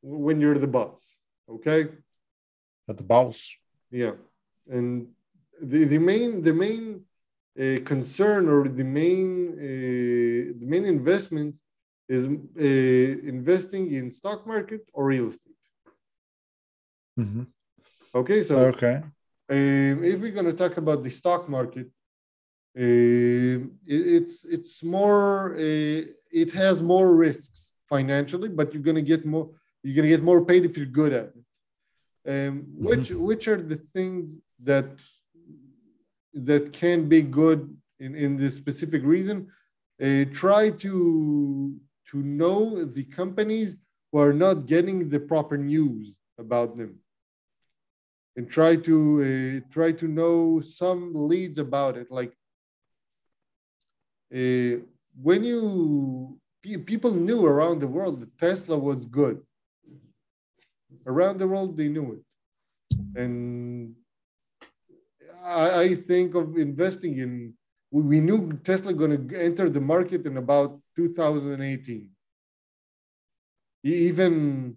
when 0.02 0.40
you're 0.40 0.58
the 0.58 0.72
boss. 0.78 1.16
Okay. 1.48 1.80
At 2.88 2.96
the 2.96 3.02
boss. 3.14 3.38
Yeah, 3.90 4.14
and 4.68 5.08
the 5.60 5.84
the 5.84 5.98
main 5.98 6.42
the 6.42 6.54
main 6.54 6.84
uh, 7.62 7.78
concern 7.92 8.48
or 8.48 8.68
the 8.68 8.84
main 9.00 9.28
uh, 9.66 10.42
the 10.60 10.66
main 10.72 10.84
investment 10.86 11.58
is 12.14 12.26
uh, 12.26 13.28
investing 13.34 13.84
in 13.98 14.10
stock 14.10 14.40
market 14.52 14.82
or 14.92 15.02
real 15.12 15.28
estate. 15.32 15.58
Mhm. 17.18 17.46
Okay, 18.20 18.40
so 18.42 18.54
Okay. 18.72 18.96
um, 19.56 19.96
if 20.12 20.16
we're 20.20 20.36
going 20.38 20.50
to 20.52 20.58
talk 20.62 20.76
about 20.84 20.98
the 21.04 21.10
stock 21.20 21.42
market, 21.56 21.86
um, 22.84 23.60
it, 23.94 24.02
it's 24.16 24.36
it's 24.56 24.74
more 24.96 25.54
uh, 25.66 26.02
it 26.42 26.50
has 26.62 26.76
more 26.92 27.08
risks 27.26 27.58
financially, 27.92 28.48
but 28.58 28.66
you're 28.72 28.86
going 28.88 29.00
to 29.04 29.08
get 29.12 29.22
more 29.34 29.46
you're 29.82 29.96
going 29.98 30.08
to 30.10 30.14
get 30.16 30.24
more 30.30 30.42
paid 30.50 30.62
if 30.64 30.72
you're 30.76 30.94
good 31.02 31.12
at 31.20 31.28
it. 31.38 31.44
Um, 32.32 32.54
which 32.88 33.06
which 33.28 33.44
are 33.52 33.60
the 33.72 33.80
things 33.94 34.26
that 34.68 34.88
that 36.48 36.64
can 36.80 36.98
be 37.14 37.22
good 37.40 37.60
in 38.04 38.10
in 38.24 38.30
this 38.42 38.54
specific 38.64 39.02
reason? 39.14 39.38
Uh, 40.04 40.24
try 40.42 40.64
to 40.84 40.92
to 42.10 42.18
know 42.18 42.84
the 42.84 43.04
companies 43.04 43.76
who 44.10 44.18
are 44.20 44.32
not 44.32 44.66
getting 44.66 45.08
the 45.08 45.20
proper 45.20 45.56
news 45.56 46.12
about 46.38 46.76
them. 46.76 46.98
And 48.36 48.48
try 48.48 48.76
to 48.76 48.96
uh, 49.28 49.72
try 49.72 49.92
to 49.92 50.06
know 50.08 50.60
some 50.60 51.12
leads 51.14 51.58
about 51.58 51.96
it 51.96 52.10
like 52.10 52.32
uh, 54.32 54.82
when 55.20 55.44
you 55.44 56.38
people 56.62 57.12
knew 57.12 57.44
around 57.44 57.80
the 57.80 57.88
world 57.88 58.20
that 58.20 58.38
tesla 58.38 58.78
was 58.78 59.04
good. 59.04 59.42
Around 61.06 61.38
the 61.38 61.48
world 61.48 61.76
they 61.76 61.88
knew 61.88 62.06
it. 62.16 62.22
And 63.20 63.94
i, 65.42 65.80
I 65.82 65.94
think 65.94 66.34
of 66.34 66.56
investing 66.56 67.18
in 67.18 67.54
we 67.90 68.20
knew 68.20 68.52
tesla 68.62 68.92
going 68.92 69.28
to 69.28 69.40
enter 69.40 69.68
the 69.68 69.80
market 69.80 70.24
in 70.26 70.36
about 70.36 70.80
2018 71.08 72.10
E- 73.90 74.00
even 74.08 74.76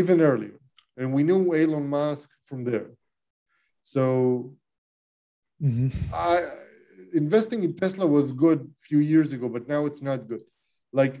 even 0.00 0.16
earlier 0.20 0.58
and 0.98 1.12
we 1.16 1.22
knew 1.28 1.40
elon 1.62 1.86
musk 1.98 2.28
from 2.48 2.60
there 2.68 2.88
so 3.94 4.04
Mhm. 5.68 5.90
I 6.12 6.34
investing 7.22 7.60
in 7.66 7.72
Tesla 7.82 8.06
was 8.16 8.26
good 8.44 8.60
a 8.60 8.80
few 8.88 9.00
years 9.12 9.28
ago, 9.36 9.46
but 9.56 9.64
now 9.74 9.80
it's 9.88 10.02
not 10.10 10.28
good. 10.30 10.42
Like 11.00 11.14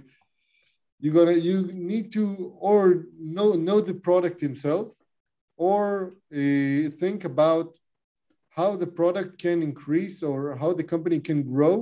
you're 1.00 1.16
gonna 1.18 1.38
you 1.50 1.56
need 1.92 2.06
to 2.18 2.22
or 2.68 2.80
know 3.36 3.48
know 3.66 3.78
the 3.88 3.94
product 4.08 4.38
himself, 4.48 4.86
or 5.68 5.82
uh, 6.40 6.82
think 7.02 7.18
about 7.32 7.68
how 8.58 8.70
the 8.82 8.90
product 9.00 9.30
can 9.44 9.58
increase 9.70 10.16
or 10.30 10.38
how 10.62 10.70
the 10.78 10.86
company 10.92 11.18
can 11.28 11.40
grow, 11.52 11.74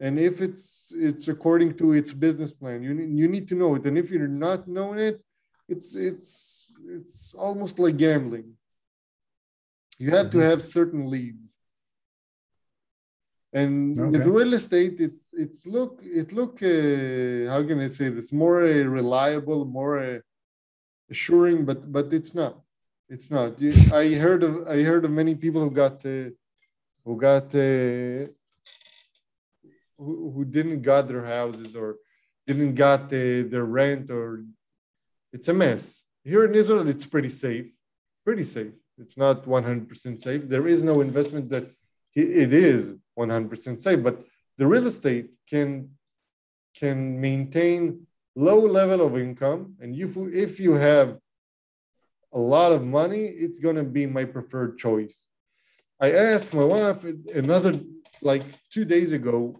and 0.00 0.18
if 0.18 0.40
it's 0.40 0.92
it's 0.94 1.28
according 1.28 1.76
to 1.76 1.92
its 1.92 2.12
business 2.12 2.52
plan. 2.52 2.82
You 2.82 2.94
need, 2.94 3.18
you 3.18 3.28
need 3.28 3.48
to 3.48 3.54
know 3.54 3.74
it, 3.74 3.84
and 3.84 3.98
if 3.98 4.10
you're 4.10 4.28
not 4.28 4.68
knowing 4.68 5.00
it, 5.00 5.22
it's 5.68 5.94
it's 5.94 6.72
it's 6.86 7.34
almost 7.34 7.78
like 7.78 7.96
gambling. 7.96 8.54
You 9.98 10.10
have 10.10 10.30
to 10.30 10.38
have 10.38 10.62
certain 10.62 11.10
leads. 11.10 11.56
And 13.52 14.12
with 14.12 14.26
real 14.26 14.54
estate, 14.54 15.00
it 15.00 15.14
it's 15.32 15.66
look 15.66 16.00
it 16.02 16.32
look 16.32 16.62
uh, 16.62 17.50
how 17.52 17.66
can 17.66 17.80
I 17.80 17.88
say 17.88 18.08
this 18.10 18.32
more 18.32 18.62
uh, 18.62 18.84
reliable, 18.84 19.64
more 19.64 19.98
uh, 19.98 20.18
assuring, 21.10 21.64
but 21.64 21.90
but 21.90 22.12
it's 22.12 22.34
not. 22.34 22.60
It's 23.08 23.30
not. 23.30 23.58
You, 23.58 23.72
I 23.92 24.14
heard 24.14 24.42
of 24.42 24.68
I 24.68 24.82
heard 24.82 25.04
of 25.04 25.10
many 25.10 25.34
people 25.34 25.62
who 25.62 25.70
got 25.70 26.04
uh, 26.04 26.30
who 27.04 27.16
got 27.16 27.54
uh, 27.54 28.28
who, 29.98 30.32
who 30.34 30.44
didn't 30.44 30.82
got 30.82 31.08
their 31.08 31.24
houses 31.24 31.76
or 31.76 31.96
didn't 32.46 32.74
got 32.74 33.04
uh, 33.04 33.44
their 33.52 33.64
rent 33.64 34.10
or 34.10 34.44
it's 35.32 35.48
a 35.48 35.54
mess. 35.54 36.02
Here 36.24 36.44
in 36.44 36.54
Israel, 36.54 36.88
it's 36.88 37.06
pretty 37.06 37.28
safe, 37.28 37.66
pretty 38.24 38.44
safe. 38.44 38.72
It's 38.98 39.16
not 39.16 39.44
100% 39.44 40.18
safe. 40.18 40.48
There 40.48 40.66
is 40.66 40.82
no 40.82 41.00
investment 41.00 41.50
that 41.50 41.70
it 42.14 42.52
is 42.52 42.94
100% 43.18 43.80
safe, 43.80 44.02
but 44.02 44.24
the 44.56 44.66
real 44.66 44.86
estate 44.86 45.30
can 45.48 45.90
can 46.74 47.20
maintain 47.20 48.06
low 48.34 48.60
level 48.60 49.00
of 49.06 49.18
income, 49.18 49.74
and 49.80 49.96
if 49.96 50.16
if 50.16 50.60
you 50.60 50.74
have 50.74 51.18
a 52.32 52.38
lot 52.38 52.72
of 52.72 52.84
money, 52.84 53.24
it's 53.24 53.58
gonna 53.58 53.84
be 53.84 54.06
my 54.06 54.24
preferred 54.24 54.78
choice. 54.78 55.26
I 56.00 56.12
asked 56.12 56.54
my 56.54 56.64
wife 56.64 57.04
another 57.34 57.72
like 58.22 58.42
two 58.70 58.84
days 58.84 59.12
ago, 59.12 59.56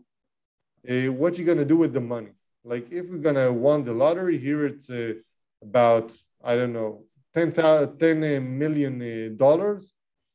uh, 0.88 1.12
what 1.12 1.36
you're 1.36 1.46
gonna 1.46 1.64
do 1.64 1.76
with 1.76 1.92
the 1.92 2.00
money? 2.00 2.32
Like 2.64 2.90
if 2.90 3.08
we're 3.08 3.18
gonna 3.18 3.52
won 3.52 3.84
the 3.84 3.92
lottery 3.92 4.38
here, 4.38 4.66
it's 4.66 4.90
uh, 4.90 5.14
about 5.62 6.12
I 6.42 6.56
don't 6.56 6.72
know 6.72 7.04
10, 7.34 7.52
10 7.98 8.58
million 8.58 9.02
uh, 9.02 9.36
dollars, 9.36 9.92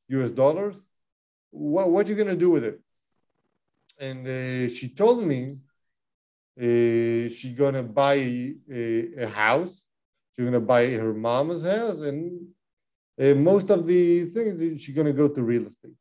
US 0.09 0.31
dollars. 0.31 0.75
What 1.51 1.89
what 1.89 2.07
you 2.07 2.15
gonna 2.15 2.35
do 2.35 2.49
with 2.49 2.63
it? 2.63 2.79
And 3.99 4.27
uh, 4.27 4.69
she 4.73 4.89
told 4.89 5.23
me 5.23 5.57
uh, 6.59 7.29
she 7.29 7.53
gonna 7.57 7.83
buy 7.83 8.15
a, 8.15 9.09
a 9.17 9.27
house. 9.27 9.85
She's 10.35 10.45
gonna 10.45 10.59
buy 10.59 10.87
her 10.91 11.13
mama's 11.13 11.63
house, 11.63 11.99
and 11.99 12.47
uh, 13.21 13.35
most 13.35 13.69
of 13.69 13.85
the 13.85 14.25
things 14.25 14.81
she's 14.81 14.95
gonna 14.95 15.13
go 15.13 15.27
to 15.27 15.43
real 15.43 15.67
estate. 15.67 15.93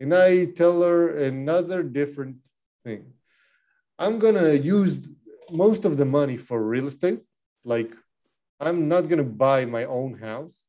And 0.00 0.14
I 0.14 0.46
tell 0.46 0.82
her 0.82 1.18
another 1.24 1.82
different 1.82 2.36
thing. 2.84 3.12
I'm 3.98 4.18
gonna 4.18 4.52
use 4.52 5.08
most 5.50 5.84
of 5.84 5.96
the 5.96 6.04
money 6.04 6.36
for 6.36 6.62
real 6.62 6.88
estate. 6.88 7.20
Like 7.64 7.92
I'm 8.60 8.88
not 8.88 9.08
gonna 9.08 9.24
buy 9.24 9.64
my 9.64 9.84
own 9.84 10.18
house. 10.18 10.64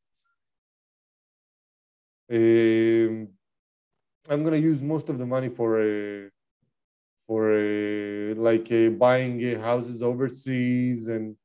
Um, 2.31 3.29
I'm 4.29 4.43
gonna 4.43 4.57
use 4.57 4.81
most 4.81 5.09
of 5.09 5.17
the 5.17 5.25
money 5.25 5.49
for 5.49 5.81
a 5.81 6.29
for 7.27 7.53
a, 7.53 8.33
like 8.35 8.71
uh, 8.71 8.89
buying 8.89 9.55
uh, 9.55 9.59
houses 9.59 10.03
overseas 10.03 11.07
and 11.07 11.35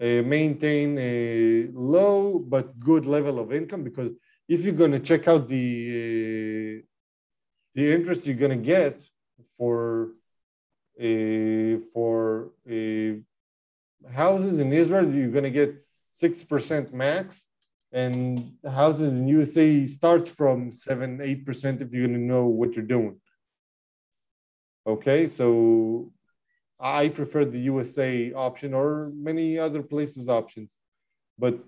uh, 0.00 0.22
maintain 0.22 0.96
a 0.98 1.68
low 1.72 2.38
but 2.38 2.78
good 2.78 3.04
level 3.04 3.38
of 3.40 3.52
income 3.52 3.82
because 3.82 4.12
if 4.48 4.64
you're 4.64 4.74
going 4.74 4.92
to 4.92 5.00
check 5.00 5.26
out 5.26 5.48
the 5.48 6.78
uh, 6.78 6.82
the 7.74 7.92
interest 7.92 8.26
you're 8.26 8.36
going 8.36 8.56
to 8.58 8.64
get 8.64 9.02
for 9.56 10.04
uh, 10.04 10.17
for 10.98 12.50
uh, 12.70 13.14
houses 14.12 14.58
in 14.58 14.72
Israel, 14.72 15.12
you're 15.12 15.30
going 15.30 15.44
to 15.44 15.50
get 15.50 15.74
six 16.08 16.42
percent 16.42 16.92
max, 16.92 17.46
and 17.92 18.52
houses 18.68 19.18
in 19.18 19.28
USA 19.28 19.86
starts 19.86 20.28
from 20.28 20.72
seven 20.72 21.20
eight 21.22 21.46
percent 21.46 21.80
if 21.80 21.92
you're 21.92 22.06
going 22.06 22.18
to 22.18 22.24
know 22.24 22.46
what 22.46 22.74
you're 22.74 22.84
doing. 22.84 23.20
Okay, 24.86 25.28
so 25.28 26.10
I 26.80 27.08
prefer 27.08 27.44
the 27.44 27.60
USA 27.60 28.32
option 28.32 28.74
or 28.74 29.10
many 29.14 29.58
other 29.58 29.82
places 29.82 30.28
options. 30.28 30.74
But 31.38 31.58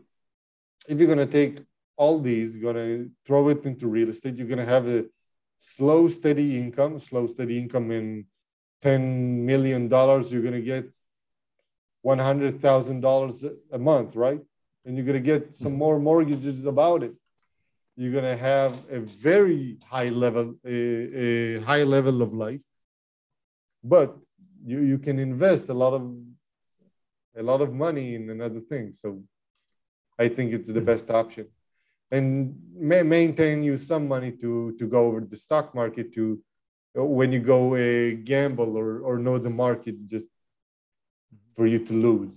if 0.88 0.98
you're 0.98 1.14
going 1.14 1.18
to 1.18 1.26
take 1.26 1.62
all 1.96 2.18
these, 2.18 2.56
you're 2.56 2.72
going 2.72 2.86
to 2.86 3.10
throw 3.26 3.48
it 3.48 3.64
into 3.64 3.86
real 3.86 4.08
estate, 4.08 4.36
you're 4.36 4.46
going 4.46 4.58
to 4.58 4.64
have 4.64 4.88
a 4.88 5.04
slow, 5.58 6.08
steady 6.08 6.58
income, 6.58 6.98
slow, 6.98 7.26
steady 7.26 7.58
income 7.58 7.90
in 7.90 8.24
$10 8.82 9.00
million, 9.50 9.82
you're 9.90 10.42
going 10.42 10.52
to 10.52 10.62
get 10.62 10.88
$100,000 12.04 13.50
a 13.72 13.78
month, 13.78 14.16
right? 14.16 14.40
And 14.84 14.96
you're 14.96 15.06
going 15.06 15.22
to 15.22 15.26
get 15.32 15.56
some 15.56 15.74
more 15.74 15.98
mortgages 15.98 16.64
about 16.64 17.02
it. 17.02 17.14
You're 17.96 18.12
going 18.12 18.24
to 18.24 18.36
have 18.36 18.72
a 18.90 19.00
very 19.00 19.78
high 19.86 20.08
level, 20.08 20.54
a, 20.64 20.74
a 20.74 21.60
high 21.60 21.82
level 21.82 22.22
of 22.22 22.32
life 22.32 22.60
but 23.82 24.16
you 24.64 24.80
you 24.80 24.98
can 24.98 25.18
invest 25.18 25.68
a 25.68 25.74
lot 25.74 25.94
of 25.94 26.02
a 27.36 27.42
lot 27.42 27.60
of 27.60 27.72
money 27.72 28.14
in 28.14 28.28
another 28.30 28.60
thing 28.60 28.92
so 28.92 29.22
i 30.18 30.28
think 30.28 30.52
it's 30.52 30.70
the 30.70 30.80
best 30.80 31.10
option 31.10 31.46
and 32.10 32.54
ma- 32.74 33.02
maintain 33.02 33.62
you 33.62 33.78
some 33.78 34.06
money 34.06 34.32
to 34.32 34.74
to 34.78 34.86
go 34.86 35.06
over 35.06 35.20
the 35.20 35.36
stock 35.36 35.74
market 35.74 36.12
to 36.12 36.42
when 36.94 37.32
you 37.32 37.40
go 37.40 37.74
uh, 37.74 38.10
gamble 38.24 38.76
or 38.76 39.00
or 39.00 39.18
know 39.18 39.38
the 39.38 39.50
market 39.50 39.96
just 40.08 40.26
for 41.54 41.66
you 41.66 41.78
to 41.86 41.94
lose. 41.94 42.32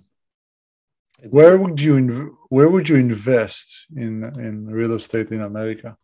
It's 1.22 1.34
Where 1.34 1.58
would 1.58 1.80
you 1.80 1.93
inv- 1.95 2.36
where 2.49 2.70
would 2.70 2.89
you 2.89 2.97
invest 2.97 3.88
in 3.95 4.24
in 4.39 4.68
real 4.68 4.93
estate 4.93 5.32
in 5.32 5.41
America? 5.41 5.97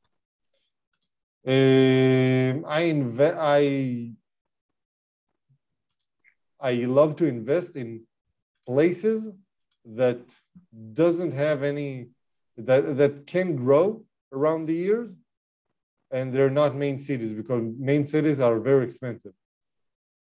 Um, 1.46 2.66
I 2.66 2.82
inve- 2.94 3.38
I 3.38 4.14
I 6.60 6.74
love 6.86 7.16
to 7.18 7.26
invest 7.26 7.76
in 7.76 8.06
places 8.68 9.28
that 9.86 10.20
doesn't 10.94 11.32
have 11.32 11.64
any 11.64 12.10
that 12.58 12.98
that 12.98 13.26
can 13.26 13.56
grow 13.56 14.04
around 14.32 14.66
the 14.66 14.76
years, 14.76 15.12
and 16.12 16.34
they're 16.34 16.50
not 16.50 16.76
main 16.76 16.98
cities 16.98 17.34
because 17.34 17.64
main 17.78 18.06
cities 18.06 18.40
are 18.40 18.60
very 18.60 18.86
expensive, 18.86 19.34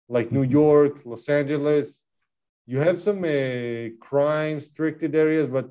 like 0.09 0.31
New 0.31 0.43
York, 0.43 1.01
Los 1.05 1.29
Angeles. 1.29 2.01
You 2.65 2.79
have 2.79 2.99
some 2.99 3.23
uh, 3.23 3.89
crime 3.99 4.55
restricted 4.55 5.15
areas, 5.15 5.47
but 5.47 5.69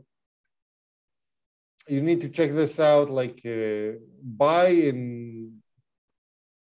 you 1.88 2.00
need 2.00 2.20
to 2.22 2.28
check 2.28 2.52
this 2.52 2.78
out. 2.78 3.10
Like 3.10 3.40
uh, 3.44 3.98
buy 4.22 4.68
in 4.68 5.60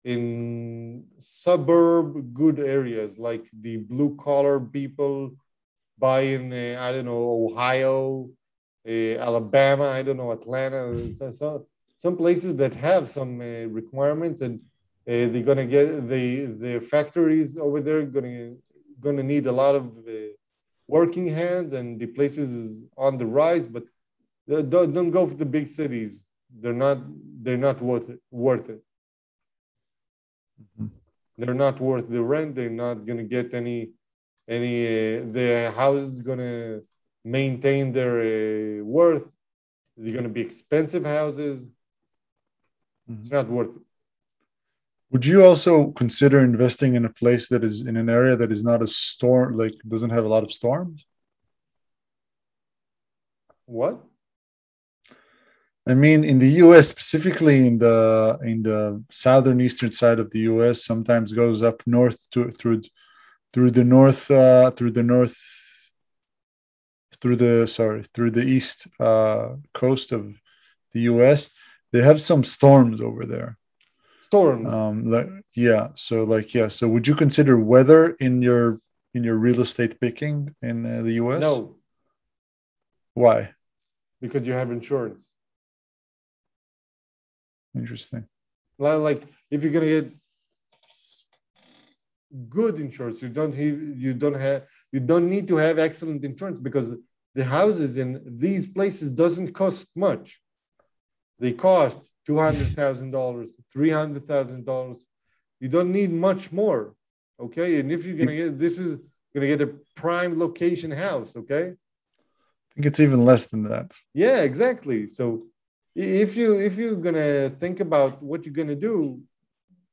in 0.05 1.05
suburb 1.19 2.35
good 2.35 2.59
areas, 2.59 3.19
like 3.19 3.45
the 3.53 3.79
blue 3.79 4.17
collar 4.17 4.61
people. 4.61 5.33
Buy 5.99 6.21
in 6.21 6.53
uh, 6.53 6.81
I 6.81 6.93
don't 6.93 7.07
know 7.07 7.49
Ohio, 7.51 8.31
uh, 8.89 9.19
Alabama. 9.19 9.87
I 9.87 10.03
don't 10.03 10.17
know 10.17 10.31
Atlanta. 10.31 11.13
So, 11.15 11.31
so, 11.33 11.67
some 11.99 12.17
places 12.17 12.57
that 12.57 12.75
have 12.77 13.09
some 13.09 13.41
uh, 13.41 13.67
requirements, 13.81 14.41
and 14.41 14.61
uh, 15.11 15.27
they're 15.31 15.49
gonna 15.51 15.67
get 15.67 16.09
the 16.09 16.47
the 16.65 16.81
factories 16.81 17.59
over 17.59 17.81
there 17.81 18.03
gonna 18.05 18.55
gonna 19.01 19.23
need 19.23 19.47
a 19.47 19.53
lot 19.53 19.75
of 19.75 19.85
uh, 20.07 20.33
working 20.87 21.27
hands, 21.27 21.73
and 21.73 22.01
the 22.01 22.07
places 22.07 22.49
is 22.63 22.71
on 22.97 23.19
the 23.19 23.27
rise, 23.27 23.67
but 23.69 23.85
don't, 24.49 24.93
don't 24.95 25.11
go 25.11 25.27
for 25.27 25.35
the 25.35 25.51
big 25.57 25.69
cities. 25.69 26.19
They're 26.61 26.81
not 26.87 26.99
they're 27.43 27.65
not 27.69 27.83
worth 27.83 28.09
it. 28.09 28.21
Worth 28.31 28.69
it. 28.71 28.83
They're 31.37 31.61
not 31.67 31.81
worth 31.81 32.09
the 32.09 32.23
rent. 32.23 32.55
They're 32.55 32.71
not 32.71 33.07
gonna 33.07 33.25
get 33.37 33.55
any 33.55 33.91
any. 34.49 34.75
Uh, 34.87 35.25
the 35.37 35.73
house 35.75 36.03
is 36.03 36.21
gonna 36.21 36.81
maintain 37.25 37.93
their 37.93 38.15
uh, 38.21 38.85
worth. 38.85 39.31
They're 39.97 40.15
gonna 40.15 40.29
be 40.29 40.41
expensive 40.41 41.05
houses. 41.05 41.67
It's 43.09 43.31
not 43.31 43.49
worth 43.49 43.77
it. 43.77 43.83
Would 45.11 45.25
you 45.25 45.45
also 45.45 45.93
consider 45.93 46.41
investing 46.41 46.95
in 46.95 47.07
a 47.07 47.13
place 47.13 47.49
that 47.49 47.65
is 47.65 47.87
in 47.87 47.97
an 47.97 48.11
area 48.11 48.37
that 48.37 48.53
is 48.53 48.63
not 48.63 48.83
a 48.83 48.87
storm, 48.87 49.57
like 49.57 49.75
doesn't 49.87 50.11
have 50.11 50.25
a 50.27 50.29
lot 50.29 50.43
of 50.43 50.53
storms? 50.53 51.07
What? 53.65 54.05
I 55.87 55.95
mean, 55.95 56.23
in 56.25 56.39
the 56.39 56.51
U.S., 56.65 56.89
specifically 56.89 57.67
in 57.67 57.79
the 57.79 58.39
in 58.43 58.63
the 58.63 59.03
southern 59.11 59.63
eastern 59.63 59.93
side 59.95 60.19
of 60.19 60.31
the 60.31 60.41
U.S., 60.41 60.85
sometimes 60.85 61.33
goes 61.33 61.63
up 61.63 61.83
north 61.87 62.29
to 62.33 62.51
through 62.51 62.83
through 63.55 63.71
the 63.71 63.85
north 63.85 64.31
uh, 64.31 64.71
through 64.73 64.91
the 64.91 65.03
north 65.03 65.39
through 67.23 67.37
the 67.37 67.67
sorry 67.67 68.05
through 68.13 68.33
the 68.33 68.47
east 68.47 68.87
uh, 69.01 69.55
coast 69.73 70.13
of 70.13 70.39
the 70.93 71.01
U.S. 71.13 71.51
They 71.93 72.03
have 72.03 72.21
some 72.21 72.45
storms 72.45 73.01
over 73.01 73.25
there. 73.25 73.57
Storms. 74.21 74.73
Um, 74.73 75.11
like 75.11 75.29
yeah, 75.55 75.89
so 75.95 76.25
like 76.25 76.55
yeah, 76.55 76.69
so 76.69 76.87
would 76.89 77.09
you 77.09 77.15
consider 77.15 77.59
weather 77.59 78.11
in 78.21 78.43
your 78.43 78.81
in 79.15 79.25
your 79.25 79.37
real 79.37 79.61
estate 79.61 79.99
picking 80.01 80.55
in 80.61 80.85
uh, 80.85 81.03
the 81.03 81.13
U.S.? 81.13 81.41
no, 81.41 81.77
Why? 83.15 83.55
because 84.21 84.47
you 84.47 84.53
have 84.53 84.71
insurance. 84.71 85.31
Interesting. 87.75 88.27
Like 88.79 89.23
if 89.51 89.63
you're 89.63 89.73
gonna 89.73 89.87
get 89.87 90.13
good 92.49 92.81
insurance, 92.81 93.23
you 93.23 93.29
don't 93.29 93.55
you 93.55 94.15
don't 94.15 94.35
have 94.35 94.65
you 94.93 95.01
don't 95.01 95.29
need 95.29 95.49
to 95.49 95.57
have 95.57 95.79
excellent 95.79 96.25
insurance 96.25 96.61
because 96.61 96.95
the 97.35 97.45
houses 97.45 97.97
in 97.97 98.23
these 98.25 98.67
places 98.67 99.11
doesn't 99.11 99.53
cost 99.53 99.89
much. 99.95 100.41
They 101.39 101.53
cost 101.53 101.99
two 102.27 102.39
hundred 102.39 102.69
thousand 102.75 103.11
dollars, 103.13 103.49
three 103.73 103.91
hundred 103.91 104.27
thousand 104.27 104.65
dollars. 104.65 104.99
You 105.61 105.69
don't 105.69 105.93
need 105.93 106.13
much 106.13 106.53
more, 106.53 106.95
okay? 107.41 107.81
And 107.81 107.91
if 107.93 108.05
you're 108.05 108.17
gonna 108.17 108.37
get 108.37 108.59
this 108.59 108.79
is 108.79 108.99
gonna 109.35 109.47
get 109.47 109.61
a 109.61 109.71
prime 109.95 110.39
location 110.39 110.91
house, 110.91 111.37
okay? 111.37 111.65
I 111.71 112.75
think 112.75 112.87
it's 112.87 113.01
even 113.01 113.25
less 113.25 113.47
than 113.47 113.63
that. 113.65 113.93
Yeah, 114.15 114.41
exactly. 114.43 115.07
So 115.07 115.47
if 115.95 116.37
you 116.37 116.61
if 116.61 116.77
you're 116.77 116.97
gonna 116.97 117.51
think 117.51 117.81
about 117.81 118.23
what 118.23 118.45
you're 118.45 118.55
gonna 118.55 118.77
do, 118.93 119.23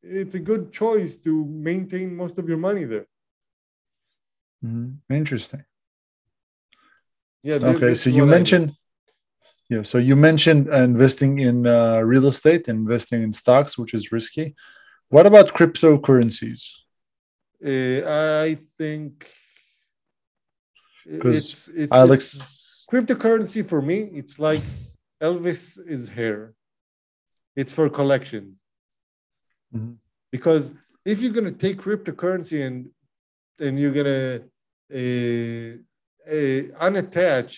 it's 0.02 0.36
a 0.36 0.40
good 0.40 0.72
choice 0.72 1.16
to 1.18 1.46
maintain 1.46 2.16
most 2.16 2.38
of 2.40 2.48
your 2.50 2.60
money 2.60 2.86
there. 2.86 3.08
Mhm. 4.64 4.98
Interesting. 5.10 5.64
Yeah. 7.44 7.56
Okay, 7.56 7.94
so 7.96 8.10
you 8.10 8.26
mentioned. 8.26 8.70
I 8.70 8.74
do. 8.74 8.85
Yeah, 9.70 9.82
so 9.84 9.98
you 9.98 10.16
mentioned 10.16 10.68
investing 10.68 11.40
in 11.40 11.66
uh, 11.68 12.00
real 12.00 12.28
estate, 12.28 12.68
investing 12.68 13.24
in 13.24 13.34
stocks, 13.34 13.78
which 13.78 13.94
is 13.94 14.12
risky. 14.12 14.56
What 15.10 15.26
about 15.26 15.48
cryptocurrencies? 15.58 16.62
Uh, 17.66 18.02
I 18.48 18.58
think 18.78 19.28
'Cause 21.22 21.38
it's, 21.38 21.68
it's 21.82 21.92
Alex, 21.92 22.22
it's- 22.36 22.88
cryptocurrency 22.92 23.68
for 23.68 23.82
me. 23.82 23.98
It's 24.14 24.40
like 24.40 24.62
Elvis 25.22 25.78
is 25.96 26.10
hair. 26.10 26.54
It's 27.56 27.72
for 27.72 27.90
collections. 27.90 28.62
Mhm. 29.74 29.98
Because 30.32 30.72
if 31.06 31.22
you're 31.22 31.32
gonna 31.38 31.52
take 31.66 31.78
cryptocurrency 31.82 32.66
and 32.68 32.78
and 33.60 33.80
you're 33.80 33.98
gonna 34.00 34.42
uh, 35.00 35.72
uh, 36.36 36.62
unattach 36.88 37.52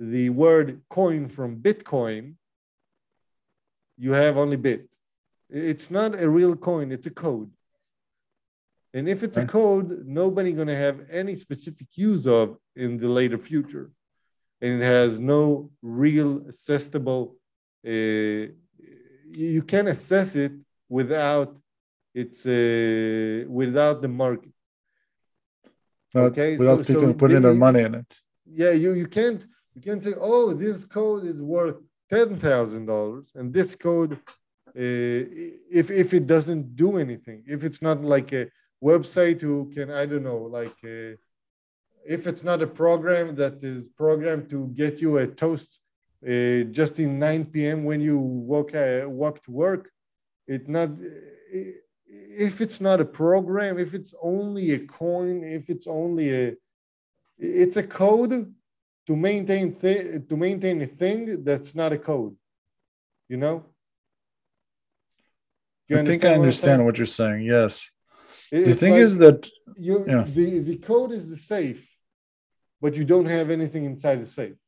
the 0.00 0.30
word 0.30 0.80
coin 0.88 1.28
from 1.28 1.56
Bitcoin, 1.56 2.34
you 3.96 4.12
have 4.12 4.36
only 4.36 4.56
bit. 4.56 4.88
It's 5.50 5.90
not 5.90 6.20
a 6.20 6.28
real 6.28 6.54
coin, 6.56 6.92
it's 6.92 7.06
a 7.06 7.10
code. 7.10 7.50
And 8.94 9.08
if 9.08 9.22
it's 9.22 9.36
a 9.36 9.44
code, 9.44 10.06
nobody 10.06 10.52
gonna 10.52 10.76
have 10.76 11.00
any 11.10 11.34
specific 11.36 11.88
use 11.96 12.26
of 12.26 12.56
in 12.74 12.98
the 12.98 13.08
later 13.08 13.38
future. 13.38 13.90
And 14.60 14.82
it 14.82 14.86
has 14.86 15.20
no 15.20 15.70
real 15.82 16.42
assessable, 16.48 17.36
uh, 17.86 17.90
you 17.90 19.48
you 19.56 19.62
can 19.62 19.88
assess 19.88 20.34
it 20.34 20.52
without 20.88 21.56
it's 22.14 22.46
uh, 22.46 23.44
without 23.48 24.00
the 24.02 24.08
market. 24.08 24.50
uh, 26.16 26.20
Okay, 26.30 26.56
without 26.56 26.84
so- 26.84 26.94
people 26.94 27.08
so 27.12 27.14
putting 27.14 27.42
their 27.42 27.54
money 27.54 27.82
in 27.82 27.94
it. 27.94 28.10
Yeah, 28.50 28.70
you, 28.70 28.94
you 28.94 29.06
can't 29.06 29.46
you 29.78 29.92
can't 29.92 30.02
say, 30.02 30.14
oh, 30.20 30.52
this 30.52 30.84
code 30.84 31.24
is 31.24 31.40
worth 31.40 31.76
ten 32.10 32.36
thousand 32.36 32.86
dollars, 32.86 33.30
and 33.36 33.54
this 33.54 33.76
code, 33.76 34.14
uh, 34.14 35.22
if 35.80 35.90
if 35.90 36.12
it 36.12 36.26
doesn't 36.26 36.74
do 36.74 36.98
anything, 36.98 37.44
if 37.46 37.62
it's 37.62 37.80
not 37.80 38.02
like 38.02 38.32
a 38.32 38.48
website 38.82 39.40
who 39.40 39.70
can 39.74 39.90
I 39.90 40.04
don't 40.06 40.24
know, 40.24 40.42
like 40.58 40.76
uh, 40.84 41.14
if 42.04 42.26
it's 42.26 42.42
not 42.42 42.62
a 42.62 42.66
program 42.66 43.36
that 43.36 43.62
is 43.62 43.88
programmed 43.96 44.50
to 44.50 44.66
get 44.74 45.00
you 45.00 45.18
a 45.18 45.26
toast 45.26 45.78
uh, 46.26 46.64
just 46.78 46.98
in 46.98 47.18
9 47.18 47.44
p.m. 47.46 47.84
when 47.84 48.00
you 48.00 48.18
walk 48.18 48.74
uh, 48.74 49.02
walk 49.06 49.44
to 49.44 49.52
work, 49.52 49.90
it 50.48 50.68
not 50.68 50.90
if 52.10 52.60
it's 52.60 52.80
not 52.80 53.00
a 53.00 53.04
program, 53.04 53.78
if 53.78 53.94
it's 53.94 54.14
only 54.20 54.72
a 54.72 54.80
coin, 54.80 55.44
if 55.44 55.70
it's 55.70 55.86
only 55.86 56.34
a 56.34 56.56
it's 57.38 57.76
a 57.76 57.82
code 57.84 58.52
to 59.08 59.16
maintain 59.16 59.66
to 60.30 60.36
maintain 60.36 60.76
a 60.82 60.90
thing 61.02 61.20
that's 61.48 61.74
not 61.80 61.90
a 61.98 62.00
code 62.10 62.34
you 63.32 63.38
know 63.44 63.56
You 65.90 65.96
I 65.98 66.04
think 66.08 66.22
I 66.24 66.34
understand 66.40 66.78
saying? 66.78 66.84
what 66.86 66.96
you're 66.98 67.16
saying. 67.20 67.40
Yes. 67.56 67.72
It- 68.56 68.66
The 68.70 68.76
thing 68.82 68.94
like 68.96 69.06
is 69.06 69.14
that 69.24 69.40
you 69.88 69.96
yeah. 70.14 70.24
the 70.38 70.48
the 70.70 70.76
code 70.90 71.12
is 71.18 71.24
the 71.32 71.40
safe 71.54 71.82
but 72.82 72.92
you 72.98 73.04
don't 73.12 73.30
have 73.38 73.48
anything 73.58 73.84
inside 73.92 74.18
the 74.24 74.30
safe 74.40 74.58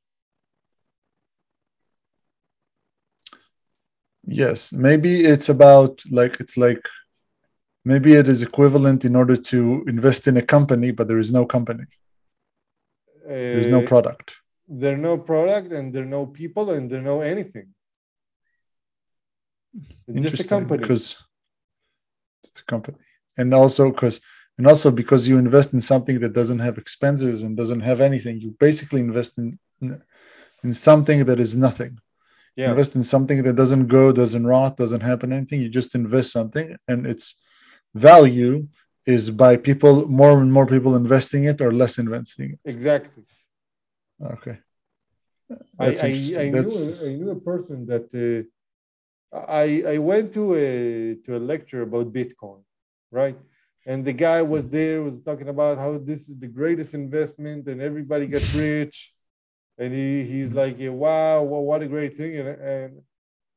Yes, 4.43 4.59
maybe 4.87 5.13
it's 5.33 5.49
about 5.57 5.93
like 6.19 6.35
it's 6.43 6.57
like 6.67 6.83
maybe 7.91 8.11
it 8.21 8.29
is 8.35 8.41
equivalent 8.49 9.01
in 9.09 9.15
order 9.21 9.37
to 9.53 9.59
invest 9.95 10.23
in 10.31 10.37
a 10.43 10.47
company, 10.57 10.89
but 10.97 11.05
there 11.09 11.19
is 11.25 11.33
no 11.39 11.45
company. 11.57 11.85
There's 13.31 13.73
no 13.79 13.83
Uh, 13.83 13.87
product. 13.93 14.27
there 14.81 14.95
are 14.97 15.03
no 15.11 15.15
product 15.31 15.69
and 15.77 15.85
there 15.93 16.05
are 16.07 16.15
no 16.19 16.25
people 16.41 16.65
and 16.75 16.83
there 16.91 17.01
are 17.03 17.09
no 17.15 17.19
anything. 17.35 17.69
It's 20.09 20.31
just 20.31 20.45
a 20.47 20.49
company. 20.57 20.81
because 20.83 21.05
it's 22.45 22.61
a 22.61 22.65
company, 22.75 22.99
and 23.39 23.49
also 23.61 23.83
because 23.93 24.17
and 24.59 24.67
also 24.67 24.89
because 24.91 25.23
you 25.29 25.37
invest 25.47 25.69
in 25.77 25.81
something 25.93 26.17
that 26.23 26.33
doesn't 26.41 26.59
have 26.67 26.77
expenses 26.85 27.37
and 27.45 27.57
doesn't 27.57 27.81
have 27.91 28.01
anything 28.11 28.35
you 28.45 28.51
basically 28.69 29.01
invest 29.09 29.33
in 29.39 29.47
in 30.65 30.73
something 30.89 31.19
that 31.29 31.41
is 31.47 31.53
nothing. 31.67 31.95
Yeah. 32.57 32.71
invest 32.73 32.93
in 32.99 33.05
something 33.15 33.39
that 33.45 33.57
doesn't 33.63 33.87
go 33.99 34.05
doesn't 34.21 34.47
rot 34.55 34.73
doesn't 34.83 35.05
happen 35.11 35.33
anything. 35.33 35.59
You 35.63 35.71
just 35.81 35.95
invest 35.95 36.29
something 36.39 36.67
and 36.91 37.07
its 37.13 37.25
value 38.09 38.55
is 39.07 39.31
by 39.31 39.57
people 39.57 40.09
more 40.09 40.41
and 40.41 40.53
more 40.53 40.67
people 40.67 40.95
investing 40.95 41.45
it 41.45 41.61
or 41.61 41.73
less 41.73 41.99
investing 41.99 42.53
it 42.53 42.61
Exactly. 42.65 43.25
okay 44.35 44.59
That's 45.79 46.03
I, 46.03 46.07
I 46.07 46.11
interesting. 46.11 46.53
knew 46.53 47.07
I 47.07 47.09
knew 47.19 47.31
a 47.31 47.41
person 47.53 47.87
that 47.87 48.07
uh, 48.15 48.47
I 49.37 49.83
I 49.95 49.99
went 49.99 50.33
to 50.35 50.45
a 50.55 50.69
to 51.25 51.37
a 51.37 51.41
lecture 51.53 51.83
about 51.83 52.13
Bitcoin, 52.13 52.63
right? 53.11 53.39
And 53.87 54.05
the 54.05 54.13
guy 54.13 54.43
was 54.43 54.67
there 54.67 55.03
was 55.03 55.21
talking 55.29 55.49
about 55.49 55.79
how 55.79 55.99
this 55.99 56.29
is 56.29 56.37
the 56.39 56.47
greatest 56.61 56.93
investment 56.95 57.67
and 57.71 57.81
everybody 57.81 58.27
gets 58.27 58.51
rich, 58.69 59.13
and 59.79 59.91
he 59.95 60.25
he's 60.25 60.53
like, 60.53 60.79
yeah, 60.79 60.91
wow, 60.91 61.43
well, 61.43 61.63
what 61.63 61.83
a 61.83 61.89
great 61.89 62.15
thing, 62.17 62.33
and 62.41 62.49
and 62.49 62.91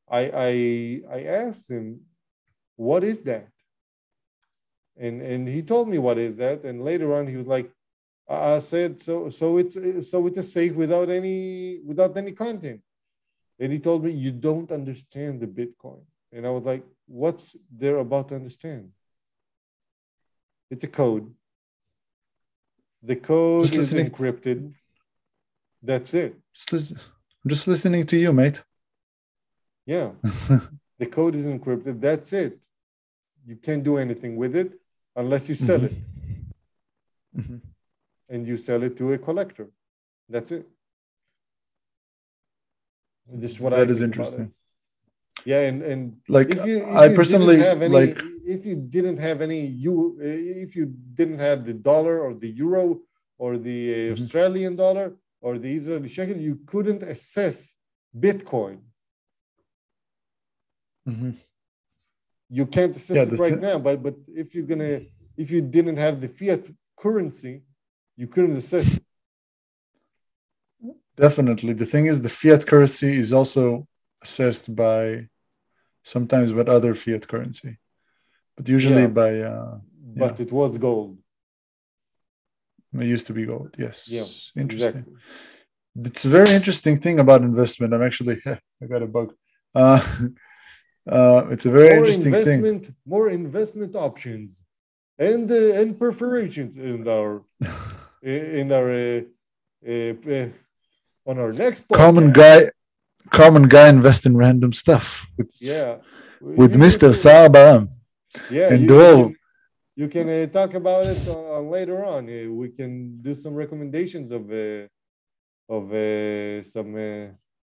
I 0.10 0.22
I 0.48 0.52
I 1.18 1.20
asked 1.46 1.70
him, 1.70 2.02
what 2.76 3.04
is 3.04 3.22
that? 3.30 3.46
And 4.98 5.22
and 5.22 5.48
he 5.48 5.62
told 5.64 5.90
me 5.90 5.98
what 5.98 6.18
is 6.18 6.38
that, 6.38 6.64
and 6.64 6.84
later 6.84 7.14
on 7.16 7.28
he 7.28 7.36
was 7.36 7.48
like, 7.48 7.72
I 8.30 8.60
said 8.60 9.02
so. 9.02 9.30
So 9.30 9.58
it's 9.58 9.76
so 10.12 10.28
it's 10.28 10.38
a 10.38 10.44
safe 10.44 10.74
without 10.76 11.10
any 11.10 11.80
without 11.86 12.16
any 12.18 12.32
content. 12.32 12.82
And 13.60 13.72
he 13.72 13.80
told 13.80 14.04
me 14.04 14.12
you 14.12 14.32
don't 14.32 14.72
understand 14.72 15.40
the 15.42 15.48
Bitcoin. 15.48 16.02
And 16.32 16.46
I 16.46 16.50
was 16.50 16.64
like, 16.64 16.84
what's 17.08 17.56
there 17.72 17.98
about 17.98 18.30
to 18.30 18.36
understand? 18.36 18.90
It's 20.70 20.84
a 20.84 20.88
code. 20.88 21.34
The 23.04 23.16
code 23.16 23.66
Just 23.66 23.76
is 23.76 23.94
listening. 23.94 24.10
encrypted. 24.12 24.74
That's 25.82 26.14
it. 26.14 26.36
just 26.54 26.72
listen, 26.72 26.98
i'm 27.44 27.50
just 27.50 27.68
listening 27.68 28.06
to 28.06 28.16
you 28.18 28.32
mate 28.32 28.64
Yeah. 29.86 30.12
the 31.00 31.06
code 31.08 31.36
is 31.36 31.46
encrypted. 31.46 32.00
That's 32.00 32.32
it. 32.32 32.60
You 33.46 33.58
can't 33.58 33.84
do 33.84 33.98
anything 33.98 34.36
with 34.38 34.56
it 34.56 34.80
unless 35.16 35.50
you 35.50 35.56
sell 35.56 35.84
it. 35.84 35.94
Mhm. 37.36 37.62
and 38.30 38.48
you 38.48 38.58
sell 38.58 38.82
it 38.84 38.96
to 38.98 39.14
a 39.14 39.18
collector. 39.18 39.68
That's 40.30 40.52
it. 40.52 40.66
This 43.42 43.52
is 43.54 43.60
what 43.60 43.74
I 43.74 43.80
That 43.80 43.90
is 43.90 44.02
interesting. 44.02 44.54
Yeah, 45.46 45.62
and 45.70 45.82
and 45.92 46.02
like 46.38 46.50
if 46.56 46.66
you, 46.66 46.78
if 46.78 46.88
i 47.04 47.06
you 47.08 47.16
personally 47.16 47.58
have 47.70 47.82
any, 47.82 47.94
like 48.02 48.18
if 48.56 48.66
you 48.66 48.76
didn't 48.76 49.18
have 49.18 49.42
any 49.42 49.62
you 49.86 49.96
if 50.66 50.76
you 50.76 50.86
didn't 51.20 51.40
have 51.40 51.66
the 51.66 51.74
dollar 51.74 52.16
or 52.26 52.32
the 52.44 52.50
euro 52.66 52.86
or 53.44 53.52
the 53.58 53.80
Mhm. 54.10 54.12
Australian 54.16 54.76
dollar 54.76 55.08
or 55.46 55.58
the 55.64 55.72
Israeli 55.80 56.08
shekel, 56.16 56.38
you 56.50 56.56
couldn't 56.72 57.02
assess 57.04 57.74
Bitcoin. 58.26 58.78
Mhm. 61.08 61.34
You 62.60 62.66
can't 62.76 62.96
assess 62.96 63.18
Yeah, 63.18 63.34
it 63.34 63.40
right 63.46 63.60
now, 63.70 63.78
but 63.88 63.96
but 64.06 64.16
if 64.44 64.48
you're 64.54 64.70
gonna 64.74 64.94
if 65.44 65.48
you 65.54 65.62
didn't 65.76 66.00
have 66.06 66.16
the 66.24 66.30
fiat 66.38 66.62
currency, 67.04 67.54
you 68.22 68.28
couldn't 68.34 68.58
assess 68.64 68.88
it. 68.98 69.04
Definitely. 71.26 71.74
The 71.74 71.90
thing 71.94 72.06
is, 72.12 72.16
the 72.28 72.34
fiat 72.42 72.62
currency 72.72 73.12
is 73.24 73.32
also 73.40 73.64
assessed 74.26 74.66
by 74.84 75.28
sometimes 76.14 76.48
by 76.58 76.64
other 76.78 76.94
fiat 77.04 77.24
currency, 77.32 77.72
but 78.56 78.66
usually 78.78 79.06
Yeah. 79.08 79.20
by 79.22 79.32
uh, 79.52 79.76
But 80.24 80.36
it 80.46 80.52
was 80.60 80.72
gold. 80.88 81.12
it 83.02 83.08
used 83.16 83.28
to 83.30 83.34
be 83.40 83.44
gold. 83.54 83.72
Yes. 83.86 83.98
Yeah, 84.18 84.28
Interesting. 84.64 85.04
Exactly. 85.06 86.08
It's 86.10 86.26
a 86.30 86.34
very 86.40 86.52
interesting 86.60 86.96
thing 87.04 87.18
about 87.26 87.40
investment. 87.52 87.90
I'm 87.94 88.06
actually 88.10 88.38
I 88.82 88.86
got 88.94 89.02
a 89.08 89.12
bug. 89.18 89.30
Uh, 89.82 90.02
uh, 91.08 91.48
it's 91.52 91.66
a 91.66 91.72
very 91.72 91.96
more 91.96 92.06
interesting 92.06 92.32
thing. 92.32 92.60
investment, 92.60 92.92
more 93.06 93.30
investment 93.30 93.96
options, 93.96 94.64
and 95.18 95.50
uh, 95.52 95.80
and 95.80 96.00
perforations 96.00 96.78
in 96.78 97.08
our 97.08 97.44
in 98.22 98.72
our 98.72 98.90
uh, 98.92 99.22
uh, 99.88 100.14
uh, 100.32 100.50
on 101.26 101.40
our 101.40 101.52
next 101.52 101.88
Common 101.90 102.32
guy, 102.32 102.72
common 103.32 103.64
guy 103.68 103.90
invest 103.90 104.26
in 104.26 104.38
random 104.38 104.72
stuff 104.74 105.28
with 105.38 105.52
Yeah, 105.60 105.98
with 106.42 106.74
You- 106.74 106.80
Mister 106.80 107.08
you- 107.08 107.88
Yeah, 108.50 108.74
and 108.74 108.82
you, 108.84 108.88
Dol. 108.88 109.32
you 109.96 110.08
can, 110.08 110.28
uh, 110.28 110.48
talk 110.48 110.74
about 110.74 111.06
it 111.06 111.22
uh, 111.28 111.58
uh, 111.58 111.62
later 111.62 112.04
on. 112.04 112.28
Uh, 112.28 112.50
we 112.52 112.70
can 112.70 113.22
do 113.22 113.36
some 113.36 113.54
recommendations 113.54 114.32
of 114.32 114.50
uh, 114.52 114.88
of 115.70 115.84
uh, 115.94 116.62
some 116.64 116.96
uh, 116.96 117.28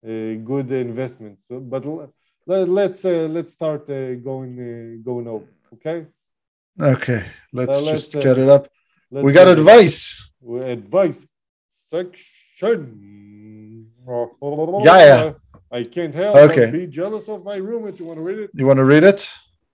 uh, 0.08 0.34
good 0.50 0.72
investments. 0.72 1.46
So, 1.48 1.60
but 1.60 1.84
let, 2.46 2.70
let's 2.70 3.06
uh, 3.06 3.28
let's 3.30 3.54
start 3.54 3.90
uh, 3.90 4.16
going 4.16 4.54
uh, 4.60 5.04
going 5.04 5.28
over. 5.28 5.46
Okay, 5.74 6.06
Okay, 6.80 7.26
let's 7.54 7.70
Uh, 7.72 7.82
let's, 7.82 8.04
just 8.04 8.16
uh, 8.16 8.22
get 8.22 8.38
it 8.38 8.50
up. 8.50 8.68
we 9.10 9.34
got 9.34 9.48
advice. 9.48 10.30
Advice 10.64 11.26
section. 11.72 12.98
Yeah, 14.08 14.84
yeah. 14.84 15.34
I 15.72 15.84
can't 15.84 16.14
help 16.14 16.36
Okay. 16.36 16.66
but 16.66 16.74
be 16.74 16.88
jealous 16.88 17.30
of 17.30 17.46
my 17.46 17.56
roommate. 17.56 18.00
You 18.00 18.06
want 18.06 18.18
to 18.18 18.24
read 18.24 18.40
it? 18.40 18.50
You 18.54 18.66
want 18.66 18.78
to 18.78 18.84
read 18.84 19.04
it? 19.04 19.30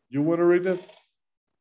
You 0.10 0.22
want 0.22 0.40
to 0.40 0.46
read 0.46 0.66
it? 0.66 0.80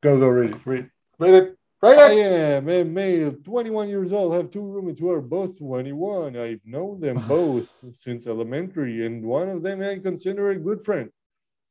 Go, 0.03 0.19
go, 0.19 0.29
read 0.29 0.51
it. 0.51 0.67
Read, 0.67 0.91
read 1.19 1.35
it. 1.35 1.56
Read 1.83 1.99
I 1.99 2.13
am 2.13 2.69
a 2.71 2.85
male, 2.85 3.33
21 3.45 3.91
years 3.91 4.11
old, 4.11 4.33
have 4.33 4.51
two 4.51 4.63
roommates 4.63 4.99
who 4.99 5.11
are 5.11 5.21
both 5.21 5.59
21. 5.59 6.35
I've 6.35 6.65
known 6.65 7.01
them 7.01 7.23
both 7.29 7.69
since 7.95 8.27
elementary, 8.27 9.05
and 9.05 9.23
one 9.23 9.51
of 9.51 9.63
them 9.63 9.83
I 9.83 9.99
consider 9.99 10.51
a 10.51 10.57
good 10.59 10.83
friend. 10.83 11.11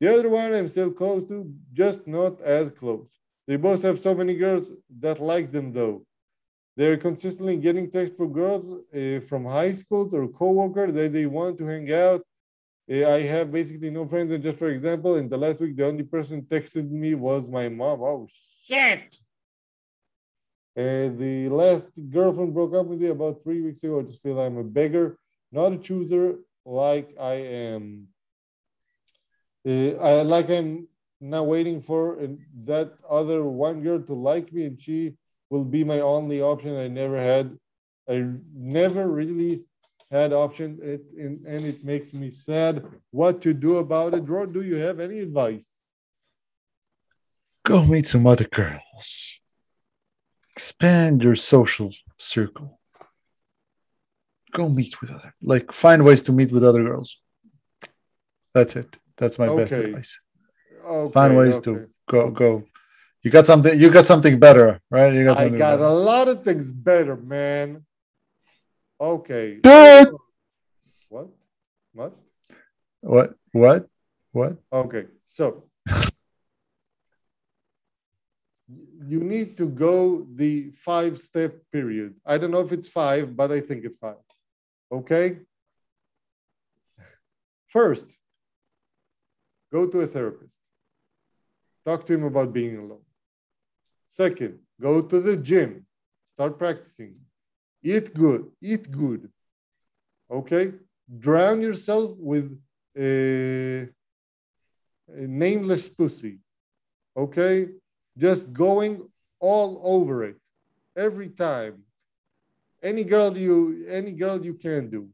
The 0.00 0.14
other 0.14 0.28
one 0.28 0.54
I'm 0.54 0.68
still 0.68 0.92
close 0.92 1.26
to, 1.26 1.52
just 1.72 2.06
not 2.06 2.40
as 2.40 2.70
close. 2.70 3.10
They 3.48 3.56
both 3.56 3.82
have 3.82 3.98
so 3.98 4.14
many 4.14 4.34
girls 4.36 4.70
that 5.00 5.18
like 5.18 5.50
them, 5.50 5.72
though. 5.72 6.06
They're 6.76 6.98
consistently 6.98 7.56
getting 7.56 7.90
texts 7.90 8.16
from 8.16 8.32
girls 8.32 8.64
uh, 8.94 9.20
from 9.26 9.44
high 9.44 9.72
school 9.72 10.08
or 10.14 10.28
coworker 10.28 10.92
that 10.92 11.12
they 11.12 11.26
want 11.26 11.58
to 11.58 11.66
hang 11.66 11.92
out. 11.92 12.22
Uh, 12.88 13.08
I 13.08 13.22
have 13.22 13.50
basically 13.50 13.90
no 13.90 14.06
friends, 14.06 14.30
and 14.30 14.42
just 14.42 14.58
for 14.58 14.68
example, 14.68 15.16
in 15.16 15.28
the 15.28 15.38
last 15.38 15.58
week, 15.58 15.76
the 15.76 15.86
only 15.86 16.04
person 16.04 16.42
texted 16.42 16.88
me 16.88 17.14
was 17.14 17.48
my 17.48 17.68
mom. 17.68 18.02
Oh 18.02 18.28
shit! 18.62 19.18
Uh, 20.76 21.08
the 21.16 21.48
last 21.48 21.86
girlfriend 22.10 22.52
broke 22.52 22.74
up 22.74 22.86
with 22.86 23.00
me 23.00 23.08
about 23.08 23.42
three 23.42 23.62
weeks 23.62 23.82
ago. 23.82 24.02
Just 24.02 24.18
Still, 24.18 24.38
I'm 24.40 24.58
a 24.58 24.64
beggar, 24.64 25.18
not 25.50 25.72
a 25.72 25.78
chooser 25.78 26.36
like 26.66 27.14
I 27.18 27.34
am. 27.34 28.08
Uh, 29.66 29.96
I 29.96 30.22
like 30.22 30.50
I'm 30.50 30.86
now 31.18 31.44
waiting 31.44 31.80
for 31.80 32.18
that 32.64 32.92
other 33.08 33.42
one 33.44 33.82
girl 33.82 34.02
to 34.02 34.12
like 34.12 34.52
me, 34.52 34.66
and 34.66 34.80
she 34.80 35.14
will 35.48 35.64
be 35.64 35.82
my 35.82 36.00
only 36.00 36.42
option. 36.42 36.76
I 36.76 36.88
never 36.88 37.18
had, 37.18 37.56
I 38.06 38.26
never 38.54 39.08
really 39.08 39.64
had 40.10 40.34
option, 40.34 40.78
it, 40.82 41.02
and, 41.18 41.44
and 41.46 41.64
it 41.64 41.84
makes 41.84 42.12
me 42.12 42.30
sad. 42.30 42.84
What 43.10 43.40
to 43.42 43.54
do 43.54 43.78
about 43.78 44.12
it? 44.12 44.28
Ron, 44.28 44.52
do 44.52 44.62
you 44.62 44.76
have 44.76 45.00
any 45.00 45.20
advice? 45.20 45.66
Go 47.64 47.82
meet 47.82 48.06
some 48.06 48.26
other 48.26 48.44
girls. 48.44 49.40
Expand 50.56 51.22
your 51.22 51.34
social 51.36 51.92
circle. 52.16 52.80
Go 54.52 54.70
meet 54.70 54.98
with 55.02 55.10
other, 55.10 55.34
like 55.42 55.70
find 55.70 56.02
ways 56.02 56.22
to 56.22 56.32
meet 56.32 56.50
with 56.50 56.64
other 56.64 56.82
girls. 56.82 57.18
That's 58.54 58.74
it. 58.74 58.96
That's 59.18 59.38
my 59.38 59.54
best 59.54 59.72
advice. 59.72 60.18
Okay, 60.88 61.12
Find 61.12 61.36
ways 61.36 61.56
okay. 61.56 61.64
to 61.64 61.86
go, 62.08 62.30
go. 62.30 62.64
You 63.22 63.30
got 63.30 63.44
something. 63.44 63.78
You 63.78 63.90
got 63.90 64.06
something 64.06 64.38
better, 64.38 64.80
right? 64.90 65.12
You 65.12 65.24
got 65.24 65.36
I 65.38 65.50
got 65.50 65.58
better. 65.58 65.82
a 65.82 65.92
lot 65.92 66.28
of 66.28 66.42
things 66.42 66.72
better, 66.72 67.16
man. 67.16 67.84
Okay. 68.98 69.58
It. 69.62 70.08
What? 71.10 71.28
What? 71.92 72.16
What? 73.02 73.34
What? 73.52 73.88
What? 74.32 74.56
Okay. 74.72 75.04
So 75.26 75.64
you 78.68 79.20
need 79.20 79.56
to 79.58 79.68
go 79.68 80.26
the 80.34 80.70
five 80.74 81.18
step 81.18 81.56
period. 81.72 82.14
I 82.24 82.38
don't 82.38 82.50
know 82.50 82.60
if 82.60 82.72
it's 82.72 82.88
five, 82.88 83.36
but 83.36 83.52
I 83.52 83.60
think 83.60 83.84
it's 83.84 83.96
five. 83.96 84.16
Okay. 84.90 85.38
First, 87.68 88.06
go 89.72 89.86
to 89.86 90.00
a 90.00 90.06
therapist. 90.06 90.58
Talk 91.84 92.04
to 92.06 92.14
him 92.14 92.24
about 92.24 92.52
being 92.52 92.76
alone. 92.76 93.04
Second, 94.08 94.58
go 94.80 95.02
to 95.02 95.20
the 95.20 95.36
gym. 95.36 95.86
Start 96.32 96.58
practicing. 96.58 97.16
Eat 97.82 98.12
good. 98.12 98.50
Eat 98.60 98.90
good. 98.90 99.30
Okay. 100.30 100.72
Drown 101.18 101.62
yourself 101.62 102.16
with 102.18 102.58
a, 102.98 103.88
a 105.08 105.26
nameless 105.26 105.88
pussy. 105.88 106.38
Okay. 107.16 107.68
Just 108.16 108.52
going 108.52 109.08
all 109.40 109.80
over 109.84 110.24
it 110.24 110.36
every 110.96 111.28
time. 111.28 111.82
Any 112.82 113.04
girl 113.04 113.36
you 113.36 113.86
any 113.88 114.12
girl 114.12 114.44
you 114.44 114.54
can 114.54 114.90
do. 114.90 115.08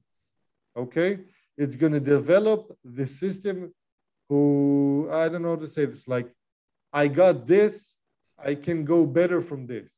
Okay? 0.77 1.21
It's 1.57 1.77
gonna 1.77 2.01
develop 2.01 2.77
the 2.85 3.07
system 3.07 3.73
who 4.29 5.09
I 5.13 5.29
don't 5.29 5.43
know 5.43 5.51
how 5.51 5.57
to 5.57 5.69
say 5.69 5.85
this, 5.85 6.09
like 6.09 6.29
I 6.93 7.09
got 7.09 7.47
this, 7.47 7.97
I 8.39 8.55
can 8.55 8.85
go 8.85 9.07
better 9.07 9.41
from 9.41 9.67
this. 9.67 9.93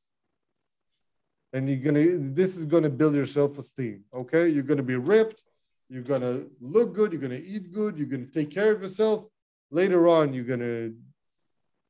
And 1.52 1.68
you're 1.68 1.78
gonna 1.78 2.32
this 2.34 2.56
is 2.56 2.64
gonna 2.64 2.90
build 2.90 3.14
your 3.14 3.26
self-esteem. 3.26 4.04
Okay, 4.12 4.48
you're 4.48 4.64
gonna 4.64 4.82
be 4.82 4.96
ripped, 4.96 5.42
you're 5.88 6.02
gonna 6.02 6.42
look 6.60 6.94
good, 6.94 7.12
you're 7.12 7.20
gonna 7.20 7.34
eat 7.34 7.72
good, 7.72 7.96
you're 7.96 8.08
gonna 8.08 8.26
take 8.26 8.50
care 8.50 8.72
of 8.72 8.82
yourself. 8.82 9.26
Later 9.70 10.08
on, 10.08 10.32
you're 10.34 10.44
gonna 10.44 10.92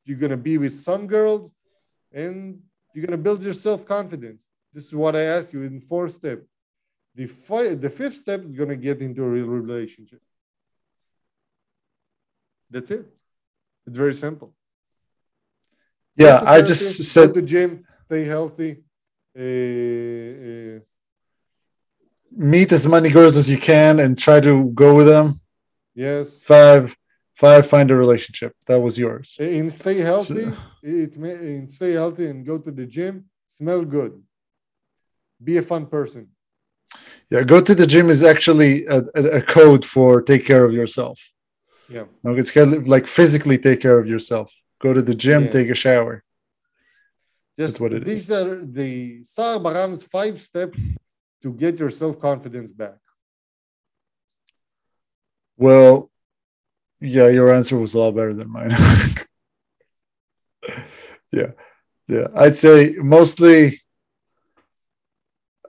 you're 0.05 0.19
gonna 0.19 0.37
be 0.37 0.59
with 0.59 0.75
some 0.89 1.07
girls 1.07 1.51
and 2.13 2.61
you're 2.93 3.05
gonna 3.05 3.17
build 3.17 3.43
your 3.43 3.55
self-confidence. 3.55 4.43
This 4.73 4.85
is 4.87 4.95
what 4.95 5.15
I 5.17 5.23
ask 5.23 5.53
you 5.53 5.63
in 5.63 5.81
four 5.81 6.09
steps. 6.09 6.47
The 7.15 7.27
fi- 7.27 7.75
the 7.75 7.91
fifth 7.91 8.17
step 8.17 8.41
is 8.45 8.53
gonna 8.53 8.77
get 8.77 9.01
into 9.01 9.23
a 9.23 9.29
real 9.29 9.47
relationship. 9.47 10.21
That's 12.71 12.91
it. 12.91 13.07
It's 13.87 13.99
very 13.99 14.15
simple. 14.15 14.55
Yeah, 16.17 16.41
Go 16.41 16.47
I 16.47 16.63
just 16.63 16.99
go 16.99 17.05
said 17.05 17.35
to 17.35 17.41
the 17.41 17.47
gym, 17.47 17.85
stay 18.07 18.25
healthy. 18.25 18.83
Uh, 19.37 19.43
uh, 20.47 20.81
meet 22.37 22.71
as 22.73 22.87
many 22.87 23.11
girls 23.11 23.37
as 23.37 23.49
you 23.49 23.59
can 23.59 23.99
and 24.01 24.19
try 24.19 24.41
to 24.41 24.65
go 24.83 24.95
with 24.95 25.07
them. 25.07 25.41
yes, 25.95 26.41
five, 26.43 26.95
find 27.37 27.91
a 27.91 27.97
relationship. 27.97 28.53
That 28.66 28.80
was 28.80 28.97
yours. 28.99 29.37
and 29.39 29.70
stay 29.72 29.99
healthy. 29.99 30.45
So- 30.45 30.57
It 30.82 31.16
may, 31.16 31.32
and 31.57 31.72
stay 31.72 31.93
healthy 31.93 32.26
and 32.30 32.45
go 32.47 32.59
to 32.59 32.70
the 32.70 32.87
gym. 32.87 33.14
Smell 33.49 33.85
good. 33.85 34.12
Be 35.43 35.57
a 35.59 35.62
fun 35.62 35.87
person. 35.87 36.22
Yeah, 37.30 37.43
go 37.43 37.61
to 37.61 37.74
the 37.74 37.87
gym 37.87 38.09
is 38.11 38.22
actually 38.22 38.87
a, 38.87 38.99
a, 39.20 39.22
a 39.41 39.43
code 39.43 39.85
for 39.95 40.22
take 40.22 40.45
care 40.47 40.64
of 40.64 40.72
yourself. 40.72 41.18
Yeah. 41.89 42.05
No, 42.22 42.35
it's 42.41 42.51
kind 42.51 42.72
of 42.74 42.87
like 42.95 43.07
physically 43.07 43.59
take 43.59 43.80
care 43.80 43.99
of 43.99 44.07
yourself. 44.07 44.49
Go 44.80 44.93
to 44.99 45.03
the 45.03 45.14
gym, 45.14 45.45
Yeah. 45.45 45.51
take 45.57 45.68
a 45.70 45.74
shower. 45.74 46.22
Just 47.59 47.80
what 47.80 47.93
it 47.93 48.05
these 48.05 48.30
are 48.30 48.64
the 48.80 49.22
Saar 49.24 49.59
Baraam's 49.59 50.05
five 50.16 50.41
steps 50.41 50.80
to 51.43 51.49
get 51.53 51.78
your 51.78 51.91
self 51.91 52.14
confidence 52.20 52.70
back. 52.72 52.99
Well, 55.57 56.11
yeah, 57.01 57.29
your 57.29 57.55
answer 57.55 57.79
was 57.79 57.95
a 57.95 57.99
lot 57.99 58.13
better 58.13 58.35
than 58.35 58.51
mine. 58.51 58.71
yeah, 61.33 61.51
yeah. 62.09 62.27
I'd 62.35 62.57
say 62.57 62.95
mostly. 62.99 63.81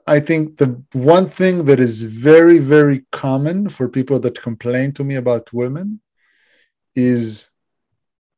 I 0.08 0.20
think 0.20 0.58
the 0.58 0.80
one 0.92 1.28
thing 1.28 1.64
that 1.64 1.80
is 1.80 2.02
very, 2.02 2.58
very 2.58 3.04
common 3.10 3.68
for 3.68 3.88
people 3.88 4.20
that 4.20 4.40
complain 4.40 4.92
to 4.92 5.02
me 5.02 5.16
about 5.16 5.52
women 5.52 6.00
is 6.94 7.48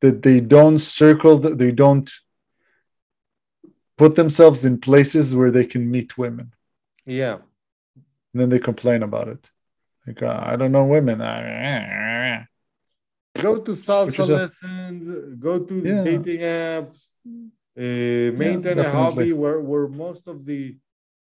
that 0.00 0.22
they 0.22 0.40
don't 0.40 0.78
circle, 0.78 1.36
that 1.38 1.58
they 1.58 1.70
don't 1.70 2.10
put 3.98 4.14
themselves 4.14 4.64
in 4.64 4.80
places 4.80 5.34
where 5.34 5.50
they 5.50 5.66
can 5.66 5.90
meet 5.90 6.16
women. 6.16 6.52
Yeah. 7.04 7.34
And 8.32 8.40
then 8.40 8.48
they 8.48 8.60
complain 8.60 9.02
about 9.02 9.28
it. 9.28 9.50
Like, 10.06 10.22
"Ah, 10.22 10.50
I 10.50 10.56
don't 10.56 10.72
know 10.72 10.84
women. 10.84 11.20
Go 13.34 13.58
to 13.60 13.72
salsa 13.72 14.26
lessons, 14.28 15.06
go 15.38 15.60
to 15.60 15.74
Yeah. 15.74 16.02
dating 16.04 16.40
apps, 16.40 17.08
uh, 17.26 18.36
maintain 18.36 18.78
a 18.78 18.90
hobby 18.90 19.32
where, 19.32 19.60
where 19.60 19.86
most 19.88 20.26
of 20.26 20.44
the 20.44 20.76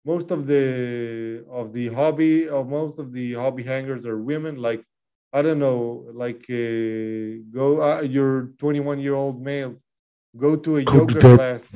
most 0.05 0.29
of 0.31 0.45
the 0.47 1.43
of 1.49 1.73
the 1.73 1.87
hobby 1.87 2.47
of 2.47 2.69
most 2.69 2.99
of 2.99 3.11
the 3.11 3.33
hobby 3.33 3.63
hangers 3.63 4.05
are 4.05 4.17
women. 4.17 4.55
Like 4.57 4.83
i 5.33 5.41
don't 5.41 5.59
know 5.59 6.05
like 6.13 6.43
uh, 6.49 7.43
go 7.51 7.81
uh, 7.81 8.01
you're 8.01 8.51
21 8.59 8.99
year 9.01 9.15
old 9.15 9.41
male 9.41 9.75
go 10.37 10.55
to 10.55 10.77
a 10.77 10.83
Go 10.83 10.93
yoga 10.99 11.13
that- 11.15 11.35
class. 11.37 11.75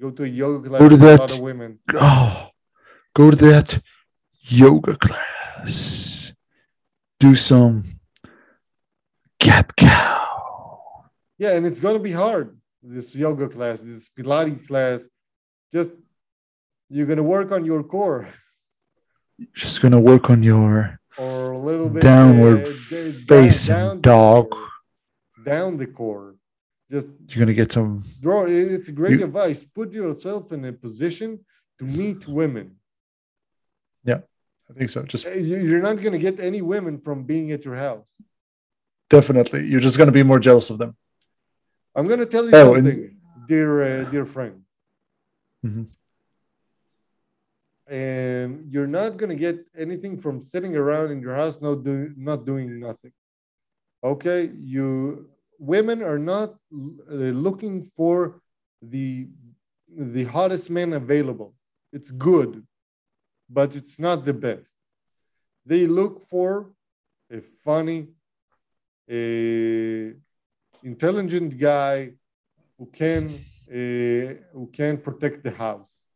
Go 0.00 0.10
to 0.10 0.24
a 0.24 0.26
yoga 0.26 0.68
class 0.68 0.80
Go 0.80 0.88
to 0.88 0.94
with 0.96 1.02
a 1.02 1.06
lot 1.06 1.28
that- 1.28 1.36
of 1.36 1.40
women. 1.40 1.78
Oh, 1.94 2.48
go 3.14 3.30
to 3.30 3.36
that 3.36 3.80
yoga 4.40 4.96
class. 4.96 6.32
Do 7.20 7.34
some 7.36 7.84
cat 9.48 9.68
cow. 9.76 10.20
yeah 11.42 11.52
and 11.56 11.64
it's 11.68 11.80
going 11.84 11.96
to 12.00 12.04
be 12.10 12.14
hard 12.24 12.46
this 12.94 13.08
yoga 13.24 13.46
class 13.56 13.78
this 13.90 14.08
pilates 14.16 14.66
class 14.70 15.00
just 15.76 15.90
you're 16.94 17.06
going 17.12 17.22
to 17.24 17.28
work 17.36 17.48
on 17.56 17.62
your 17.70 17.82
core 17.94 18.22
Just 19.62 19.80
gonna 19.82 20.04
work 20.12 20.24
on 20.34 20.40
your 20.52 20.74
or 21.24 21.52
a 21.58 21.62
little 21.70 21.88
bit 21.94 22.02
downward 22.14 22.60
uh, 22.62 22.70
down- 22.90 23.12
facing 23.32 23.74
down 23.74 23.96
the 23.96 24.02
dog. 24.14 24.44
core. 24.50 24.68
down 25.52 25.70
the 25.82 25.88
core 26.00 26.28
just 26.94 27.08
You're 27.28 27.40
gonna 27.42 27.58
get 27.62 27.70
some. 27.78 27.90
draw 28.24 28.40
it's 28.46 28.90
great 29.00 29.18
You- 29.18 29.24
advice 29.28 29.60
put 29.78 29.88
yourself 30.00 30.42
in 30.56 30.60
a 30.70 30.72
position 30.86 31.30
to 31.78 31.84
meet 32.00 32.20
women 32.40 32.66
Yeah, 34.10 34.20
I 34.70 34.72
think 34.76 34.88
so. 34.94 34.98
Just 35.12 35.24
Uh, 35.26 35.30
you're 35.70 35.84
not 35.88 35.96
going 36.02 36.16
to 36.18 36.24
get 36.28 36.36
any 36.50 36.60
women 36.74 36.94
from 37.06 37.16
being 37.32 37.46
at 37.56 37.62
your 37.66 37.78
house 37.88 38.10
definitely. 39.10 39.66
You're 39.66 39.80
just 39.80 39.98
gonna 39.98 40.12
be 40.12 40.22
more 40.22 40.38
jealous 40.40 40.70
of 40.70 40.78
them. 40.78 40.96
i'm 41.96 42.06
going 42.08 42.18
to 42.26 42.26
tell 42.34 42.44
you 42.44 42.50
Oh, 42.54 42.74
and- 42.74 43.16
dear 43.46 43.70
uh, 43.82 44.04
dear 44.10 44.26
friend 44.34 44.56
Mhm. 45.64 45.86
and 47.86 48.50
you're 48.72 48.86
not 49.00 49.16
going 49.18 49.30
to 49.36 49.40
get 49.46 49.56
anything 49.76 50.16
from 50.24 50.40
sitting 50.40 50.74
around 50.76 51.10
in 51.14 51.20
your 51.20 51.34
house 51.40 51.60
not 51.60 51.76
doing 51.84 52.14
not 52.16 52.40
doing 52.50 52.80
nothing 52.80 53.12
okay 54.12 54.50
you 54.76 55.28
women 55.58 56.02
are 56.02 56.18
not 56.34 56.50
uh, 56.50 57.32
looking 57.46 57.84
for 57.96 58.40
the 58.94 59.28
the 60.14 60.24
hottest 60.24 60.66
man 60.70 60.92
available 60.94 61.50
it's 61.96 62.10
good 62.10 62.50
but 63.58 63.68
it's 63.78 63.98
not 64.06 64.24
the 64.24 64.36
best 64.48 64.72
they 65.70 65.86
look 65.86 66.14
for 66.32 66.50
a 67.30 67.40
funny 67.66 68.00
intelligent 70.82 71.58
guy 71.58 72.12
who 72.78 72.86
can 72.86 73.44
who 73.68 74.70
can 74.72 74.98
protect 74.98 75.42
the 75.42 75.50
house. 75.50 76.06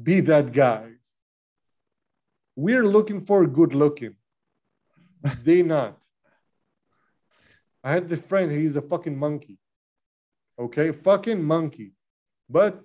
Be 0.00 0.20
that 0.20 0.52
guy. 0.52 0.92
We're 2.56 2.84
looking 2.84 3.24
for 3.24 3.46
good 3.46 3.74
looking. 3.74 4.16
They 5.42 5.62
not. 5.62 5.98
I 7.82 7.92
had 7.92 8.08
this 8.08 8.20
friend 8.20 8.50
he's 8.50 8.76
a 8.76 8.82
fucking 8.82 9.16
monkey. 9.18 9.58
Okay? 10.58 10.92
Fucking 10.92 11.42
monkey. 11.42 11.92
But 12.48 12.82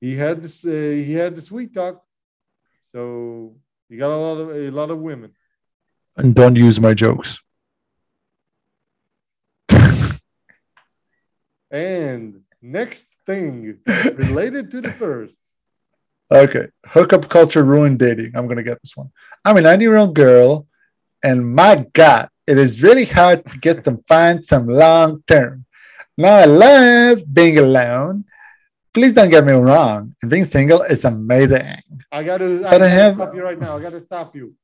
he 0.00 0.16
had 0.16 0.42
this 0.42 0.64
uh, 0.64 0.68
he 0.68 1.14
had 1.14 1.34
the 1.34 1.42
sweet 1.42 1.72
talk. 1.72 2.02
So 2.92 3.56
he 3.88 3.96
got 3.96 4.10
a 4.10 4.16
lot 4.16 4.38
of 4.38 4.50
a 4.50 4.70
lot 4.70 4.90
of 4.90 4.98
women. 4.98 5.32
And 6.16 6.34
don't 6.34 6.56
use 6.56 6.80
my 6.80 6.94
jokes. 6.94 7.40
And 11.70 12.40
next 12.62 13.06
thing 13.26 13.78
related 13.86 14.70
to 14.72 14.80
the 14.80 14.92
first 14.92 15.34
Okay. 16.28 16.66
Hookup 16.86 17.28
culture 17.28 17.62
ruined 17.64 18.00
dating. 18.00 18.32
I'm 18.34 18.46
going 18.46 18.56
to 18.56 18.64
get 18.64 18.82
this 18.82 18.96
one. 18.96 19.12
I'm 19.44 19.56
a 19.58 19.60
90 19.60 19.84
year 19.84 19.94
old 19.96 20.12
girl, 20.14 20.66
and 21.22 21.54
my 21.54 21.86
God, 21.92 22.30
it 22.48 22.58
is 22.58 22.82
really 22.82 23.04
hard 23.04 23.46
to 23.46 23.58
get 23.58 23.84
them 23.84 24.02
find 24.08 24.44
some 24.44 24.66
long 24.66 25.22
term. 25.28 25.66
Now, 26.18 26.34
I 26.38 26.46
love 26.46 27.32
being 27.32 27.58
alone. 27.60 28.24
Please 28.92 29.12
don't 29.12 29.30
get 29.30 29.44
me 29.46 29.52
wrong. 29.52 30.16
Being 30.26 30.44
single 30.46 30.82
is 30.82 31.04
amazing. 31.04 31.78
I 32.10 32.24
gotta, 32.24 32.46
I 32.64 32.68
I 32.68 32.70
gotta 32.72 32.88
have- 32.88 33.14
stop 33.14 33.34
you 33.36 33.44
right 33.44 33.60
now. 33.60 33.76
I 33.76 33.80
gotta 33.80 34.00
stop 34.00 34.34
you. 34.34 34.54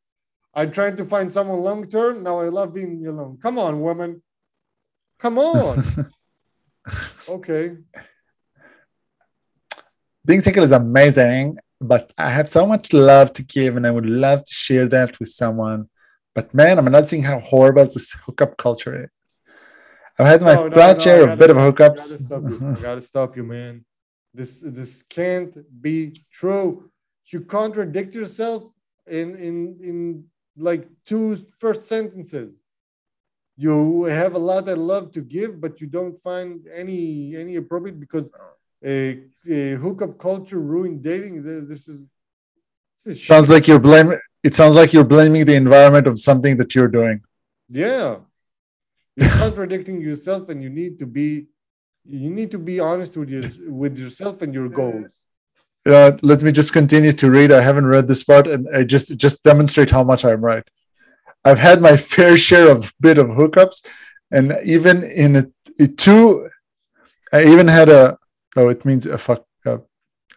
I'm 0.54 0.72
trying 0.72 0.96
to 0.96 1.04
find 1.04 1.32
someone 1.32 1.60
long 1.60 1.86
term. 1.88 2.24
Now 2.24 2.40
I 2.40 2.48
love 2.48 2.74
being 2.74 3.06
alone. 3.06 3.38
Come 3.40 3.56
on, 3.60 3.80
woman. 3.80 4.20
Come 5.20 5.38
on. 5.38 6.10
okay. 7.28 7.76
Being 10.24 10.40
single 10.40 10.64
is 10.64 10.70
amazing, 10.70 11.58
but 11.80 12.12
I 12.16 12.30
have 12.30 12.48
so 12.48 12.66
much 12.66 12.92
love 12.92 13.32
to 13.34 13.42
give, 13.42 13.76
and 13.76 13.86
I 13.86 13.90
would 13.90 14.06
love 14.06 14.44
to 14.44 14.52
share 14.52 14.88
that 14.88 15.18
with 15.18 15.28
someone. 15.30 15.88
But 16.34 16.54
man, 16.54 16.78
I'm 16.78 16.84
not 16.90 17.08
seeing 17.08 17.24
how 17.24 17.40
horrible 17.40 17.86
this 17.86 18.12
hookup 18.24 18.56
culture 18.56 19.04
is. 19.04 19.10
I've 20.18 20.26
had 20.26 20.42
my 20.42 20.54
No, 20.54 20.68
no, 20.68 20.74
fair 20.74 20.94
no, 20.94 20.98
share 21.00 21.28
of 21.28 21.38
bit 21.38 21.50
of 21.50 21.58
I 21.58 21.70
hookups. 21.70 22.28
gotta. 22.28 22.76
I 22.78 22.80
gotta 22.80 23.00
stop 23.00 23.36
you, 23.36 23.42
man. 23.42 23.84
This 24.34 24.60
this 24.60 25.02
can't 25.02 25.56
be 25.82 26.14
true. 26.30 26.90
You 27.32 27.40
contradict 27.40 28.14
yourself 28.14 28.64
in 29.06 29.34
in 29.36 29.56
in 29.82 30.24
like 30.56 30.86
two 31.04 31.36
first 31.58 31.86
sentences. 31.86 32.52
You 33.56 34.04
have 34.04 34.34
a 34.34 34.38
lot 34.38 34.68
of 34.68 34.78
love 34.78 35.12
to 35.12 35.20
give, 35.20 35.60
but 35.60 35.80
you 35.80 35.86
don't 35.86 36.18
find 36.20 36.66
any 36.74 37.36
any 37.36 37.56
appropriate 37.56 38.00
because 38.00 38.24
a, 38.84 39.20
a 39.48 39.70
hookup 39.74 40.18
culture 40.18 40.58
ruined 40.58 41.02
dating. 41.02 41.42
This 41.68 41.88
is 41.88 41.98
this 42.96 43.06
is 43.16 43.26
Sounds 43.26 43.46
shit. 43.46 43.54
like 43.54 43.68
you're 43.68 43.78
blaming. 43.80 44.18
It 44.42 44.54
sounds 44.54 44.74
like 44.74 44.92
you're 44.92 45.04
blaming 45.04 45.44
the 45.44 45.54
environment 45.54 46.06
of 46.06 46.20
something 46.20 46.56
that 46.56 46.74
you're 46.74 46.88
doing. 46.88 47.20
yeah. 47.68 48.16
You're 49.16 49.28
contradicting 49.44 50.00
yourself, 50.00 50.48
and 50.48 50.62
you 50.62 50.70
need 50.70 50.98
to 51.00 51.06
be 51.06 51.46
you 52.08 52.30
need 52.30 52.50
to 52.52 52.58
be 52.58 52.80
honest 52.80 53.14
with 53.16 53.28
your 53.28 53.44
with 53.68 53.98
yourself 53.98 54.40
and 54.40 54.54
your 54.54 54.68
goals. 54.70 55.12
Uh, 55.84 56.12
let 56.22 56.40
me 56.42 56.50
just 56.50 56.72
continue 56.72 57.12
to 57.12 57.30
read. 57.30 57.52
I 57.52 57.60
haven't 57.60 57.86
read 57.86 58.08
this 58.08 58.22
part, 58.24 58.46
and 58.46 58.66
I 58.74 58.84
just 58.84 59.14
just 59.18 59.42
demonstrate 59.42 59.90
how 59.90 60.02
much 60.02 60.24
I'm 60.24 60.42
right. 60.42 60.64
I've 61.44 61.58
had 61.58 61.80
my 61.80 61.96
fair 62.12 62.36
share 62.36 62.70
of 62.70 62.92
bit 63.00 63.18
of 63.18 63.28
hookups, 63.28 63.86
and 64.30 64.56
even 64.64 65.02
in 65.02 65.36
a, 65.36 65.46
a 65.78 65.86
two, 65.86 66.48
I 67.32 67.44
even 67.44 67.68
had 67.68 67.88
a 67.88 68.18
oh, 68.56 68.68
it 68.68 68.84
means 68.84 69.06
a 69.06 69.18
fuck 69.18 69.44
uh, 69.66 69.78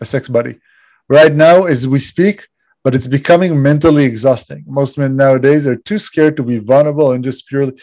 a 0.02 0.06
sex 0.06 0.27
buddy. 0.27 0.60
Right 1.07 1.34
now, 1.34 1.64
as 1.64 1.88
we 1.88 1.99
speak, 1.99 2.48
but 2.84 2.95
it's 2.95 3.07
becoming 3.07 3.61
mentally 3.61 4.06
exhausting. 4.06 4.64
Most 4.68 4.98
men 4.98 5.15
nowadays 5.15 5.68
are 5.68 5.76
too 5.76 5.99
scared 5.99 6.36
to 6.38 6.44
be 6.44 6.57
vulnerable 6.57 7.11
and 7.11 7.23
just 7.23 7.48
purely. 7.48 7.80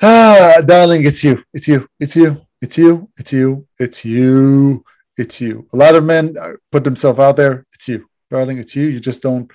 Ah, 0.00 0.60
darling, 0.64 1.04
it's 1.06 1.24
you, 1.24 1.42
it's 1.54 1.66
you, 1.66 1.88
it's 1.98 2.14
you, 2.14 2.42
it's 2.60 2.76
you, 2.78 3.08
it's 3.16 3.32
you, 3.32 3.66
it's 3.78 4.04
you 4.04 4.84
it's 5.16 5.40
you. 5.40 5.66
A 5.72 5.76
lot 5.76 5.94
of 5.94 6.04
men 6.04 6.36
uh, 6.40 6.52
put 6.70 6.84
themselves 6.84 7.18
out 7.18 7.36
there. 7.36 7.66
It's 7.72 7.88
you, 7.88 8.08
darling. 8.30 8.58
It's 8.58 8.76
you. 8.76 8.86
You 8.86 9.00
just 9.00 9.22
don't 9.22 9.50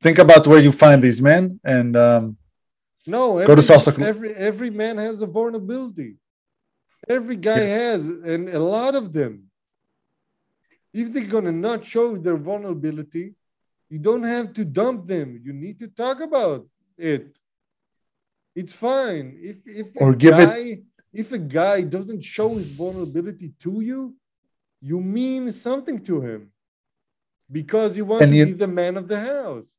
think 0.00 0.18
about 0.18 0.46
where 0.46 0.60
you 0.60 0.72
find 0.72 1.02
these 1.02 1.20
men, 1.20 1.60
and 1.64 1.96
um, 1.96 2.36
No, 3.06 3.44
Go 3.46 3.54
to 3.54 3.62
salsa 3.62 3.98
every 4.00 4.34
every 4.34 4.70
man 4.70 4.96
has 4.98 5.20
a 5.22 5.26
vulnerability. 5.26 6.16
Every 7.08 7.36
guy 7.36 7.60
Yes. 7.60 7.78
has, 7.80 8.00
and 8.32 8.48
a 8.48 8.58
lot 8.76 8.94
of 8.94 9.12
them. 9.12 9.32
If 10.92 11.12
they're 11.12 11.32
gonna 11.36 11.52
not 11.68 11.84
show 11.84 12.16
their 12.16 12.36
vulnerability, 12.36 13.34
you 13.92 13.98
don't 13.98 14.24
have 14.24 14.52
to 14.58 14.64
dump 14.64 15.06
them. 15.06 15.40
You 15.44 15.52
need 15.52 15.78
to 15.78 15.88
talk 15.88 16.20
about 16.20 16.66
it. 16.98 17.24
It's 18.54 18.72
fine. 18.72 19.26
If 19.50 19.56
if 19.80 19.86
a 19.96 19.98
Or 20.04 20.14
give 20.14 20.34
it- 20.38 20.46
guy 20.48 20.64
if 21.22 21.32
a 21.32 21.38
guy 21.38 21.80
doesn't 21.96 22.22
show 22.22 22.48
his 22.60 22.70
vulnerability 22.82 23.48
to 23.64 23.80
you, 23.80 24.14
you 24.80 25.00
mean 25.00 25.52
something 25.52 25.98
to 26.04 26.20
him 26.20 26.52
because 27.50 27.96
you 27.96 28.04
want 28.04 28.22
And 28.22 28.32
to 28.32 28.36
you- 28.38 28.46
be 28.46 28.52
the 28.52 28.68
man 28.68 28.96
of 28.96 29.08
the 29.08 29.20
house. 29.20 29.74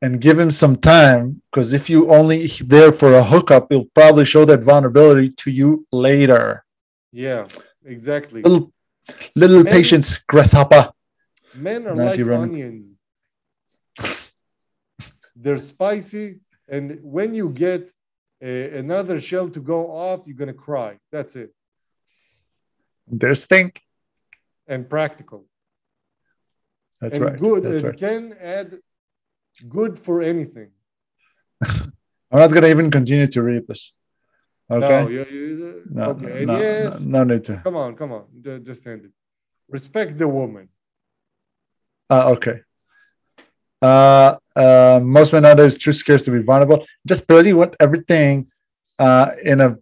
and 0.00 0.20
give 0.20 0.38
him 0.38 0.50
some 0.50 0.76
time 0.76 1.42
because 1.50 1.72
if 1.72 1.90
you 1.90 2.08
only 2.08 2.46
there 2.64 2.92
for 2.92 3.14
a 3.14 3.24
hookup, 3.24 3.66
he'll 3.68 3.86
probably 3.86 4.24
show 4.24 4.44
that 4.44 4.60
vulnerability 4.62 5.30
to 5.30 5.50
you 5.50 5.86
later. 5.90 6.64
Yeah, 7.10 7.48
exactly. 7.84 8.42
Little, 8.42 8.72
little 9.34 9.64
Men- 9.64 9.72
patience, 9.72 10.18
grasshopper. 10.18 10.92
Men 11.54 11.88
are 11.88 11.96
Not 11.96 12.16
like 12.16 12.20
onions. 12.20 12.94
They're 15.34 15.58
spicy, 15.58 16.40
and 16.68 17.00
when 17.02 17.34
you 17.34 17.48
get 17.50 17.90
a, 18.40 18.78
another 18.78 19.20
shell 19.20 19.48
to 19.50 19.60
go 19.60 19.90
off, 19.90 20.20
you're 20.26 20.36
gonna 20.36 20.52
cry. 20.52 20.98
That's 21.10 21.34
it. 21.34 21.52
They're 23.08 23.34
stink. 23.34 23.80
And 24.68 24.88
practical. 24.88 25.46
That's 27.00 27.14
and 27.14 27.24
right. 27.24 27.38
good. 27.38 27.62
That's 27.62 27.82
and 27.82 27.84
right. 27.84 27.98
can 27.98 28.36
add 28.40 28.78
good 29.68 29.98
for 29.98 30.22
anything. 30.22 30.70
I'm 32.30 32.40
not 32.42 32.52
gonna 32.52 32.68
even 32.68 32.90
continue 32.90 33.26
to 33.26 33.42
read 33.42 33.66
this. 33.66 33.92
Okay. 34.70 35.04
No, 35.04 35.08
you, 35.08 35.24
you, 35.30 35.82
No, 35.90 36.04
okay. 36.10 36.44
no, 36.44 36.58
yes, 36.58 37.00
no, 37.00 37.24
no 37.24 37.34
need 37.34 37.44
to. 37.44 37.56
come 37.64 37.76
on, 37.76 37.96
come 37.96 38.12
on. 38.12 38.24
Just 38.62 38.86
end 38.86 39.06
it. 39.06 39.12
Respect 39.68 40.18
the 40.18 40.28
woman. 40.28 40.68
Uh, 42.10 42.32
okay. 42.32 42.60
Uh, 43.80 44.36
uh, 44.54 45.00
most 45.02 45.32
men 45.32 45.42
nowadays 45.42 45.76
too 45.76 45.92
scared 45.92 46.22
to 46.24 46.30
be 46.30 46.42
vulnerable. 46.42 46.84
Just 47.06 47.26
barely 47.26 47.54
want 47.54 47.76
everything 47.80 48.48
uh, 48.98 49.30
in 49.42 49.60
a 49.60 49.76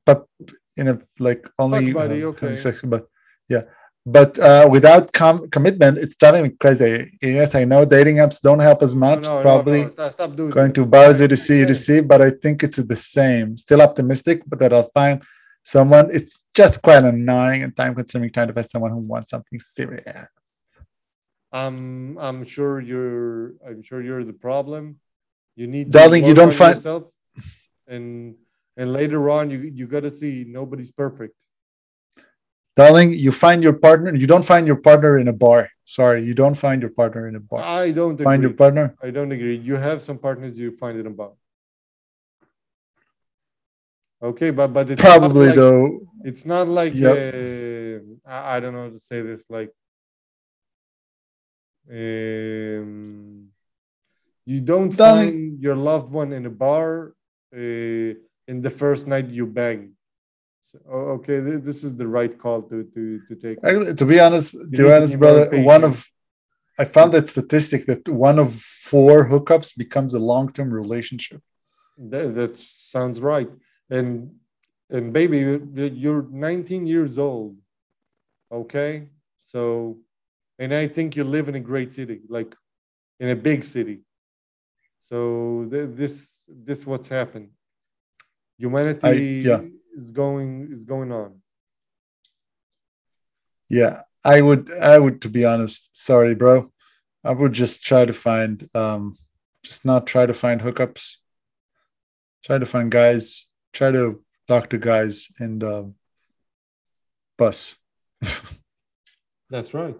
in 0.77 0.89
a 0.89 0.99
like 1.19 1.49
only 1.59 1.93
Fuck 1.93 1.95
buddy, 1.95 2.23
uh, 2.23 2.29
okay. 2.29 2.57
sex, 2.57 2.83
but 2.85 3.09
yeah. 3.49 3.63
But 4.09 4.39
uh, 4.39 4.69
without 4.71 5.13
com- 5.13 5.49
commitment, 5.51 5.99
it's 5.99 6.15
driving 6.15 6.45
me 6.45 6.51
crazy. 6.51 7.19
Yes, 7.21 7.57
I 7.57 7.65
know 7.65 7.85
dating 7.85 8.17
apps 8.17 8.41
don't 8.41 8.61
help 8.61 8.81
as 8.85 8.95
much. 8.95 9.23
no, 9.25 9.37
no, 9.39 9.43
probably 9.43 9.83
no, 9.83 9.89
stop, 9.89 10.13
stop 10.13 10.37
going 10.37 10.73
to 10.75 10.87
bars 10.87 11.19
to 11.19 11.37
C 11.37 11.59
Yeah. 11.61 11.67
to 11.67 11.75
C, 11.75 12.01
but 12.01 12.23
I 12.23 12.31
think 12.31 12.63
it's 12.63 12.77
the 12.77 12.97
same. 12.97 13.57
Still 13.57 13.83
optimistic, 13.83 14.43
but 14.47 14.61
that 14.61 14.73
I'll 14.73 14.91
find 14.95 15.23
someone. 15.65 16.11
It's 16.13 16.45
just 16.55 16.81
quite 16.83 17.03
annoying 17.03 17.65
and 17.65 17.77
time 17.77 17.97
consuming 17.97 18.31
trying 18.31 18.47
to 18.47 18.55
find 18.55 18.71
someone 18.71 18.93
who 18.93 18.99
wants 18.99 19.31
something 19.33 19.59
serious. 19.59 20.29
I'm 21.53 22.17
I'm 22.19 22.45
sure 22.45 22.81
you're 22.81 23.55
I'm 23.67 23.83
sure 23.83 24.01
you're 24.03 24.25
the 24.25 24.33
problem. 24.49 25.01
You 25.57 25.67
need 25.67 25.87
to 25.87 25.99
Darling, 25.99 26.25
you 26.25 26.35
don't 26.35 26.53
find- 26.55 26.77
yourself, 26.77 27.05
and 27.89 28.37
and 28.77 28.93
later 28.93 29.31
on 29.31 29.51
you 29.51 29.59
you 29.79 29.87
got 29.89 30.01
to 30.05 30.11
see 30.11 30.45
nobody's 30.47 30.93
perfect. 30.93 31.35
Darling, 32.77 33.15
you 33.15 33.33
find 33.33 33.63
your 33.63 33.73
partner. 33.73 34.15
You 34.15 34.27
don't 34.27 34.45
find 34.45 34.67
your 34.67 34.77
partner 34.77 35.19
in 35.19 35.29
a 35.29 35.33
bar. 35.33 35.71
Sorry, 35.87 36.23
you 36.25 36.35
don't 36.35 36.55
find 36.55 36.83
your 36.83 36.91
partner 36.91 37.27
in 37.29 37.35
a 37.37 37.41
bar. 37.41 37.63
I 37.63 37.91
don't 37.91 38.13
agree. 38.13 38.25
Find 38.25 38.43
your 38.43 38.53
partner. 38.53 38.95
I 39.03 39.11
don't 39.11 39.33
agree. 39.33 39.57
You 39.57 39.77
have 39.77 40.03
some 40.03 40.19
partners 40.19 40.59
you 40.59 40.71
find 40.73 40.99
in 40.99 41.07
a 41.07 41.11
bar. 41.11 41.33
Okay, 44.23 44.51
but 44.51 44.69
but 44.69 44.91
it's 44.91 45.01
Probably 45.01 45.47
like- 45.49 45.57
though. 45.57 46.01
It's 46.25 46.45
not 46.45 46.67
like 46.67 46.95
Yep. 46.95 47.17
uh, 47.17 48.29
I, 48.29 48.57
I 48.57 48.61
don't 48.61 48.75
know 48.75 48.85
how 48.85 48.91
to 48.91 48.99
say 48.99 49.23
this. 49.23 49.45
Like, 49.49 49.71
um, 51.91 53.49
you 54.45 54.61
don't 54.61 54.95
Darling- 54.95 55.31
find 55.31 55.63
your 55.63 55.77
loved 55.77 56.11
one 56.13 56.33
in 56.33 56.45
a 56.47 56.51
bar 56.51 57.15
uh, 57.55 58.11
in 58.51 58.61
the 58.61 58.71
first 58.71 59.07
night 59.07 59.29
you 59.29 59.47
bang. 59.47 59.96
So, 60.71 60.79
okay, 61.17 61.39
this 61.69 61.85
is 61.85 61.95
the 61.95 62.09
right 62.19 62.35
call 62.43 62.61
to 62.71 62.77
to 62.95 63.03
to 63.29 63.33
take. 63.45 63.57
I- 63.65 63.93
to 64.01 64.05
be 64.13 64.19
honest, 64.27 64.51
to 64.53 64.83
be 64.87 64.93
honest, 64.97 65.13
brother, 65.25 65.45
one 65.75 65.85
of 65.91 65.95
I 66.83 66.85
found 66.97 67.11
that 67.15 67.29
statistic 67.29 67.81
that 67.87 68.03
one 68.29 68.39
of 68.45 68.49
four 68.93 69.29
hookups 69.33 69.71
becomes 69.85 70.13
a 70.15 70.19
long-term 70.33 70.71
relationship. 70.83 71.41
That, 72.13 72.35
that 72.39 72.53
sounds 72.95 73.19
right. 73.21 73.51
And 73.97 74.11
and 74.95 75.13
baby, 75.13 75.39
you- 75.39 75.93
you're 76.05 76.25
19 76.49 76.83
years 76.95 77.15
old. 77.31 77.53
Okay, 78.61 78.93
so 79.53 79.61
and 80.59 80.71
I 80.83 80.85
think 80.89 81.09
you 81.17 81.25
live 81.37 81.47
in 81.49 81.55
a 81.63 81.65
great 81.71 81.91
city, 81.99 82.19
like 82.29 82.51
in 83.23 83.29
a 83.37 83.39
big 83.51 83.61
city. 83.65 83.99
So 85.09 85.19
th- 85.71 85.91
this 86.01 86.15
this 86.67 86.81
what's 86.91 87.09
happened. 87.19 87.49
Humanity 88.59 89.09
yeah. 89.51 89.61
Is 89.97 90.11
going 90.11 90.69
is 90.73 90.85
going 90.85 91.13
on. 91.13 91.41
Yeah, 93.69 94.03
I 94.25 94.41
would. 94.41 94.71
I 94.73 94.99
would, 94.99 95.23
to 95.23 95.29
be 95.29 95.45
honest. 95.45 95.91
Sorry, 95.97 96.35
bro. 96.35 96.73
I 97.25 97.33
would 97.33 97.53
just 97.53 97.83
try 97.83 98.05
to 98.05 98.13
find, 98.13 98.69
um, 98.75 99.17
just 99.65 99.85
not 99.85 100.07
try 100.07 100.27
to 100.27 100.35
find 100.35 100.61
hookups. 100.61 101.17
Try 102.45 102.59
to 102.59 102.67
find 102.67 102.91
guys. 102.91 103.47
Try 103.73 103.91
to 103.91 104.23
talk 104.47 104.71
to 104.71 104.79
guys 104.79 105.27
and 105.41 105.61
the 105.61 105.93
bus 107.37 107.77
That's 109.51 109.75
right. 109.75 109.97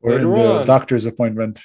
or 0.00 0.12
in 0.18 0.30
the 0.30 0.60
on. 0.60 0.66
doctor's 0.66 1.06
appointment. 1.06 1.58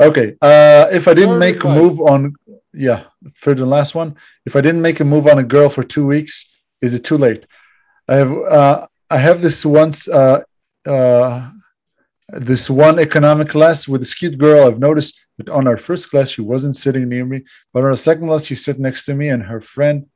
Okay. 0.00 0.36
Uh, 0.40 0.86
if 0.92 1.08
I 1.08 1.14
didn't 1.14 1.38
make 1.38 1.64
a 1.64 1.68
move 1.68 2.00
on, 2.00 2.34
yeah, 2.72 3.04
for 3.34 3.54
the 3.54 3.66
last 3.66 3.94
one, 3.94 4.16
if 4.46 4.54
I 4.54 4.60
didn't 4.60 4.82
make 4.82 5.00
a 5.00 5.04
move 5.04 5.26
on 5.26 5.38
a 5.38 5.42
girl 5.42 5.68
for 5.68 5.82
two 5.82 6.06
weeks, 6.06 6.54
is 6.80 6.94
it 6.94 7.04
too 7.04 7.18
late? 7.18 7.46
I 8.08 8.14
have 8.14 8.32
uh, 8.32 8.86
I 9.10 9.18
have 9.18 9.40
this 9.42 9.66
once 9.66 10.08
uh, 10.08 10.42
uh, 10.86 11.50
this 12.28 12.70
one 12.70 12.98
economic 12.98 13.48
class 13.48 13.88
with 13.88 14.02
a 14.02 14.06
cute 14.06 14.38
girl. 14.38 14.66
I've 14.66 14.78
noticed 14.78 15.18
that 15.38 15.48
on 15.48 15.66
our 15.66 15.76
first 15.76 16.10
class 16.10 16.30
she 16.30 16.42
wasn't 16.42 16.76
sitting 16.76 17.08
near 17.08 17.24
me, 17.24 17.42
but 17.72 17.80
on 17.80 17.86
our 17.86 17.96
second 17.96 18.28
class 18.28 18.44
she 18.44 18.54
sat 18.54 18.78
next 18.78 19.04
to 19.06 19.14
me 19.14 19.28
and 19.28 19.42
her 19.42 19.60
friend, 19.60 20.06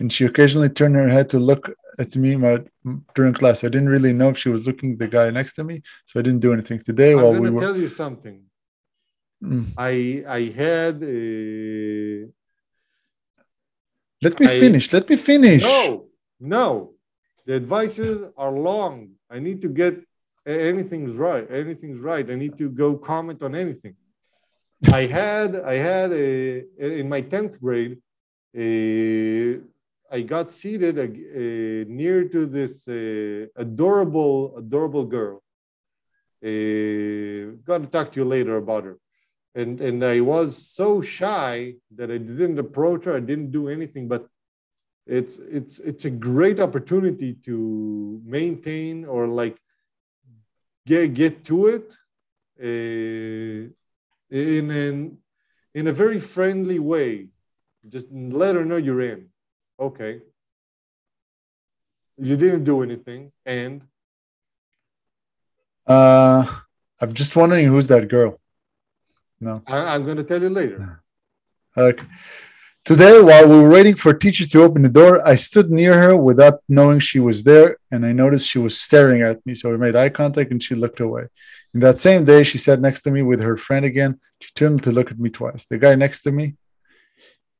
and 0.00 0.12
she 0.12 0.24
occasionally 0.24 0.68
turned 0.68 0.96
her 0.96 1.08
head 1.08 1.28
to 1.30 1.38
look 1.38 1.70
at 1.98 2.16
me 2.16 2.36
my, 2.36 2.62
during 3.14 3.34
class. 3.34 3.64
I 3.64 3.68
didn't 3.68 3.88
really 3.88 4.12
know 4.12 4.30
if 4.30 4.38
she 4.38 4.48
was 4.48 4.66
looking 4.66 4.92
at 4.92 4.98
the 4.98 5.08
guy 5.08 5.30
next 5.30 5.54
to 5.54 5.64
me, 5.64 5.82
so 6.06 6.18
I 6.18 6.22
didn't 6.22 6.40
do 6.40 6.52
anything 6.52 6.80
today 6.80 7.12
I'm 7.12 7.22
while 7.22 7.40
we 7.40 7.50
were. 7.50 7.60
tell 7.60 7.76
you 7.76 7.88
something. 7.88 8.47
Mm. 9.42 9.66
I 9.76 10.24
I 10.26 10.40
had 10.64 11.02
a 11.02 12.26
Let 14.22 14.34
me 14.40 14.46
I- 14.46 14.58
finish. 14.60 14.92
Let 14.92 15.08
me 15.08 15.16
finish. 15.16 15.62
No, 15.62 16.06
no. 16.40 16.94
The 17.46 17.54
advices 17.54 18.16
are 18.36 18.52
long. 18.52 18.94
I 19.30 19.38
need 19.38 19.62
to 19.62 19.68
get 19.68 19.94
anything's 20.46 21.12
right. 21.12 21.46
Anything's 21.50 22.00
right. 22.00 22.28
I 22.28 22.34
need 22.34 22.58
to 22.58 22.68
go 22.68 22.96
comment 22.96 23.42
on 23.42 23.54
anything. 23.54 23.94
I 25.00 25.02
had 25.06 25.50
I 25.74 25.74
had 25.90 26.12
a 26.12 26.64
in 27.00 27.08
my 27.08 27.20
tenth 27.20 27.60
grade. 27.60 27.98
A, 28.56 29.58
I 30.10 30.22
got 30.22 30.50
seated 30.50 30.98
uh, 30.98 31.02
uh, 31.02 31.84
near 32.00 32.18
to 32.34 32.40
this 32.46 32.88
uh, 32.88 33.46
adorable 33.64 34.56
adorable 34.56 35.04
girl. 35.16 35.36
Uh, 36.42 37.56
gonna 37.68 37.86
talk 37.96 38.06
to 38.12 38.20
you 38.20 38.24
later 38.36 38.56
about 38.56 38.84
her. 38.84 38.96
And 39.54 39.80
and 39.80 40.04
I 40.04 40.20
was 40.20 40.56
so 40.56 41.00
shy 41.00 41.74
that 41.96 42.10
I 42.10 42.18
didn't 42.18 42.58
approach 42.58 43.04
her. 43.04 43.16
I 43.16 43.20
didn't 43.20 43.50
do 43.50 43.68
anything. 43.68 44.08
But 44.08 44.28
it's 45.06 45.38
it's 45.38 45.80
it's 45.80 46.04
a 46.04 46.10
great 46.10 46.60
opportunity 46.60 47.34
to 47.46 48.20
maintain 48.24 49.04
or 49.04 49.26
like 49.26 49.58
get 50.86 51.14
get 51.14 51.44
to 51.44 51.66
it 51.66 51.96
uh, 52.62 53.70
in 54.30 54.70
an 54.70 55.18
in 55.74 55.86
a 55.86 55.92
very 55.92 56.20
friendly 56.20 56.78
way. 56.78 57.28
Just 57.88 58.06
let 58.12 58.54
her 58.56 58.64
know 58.64 58.76
you're 58.76 59.00
in. 59.00 59.30
Okay. 59.80 60.20
You 62.18 62.36
didn't 62.36 62.64
do 62.64 62.82
anything, 62.82 63.32
and 63.46 63.82
Uh, 65.88 66.44
I'm 67.00 67.14
just 67.14 67.34
wondering 67.34 67.66
who's 67.66 67.86
that 67.86 68.08
girl. 68.08 68.38
No. 69.40 69.62
I, 69.66 69.94
I'm 69.94 70.04
going 70.04 70.16
to 70.16 70.24
tell 70.24 70.42
you 70.42 70.50
later. 70.50 71.02
Okay. 71.76 72.04
Today, 72.84 73.20
while 73.20 73.46
we 73.46 73.60
were 73.60 73.68
waiting 73.68 73.94
for 73.94 74.14
teacher 74.14 74.46
to 74.46 74.62
open 74.62 74.82
the 74.82 74.88
door, 74.88 75.26
I 75.26 75.34
stood 75.34 75.70
near 75.70 76.00
her 76.00 76.16
without 76.16 76.60
knowing 76.68 77.00
she 77.00 77.20
was 77.20 77.42
there, 77.42 77.76
and 77.90 78.06
I 78.06 78.12
noticed 78.12 78.48
she 78.48 78.58
was 78.58 78.80
staring 78.80 79.20
at 79.22 79.44
me. 79.44 79.54
So 79.54 79.70
we 79.70 79.76
made 79.76 79.94
eye 79.94 80.08
contact, 80.08 80.50
and 80.50 80.62
she 80.62 80.74
looked 80.74 81.00
away. 81.00 81.26
In 81.74 81.80
that 81.80 81.98
same 81.98 82.24
day, 82.24 82.44
she 82.44 82.56
sat 82.56 82.80
next 82.80 83.02
to 83.02 83.10
me 83.10 83.20
with 83.20 83.40
her 83.40 83.58
friend 83.58 83.84
again. 83.84 84.18
She 84.40 84.50
turned 84.54 84.82
to 84.84 84.92
look 84.92 85.10
at 85.10 85.18
me 85.18 85.28
twice. 85.28 85.66
The 85.66 85.76
guy 85.76 85.96
next 85.96 86.22
to 86.22 86.32
me 86.32 86.54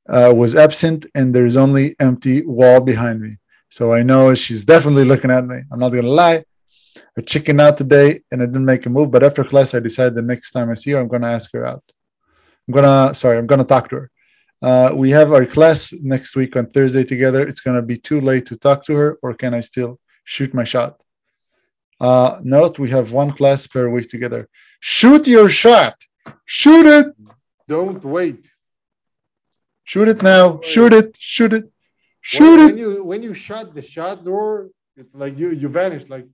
uh, 0.09 0.33
was 0.35 0.55
absent, 0.57 1.07
and 1.15 1.35
there's 1.35 1.57
only 1.57 1.95
empty 2.01 2.43
wall 2.47 2.81
behind 2.81 3.21
me. 3.21 3.37
So 3.69 3.93
I 3.93 4.03
know 4.03 4.33
she's 4.35 4.65
definitely 4.65 5.05
looking 5.05 5.31
at 5.31 5.47
me. 5.47 5.59
I'm 5.71 5.79
not 5.79 5.91
gonna 5.91 6.09
lie. 6.09 6.45
I 7.17 7.21
chickened 7.23 7.61
out 7.61 7.77
today, 7.77 8.23
and 8.31 8.43
I 8.43 8.47
didn't 8.47 8.65
make 8.65 8.87
a 8.87 8.91
move. 8.91 9.11
But 9.11 9.25
after 9.25 9.45
class, 9.45 9.75
I 9.75 9.81
decided 9.81 10.15
the 10.15 10.23
next 10.23 10.51
time 10.53 10.71
I 10.71 10.75
see 10.75 10.93
her, 10.93 10.99
I'm 11.01 11.09
gonna 11.09 11.31
ask 11.31 11.53
her 11.53 11.65
out. 11.65 11.85
I'm 12.67 12.75
gonna, 12.75 13.15
sorry, 13.15 13.39
I'm 13.39 13.47
gonna 13.47 13.65
talk 13.65 13.89
to 13.91 13.97
her. 13.97 14.11
Uh, 14.61 14.91
we 14.95 15.11
have 15.11 15.33
our 15.33 15.47
class 15.47 15.93
next 15.93 16.35
week 16.37 16.57
on 16.57 16.67
Thursday 16.67 17.05
together. 17.05 17.47
It's 17.47 17.61
gonna 17.61 17.83
be 17.83 17.97
too 17.97 18.21
late 18.21 18.47
to 18.47 18.57
talk 18.57 18.85
to 18.87 18.95
her, 18.95 19.19
or 19.23 19.35
can 19.35 19.55
I 19.55 19.61
still 19.61 20.01
shoot 20.25 20.53
my 20.53 20.65
shot? 20.65 21.01
Uh, 22.01 22.39
note 22.43 22.79
we 22.79 22.91
have 22.91 23.13
one 23.13 23.33
class 23.33 23.67
per 23.67 23.89
week 23.89 24.09
together. 24.09 24.49
Shoot 24.81 25.27
your 25.27 25.49
shot. 25.49 25.97
Shoot 26.45 26.87
it. 26.87 27.07
Don't 27.67 28.05
wait. 28.05 28.49
Shoot 29.85 30.09
it 30.09 30.23
now. 30.23 30.61
Shoot 30.63 30.93
it. 30.93 31.17
Shoot 31.19 31.53
it. 31.53 31.73
Shoot 32.21 32.59
when 32.59 32.61
it. 32.61 32.67
When 32.67 32.79
you 32.79 33.05
when 33.05 33.23
you 33.23 33.35
shut 33.35 33.75
the 33.75 33.83
shot 33.83 34.25
door, 34.25 34.69
it's 34.97 35.15
like 35.15 35.39
you 35.39 35.51
you 35.51 35.69
vanish. 35.69 36.09
Like 36.09 36.27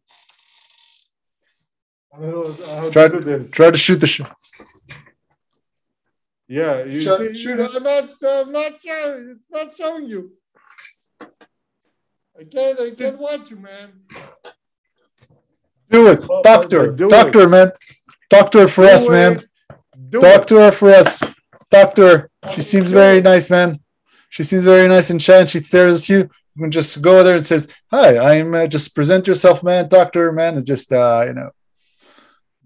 I 2.16 2.20
don't 2.20 2.32
know 2.32 2.66
how 2.81 2.91
Try 2.91 3.09
to 3.09 3.19
do 3.19 3.24
this. 3.24 3.51
try 3.51 3.70
to 3.70 3.78
shoot 3.78 4.01
the 4.01 4.07
shot. 4.07 4.36
Yeah, 6.47 6.85
you 6.85 7.01
Shut- 7.01 7.20
see, 7.20 7.35
shoot 7.35 7.59
I'm 7.61 7.82
not, 7.82 8.11
I'm 8.23 8.53
not 8.53 8.73
showing. 8.85 9.31
It's 9.31 9.51
not 9.51 9.77
showing 9.77 10.07
you. 10.09 10.32
I 11.20 12.45
can't, 12.51 12.81
I 12.81 12.91
can't 12.91 13.19
watch 13.19 13.51
you, 13.51 13.57
man. 13.57 13.93
Do 15.91 16.09
it. 16.09 16.27
But- 16.27 16.43
Talk 16.43 16.69
to 16.70 16.81
her. 16.81 16.93
do 16.93 17.09
Talk 17.09 17.28
it. 17.28 17.32
to 17.32 17.41
her, 17.41 17.49
man. 17.49 17.73
Talk 18.31 18.51
to 18.53 18.59
her 18.61 18.69
for 18.69 18.85
us, 18.85 19.07
Do 19.07 19.12
man. 19.12 19.32
it. 19.39 19.47
Do 20.11 20.20
Talk 20.20 20.43
it. 20.43 20.49
to 20.49 20.57
her 20.57 20.73
for 20.73 20.91
us. 20.91 21.23
Talk 21.70 21.95
to 21.95 22.03
her. 22.07 22.31
She 22.55 22.62
seems 22.62 22.91
very 22.91 23.20
nice, 23.23 23.49
man. 23.51 23.81
She 24.28 24.43
seems 24.43 24.65
very 24.65 24.86
nice 24.89 25.11
and 25.11 25.20
shy, 25.23 25.39
and 25.39 25.49
she 25.49 25.61
stares 25.62 26.03
at 26.03 26.09
you. 26.09 26.19
You 26.57 26.62
can 26.62 26.70
just 26.70 27.01
go 27.03 27.23
there 27.24 27.36
and 27.36 27.47
says, 27.47 27.69
"Hi, 27.91 28.19
I'm." 28.19 28.53
Uh, 28.55 28.66
just 28.66 28.95
present 28.95 29.27
yourself, 29.27 29.62
man. 29.62 29.89
Talk 29.89 30.12
to 30.12 30.19
her, 30.20 30.32
man, 30.32 30.57
and 30.57 30.66
just 30.66 30.93
uh, 30.93 31.24
you 31.27 31.32
know, 31.32 31.51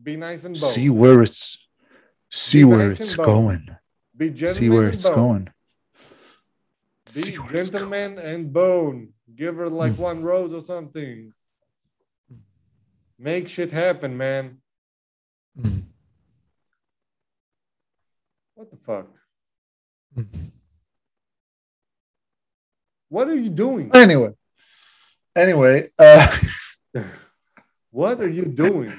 Be 0.08 0.16
nice 0.16 0.44
and 0.44 0.58
bold. 0.58 0.72
see 0.72 0.88
where 0.88 1.22
it's, 1.22 1.58
see 2.30 2.60
Be 2.60 2.64
where 2.64 2.88
nice 2.88 3.00
it's 3.00 3.14
going. 3.14 3.76
Be 4.16 4.30
gentleman 4.30 4.54
See 4.54 4.68
where 4.70 4.84
and 4.86 4.94
it's 4.94 5.06
bone. 5.06 5.14
going. 5.14 5.48
Be 7.14 7.52
gentleman 7.52 8.18
and 8.18 8.50
bone. 8.50 9.12
Give 9.36 9.56
her 9.56 9.68
like 9.68 9.96
Hmm. 9.96 10.00
one 10.02 10.22
rose 10.22 10.54
or 10.54 10.62
something. 10.62 11.34
Make 13.18 13.48
shit 13.48 13.70
happen, 13.70 14.16
man. 14.16 14.62
Mm. 15.60 15.82
What 18.54 18.70
the 18.70 18.78
fuck? 18.78 19.08
Mm. 20.16 20.26
What 23.10 23.28
are 23.28 23.36
you 23.36 23.50
doing? 23.50 23.90
Anyway, 23.94 24.32
anyway, 25.36 25.90
uh, 25.98 26.34
What 27.90 28.20
are 28.20 28.28
you 28.28 28.44
doing? 28.44 28.92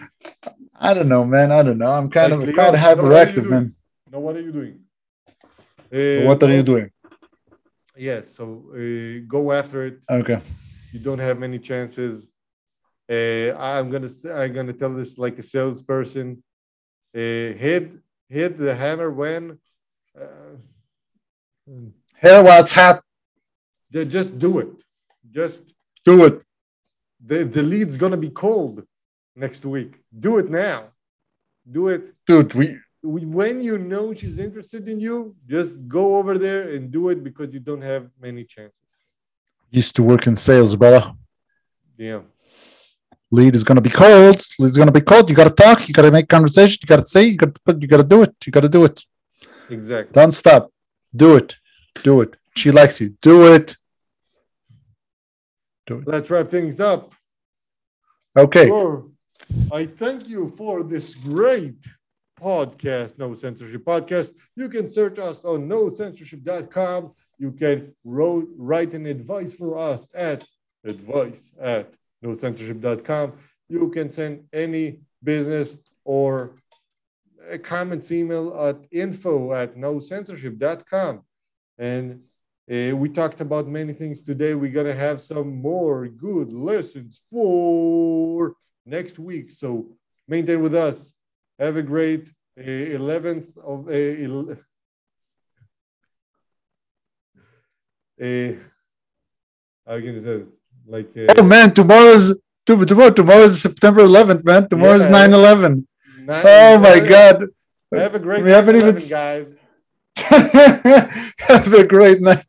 I 0.80 0.94
don't 0.94 1.10
know, 1.10 1.26
man. 1.26 1.52
I 1.52 1.62
don't 1.62 1.78
know. 1.78 1.92
I'm 1.92 2.10
kind 2.10 2.32
Like 2.32 2.42
of 2.42 2.48
Leon, 2.48 2.56
kind 2.56 2.76
of 2.76 2.82
hyperactive, 2.82 3.50
man. 3.50 3.76
No, 4.12 4.20
what 4.20 4.36
are 4.38 4.42
you 4.42 4.52
doing? 4.60 4.76
Uh, 5.94 6.28
What 6.28 6.42
are 6.44 6.54
you 6.54 6.64
doing? 6.64 6.90
Yes, 7.98 8.30
so 8.38 8.46
uh, 8.74 9.26
go 9.28 9.52
after 9.52 9.86
it. 9.88 9.98
Okay. 10.10 10.40
You 10.94 11.00
don't 11.08 11.20
have 11.20 11.38
many 11.38 11.60
chances. 11.60 12.30
Uh, 13.12 13.50
I'm 13.58 13.90
gonna 13.90 14.08
I'm 14.42 14.54
gonna 14.54 14.74
tell 14.82 14.94
this 14.94 15.18
like 15.18 15.38
a 15.40 15.44
salesperson. 15.44 16.28
Uh, 17.16 17.20
hit 17.66 17.92
hit 18.30 18.58
the 18.58 18.74
hammer 18.76 19.10
when. 19.12 19.44
Uh, 20.20 20.56
Hair 22.16 22.44
what's 22.44 22.72
hat? 22.72 23.02
ju- 23.92 24.06
just 24.06 24.38
do 24.40 24.60
it. 24.60 24.70
Just 25.40 25.74
Do 26.06 26.26
it. 26.28 26.36
the 27.30 27.44
the 27.44 27.64
lead's 27.74 27.98
gonna 27.98 28.18
be 28.28 28.30
cold 28.30 28.76
next 29.40 29.66
week. 29.66 29.92
Do 30.26 30.38
it 30.38 30.50
now. 30.50 30.80
Do 31.70 31.88
it 31.88 32.12
Dude, 32.28 32.54
we 32.54 32.80
when 33.02 33.62
you 33.62 33.78
know 33.78 34.14
she's 34.14 34.38
interested 34.40 34.88
in 34.88 35.00
you. 35.00 35.36
Just 35.48 35.88
go 35.88 36.18
over 36.18 36.38
there 36.38 36.64
and 36.74 36.92
do 36.92 37.10
it 37.10 37.24
because 37.24 37.54
you 37.54 37.62
don't 37.62 37.82
have 37.82 38.10
many 38.20 38.44
chances. 38.44 38.82
used 39.72 39.96
to 39.96 40.04
work 40.04 40.28
in 40.28 40.36
sales, 40.36 40.76
brother. 40.76 41.14
Yeah. 41.98 42.22
Lead 43.32 43.56
is 43.56 43.64
gonna 43.64 43.82
be 43.90 43.90
cold. 43.90 44.40
Lead 44.60 44.70
is 44.74 44.78
gonna 44.78 44.92
be 44.92 45.02
cold. 45.02 45.30
You 45.30 45.36
gotta 45.36 45.58
talk. 45.66 45.88
You 45.88 45.94
gotta 45.94 46.12
make 46.12 46.28
conversation. 46.28 46.78
You 46.82 46.88
gotta 46.88 47.06
say. 47.06 47.24
You 47.26 47.38
gotta 47.38 47.60
put. 47.66 47.82
You 47.82 47.88
gotta 47.88 48.10
do 48.16 48.24
it. 48.24 48.36
You 48.46 48.52
gotta 48.52 48.70
do 48.70 48.84
it. 48.86 48.98
Exactly. 49.70 50.14
Don't 50.14 50.32
stop. 50.32 50.72
Do 51.16 51.36
it. 51.38 51.56
Do 52.04 52.22
it. 52.22 52.36
She 52.56 52.72
likes 52.72 53.00
you. 53.00 53.10
Do 53.22 53.54
it. 53.54 53.78
Do 55.86 56.00
it. 56.00 56.08
Let's 56.08 56.30
wrap 56.30 56.50
things 56.50 56.80
up. 56.80 57.14
Okay. 58.36 58.68
Sure. 58.68 59.06
I 59.72 59.86
thank 59.86 60.28
you 60.28 60.50
for 60.58 60.84
this 60.84 61.16
great 61.16 61.86
podcast, 62.40 63.18
NoSensorship 63.18 63.84
Podcast. 63.84 64.32
You 64.56 64.70
can 64.70 64.90
search 64.90 65.20
us 65.20 65.46
on 65.46 65.68
nosensorship.com. 65.68 67.12
You 67.38 67.52
can 67.52 67.94
wrote, 68.04 68.50
write 68.58 68.94
an 68.94 69.06
advice 69.06 69.54
for 69.54 69.78
us 69.78 70.10
at 70.16 70.44
advice 70.84 71.54
at 71.60 71.94
nosensorship.com. 72.24 73.34
You 73.68 73.90
can 73.90 74.10
send 74.10 74.46
any 74.54 75.02
business 75.24 75.78
or 76.04 76.56
comments 77.64 78.12
email 78.12 78.60
at 78.60 78.78
info 78.92 79.54
at 79.54 79.76
nosensorship.com. 79.76 81.22
And 81.78 82.22
uh, 82.72 82.96
we 82.96 83.10
talked 83.10 83.42
about 83.42 83.68
many 83.68 83.94
things 83.94 84.22
today. 84.22 84.54
We're 84.54 84.72
going 84.72 84.86
to 84.86 84.96
have 84.96 85.22
some 85.22 85.62
more 85.62 86.08
good 86.08 86.52
lessons 86.52 87.22
for 87.32 88.56
next 88.90 89.20
week. 89.20 89.52
So 89.52 89.88
maintain 90.28 90.62
with 90.62 90.76
us. 90.76 91.14
Have 91.60 91.76
a 91.78 91.84
great 91.84 92.30
uh, 92.58 92.62
11th 92.64 93.58
of 93.58 93.88
uh, 93.88 93.92
el- 94.26 94.52
uh, 98.22 98.52
how 99.88 99.96
can 100.00 100.14
you 100.16 100.22
say 100.22 100.38
this? 100.40 100.50
Like, 100.88 101.10
uh, 101.18 101.34
Oh 101.38 101.44
man, 101.44 101.74
tomorrow's 101.74 102.40
to- 102.66 102.86
tomorrow. 102.86 103.12
Tomorrow's 103.12 103.62
September 103.62 104.02
11th, 104.04 104.44
man. 104.44 104.68
Tomorrow's 104.70 105.06
Yeah. 105.06 105.28
9/11. 105.28 105.86
nine- 106.26 106.44
Oh 106.46 106.78
my 106.80 107.00
God. 107.00 107.46
Have 107.94 108.16
a 108.16 108.20
great 108.20 108.44
We 108.44 108.52
haven't 108.52 108.76
even- 108.76 108.96
guys. 109.10 109.48
Have 111.50 111.74
a 111.74 111.86
great 111.88 112.20
night. 112.22 112.46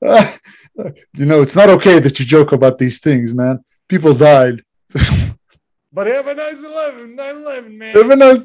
you 0.02 1.26
know, 1.30 1.40
it's 1.42 1.54
not 1.56 1.68
okay 1.76 1.98
that 2.00 2.18
you 2.18 2.24
joke 2.26 2.52
about 2.52 2.78
these 2.78 2.98
things, 3.00 3.32
man. 3.32 3.56
People 3.88 4.14
died. 4.14 4.62
But 5.92 6.06
have 6.06 6.26
a 6.26 6.34
nice 6.34 6.58
11, 6.58 7.14
9 7.16 7.36
11, 7.36 7.78
man. 7.78 7.94
Have 7.96 8.10
a 8.10 8.16
nice 8.16 8.40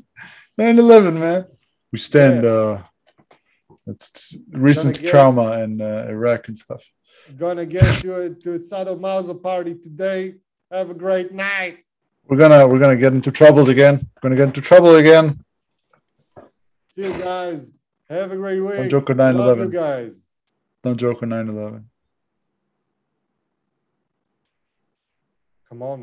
9/11, 0.60 1.14
man. 1.19 1.45
We 1.91 1.99
stand. 1.99 2.45
uh 2.45 2.82
It's 3.91 4.36
recent 4.52 4.99
get- 4.99 5.11
trauma 5.11 5.45
in 5.64 5.72
uh, 5.82 6.07
Iraq 6.15 6.41
and 6.49 6.57
stuff. 6.65 6.84
Gonna 7.44 7.65
get 7.65 7.90
to 8.03 8.10
a, 8.22 8.30
to 8.44 8.49
a 8.56 8.60
Sadomaso 8.60 9.34
party 9.49 9.74
today. 9.76 10.22
Have 10.72 10.90
a 10.90 10.94
great 11.06 11.30
night. 11.34 11.76
We're 12.28 12.38
gonna 12.44 12.61
we're 12.68 12.80
gonna 12.84 13.02
get 13.06 13.14
into 13.14 13.32
trouble 13.41 13.65
again. 13.76 13.95
We're 14.15 14.24
gonna 14.30 14.36
get 14.41 14.48
into 14.52 14.61
trouble 14.72 14.94
again. 15.03 15.26
See 16.94 17.03
you 17.10 17.14
guys. 17.32 17.72
Have 18.10 18.32
a 18.32 18.38
great 18.44 18.60
week. 18.68 18.78
Don't 18.78 18.90
joke 18.95 19.10
on 19.11 19.18
Love 19.18 19.57
9/11. 19.60 19.72
guys. 19.72 20.11
Don't 20.84 20.98
joke 21.06 21.19
on 21.24 21.30
9 21.30 21.48
11. 21.49 21.90
Come 25.69 25.82
on. 25.91 25.95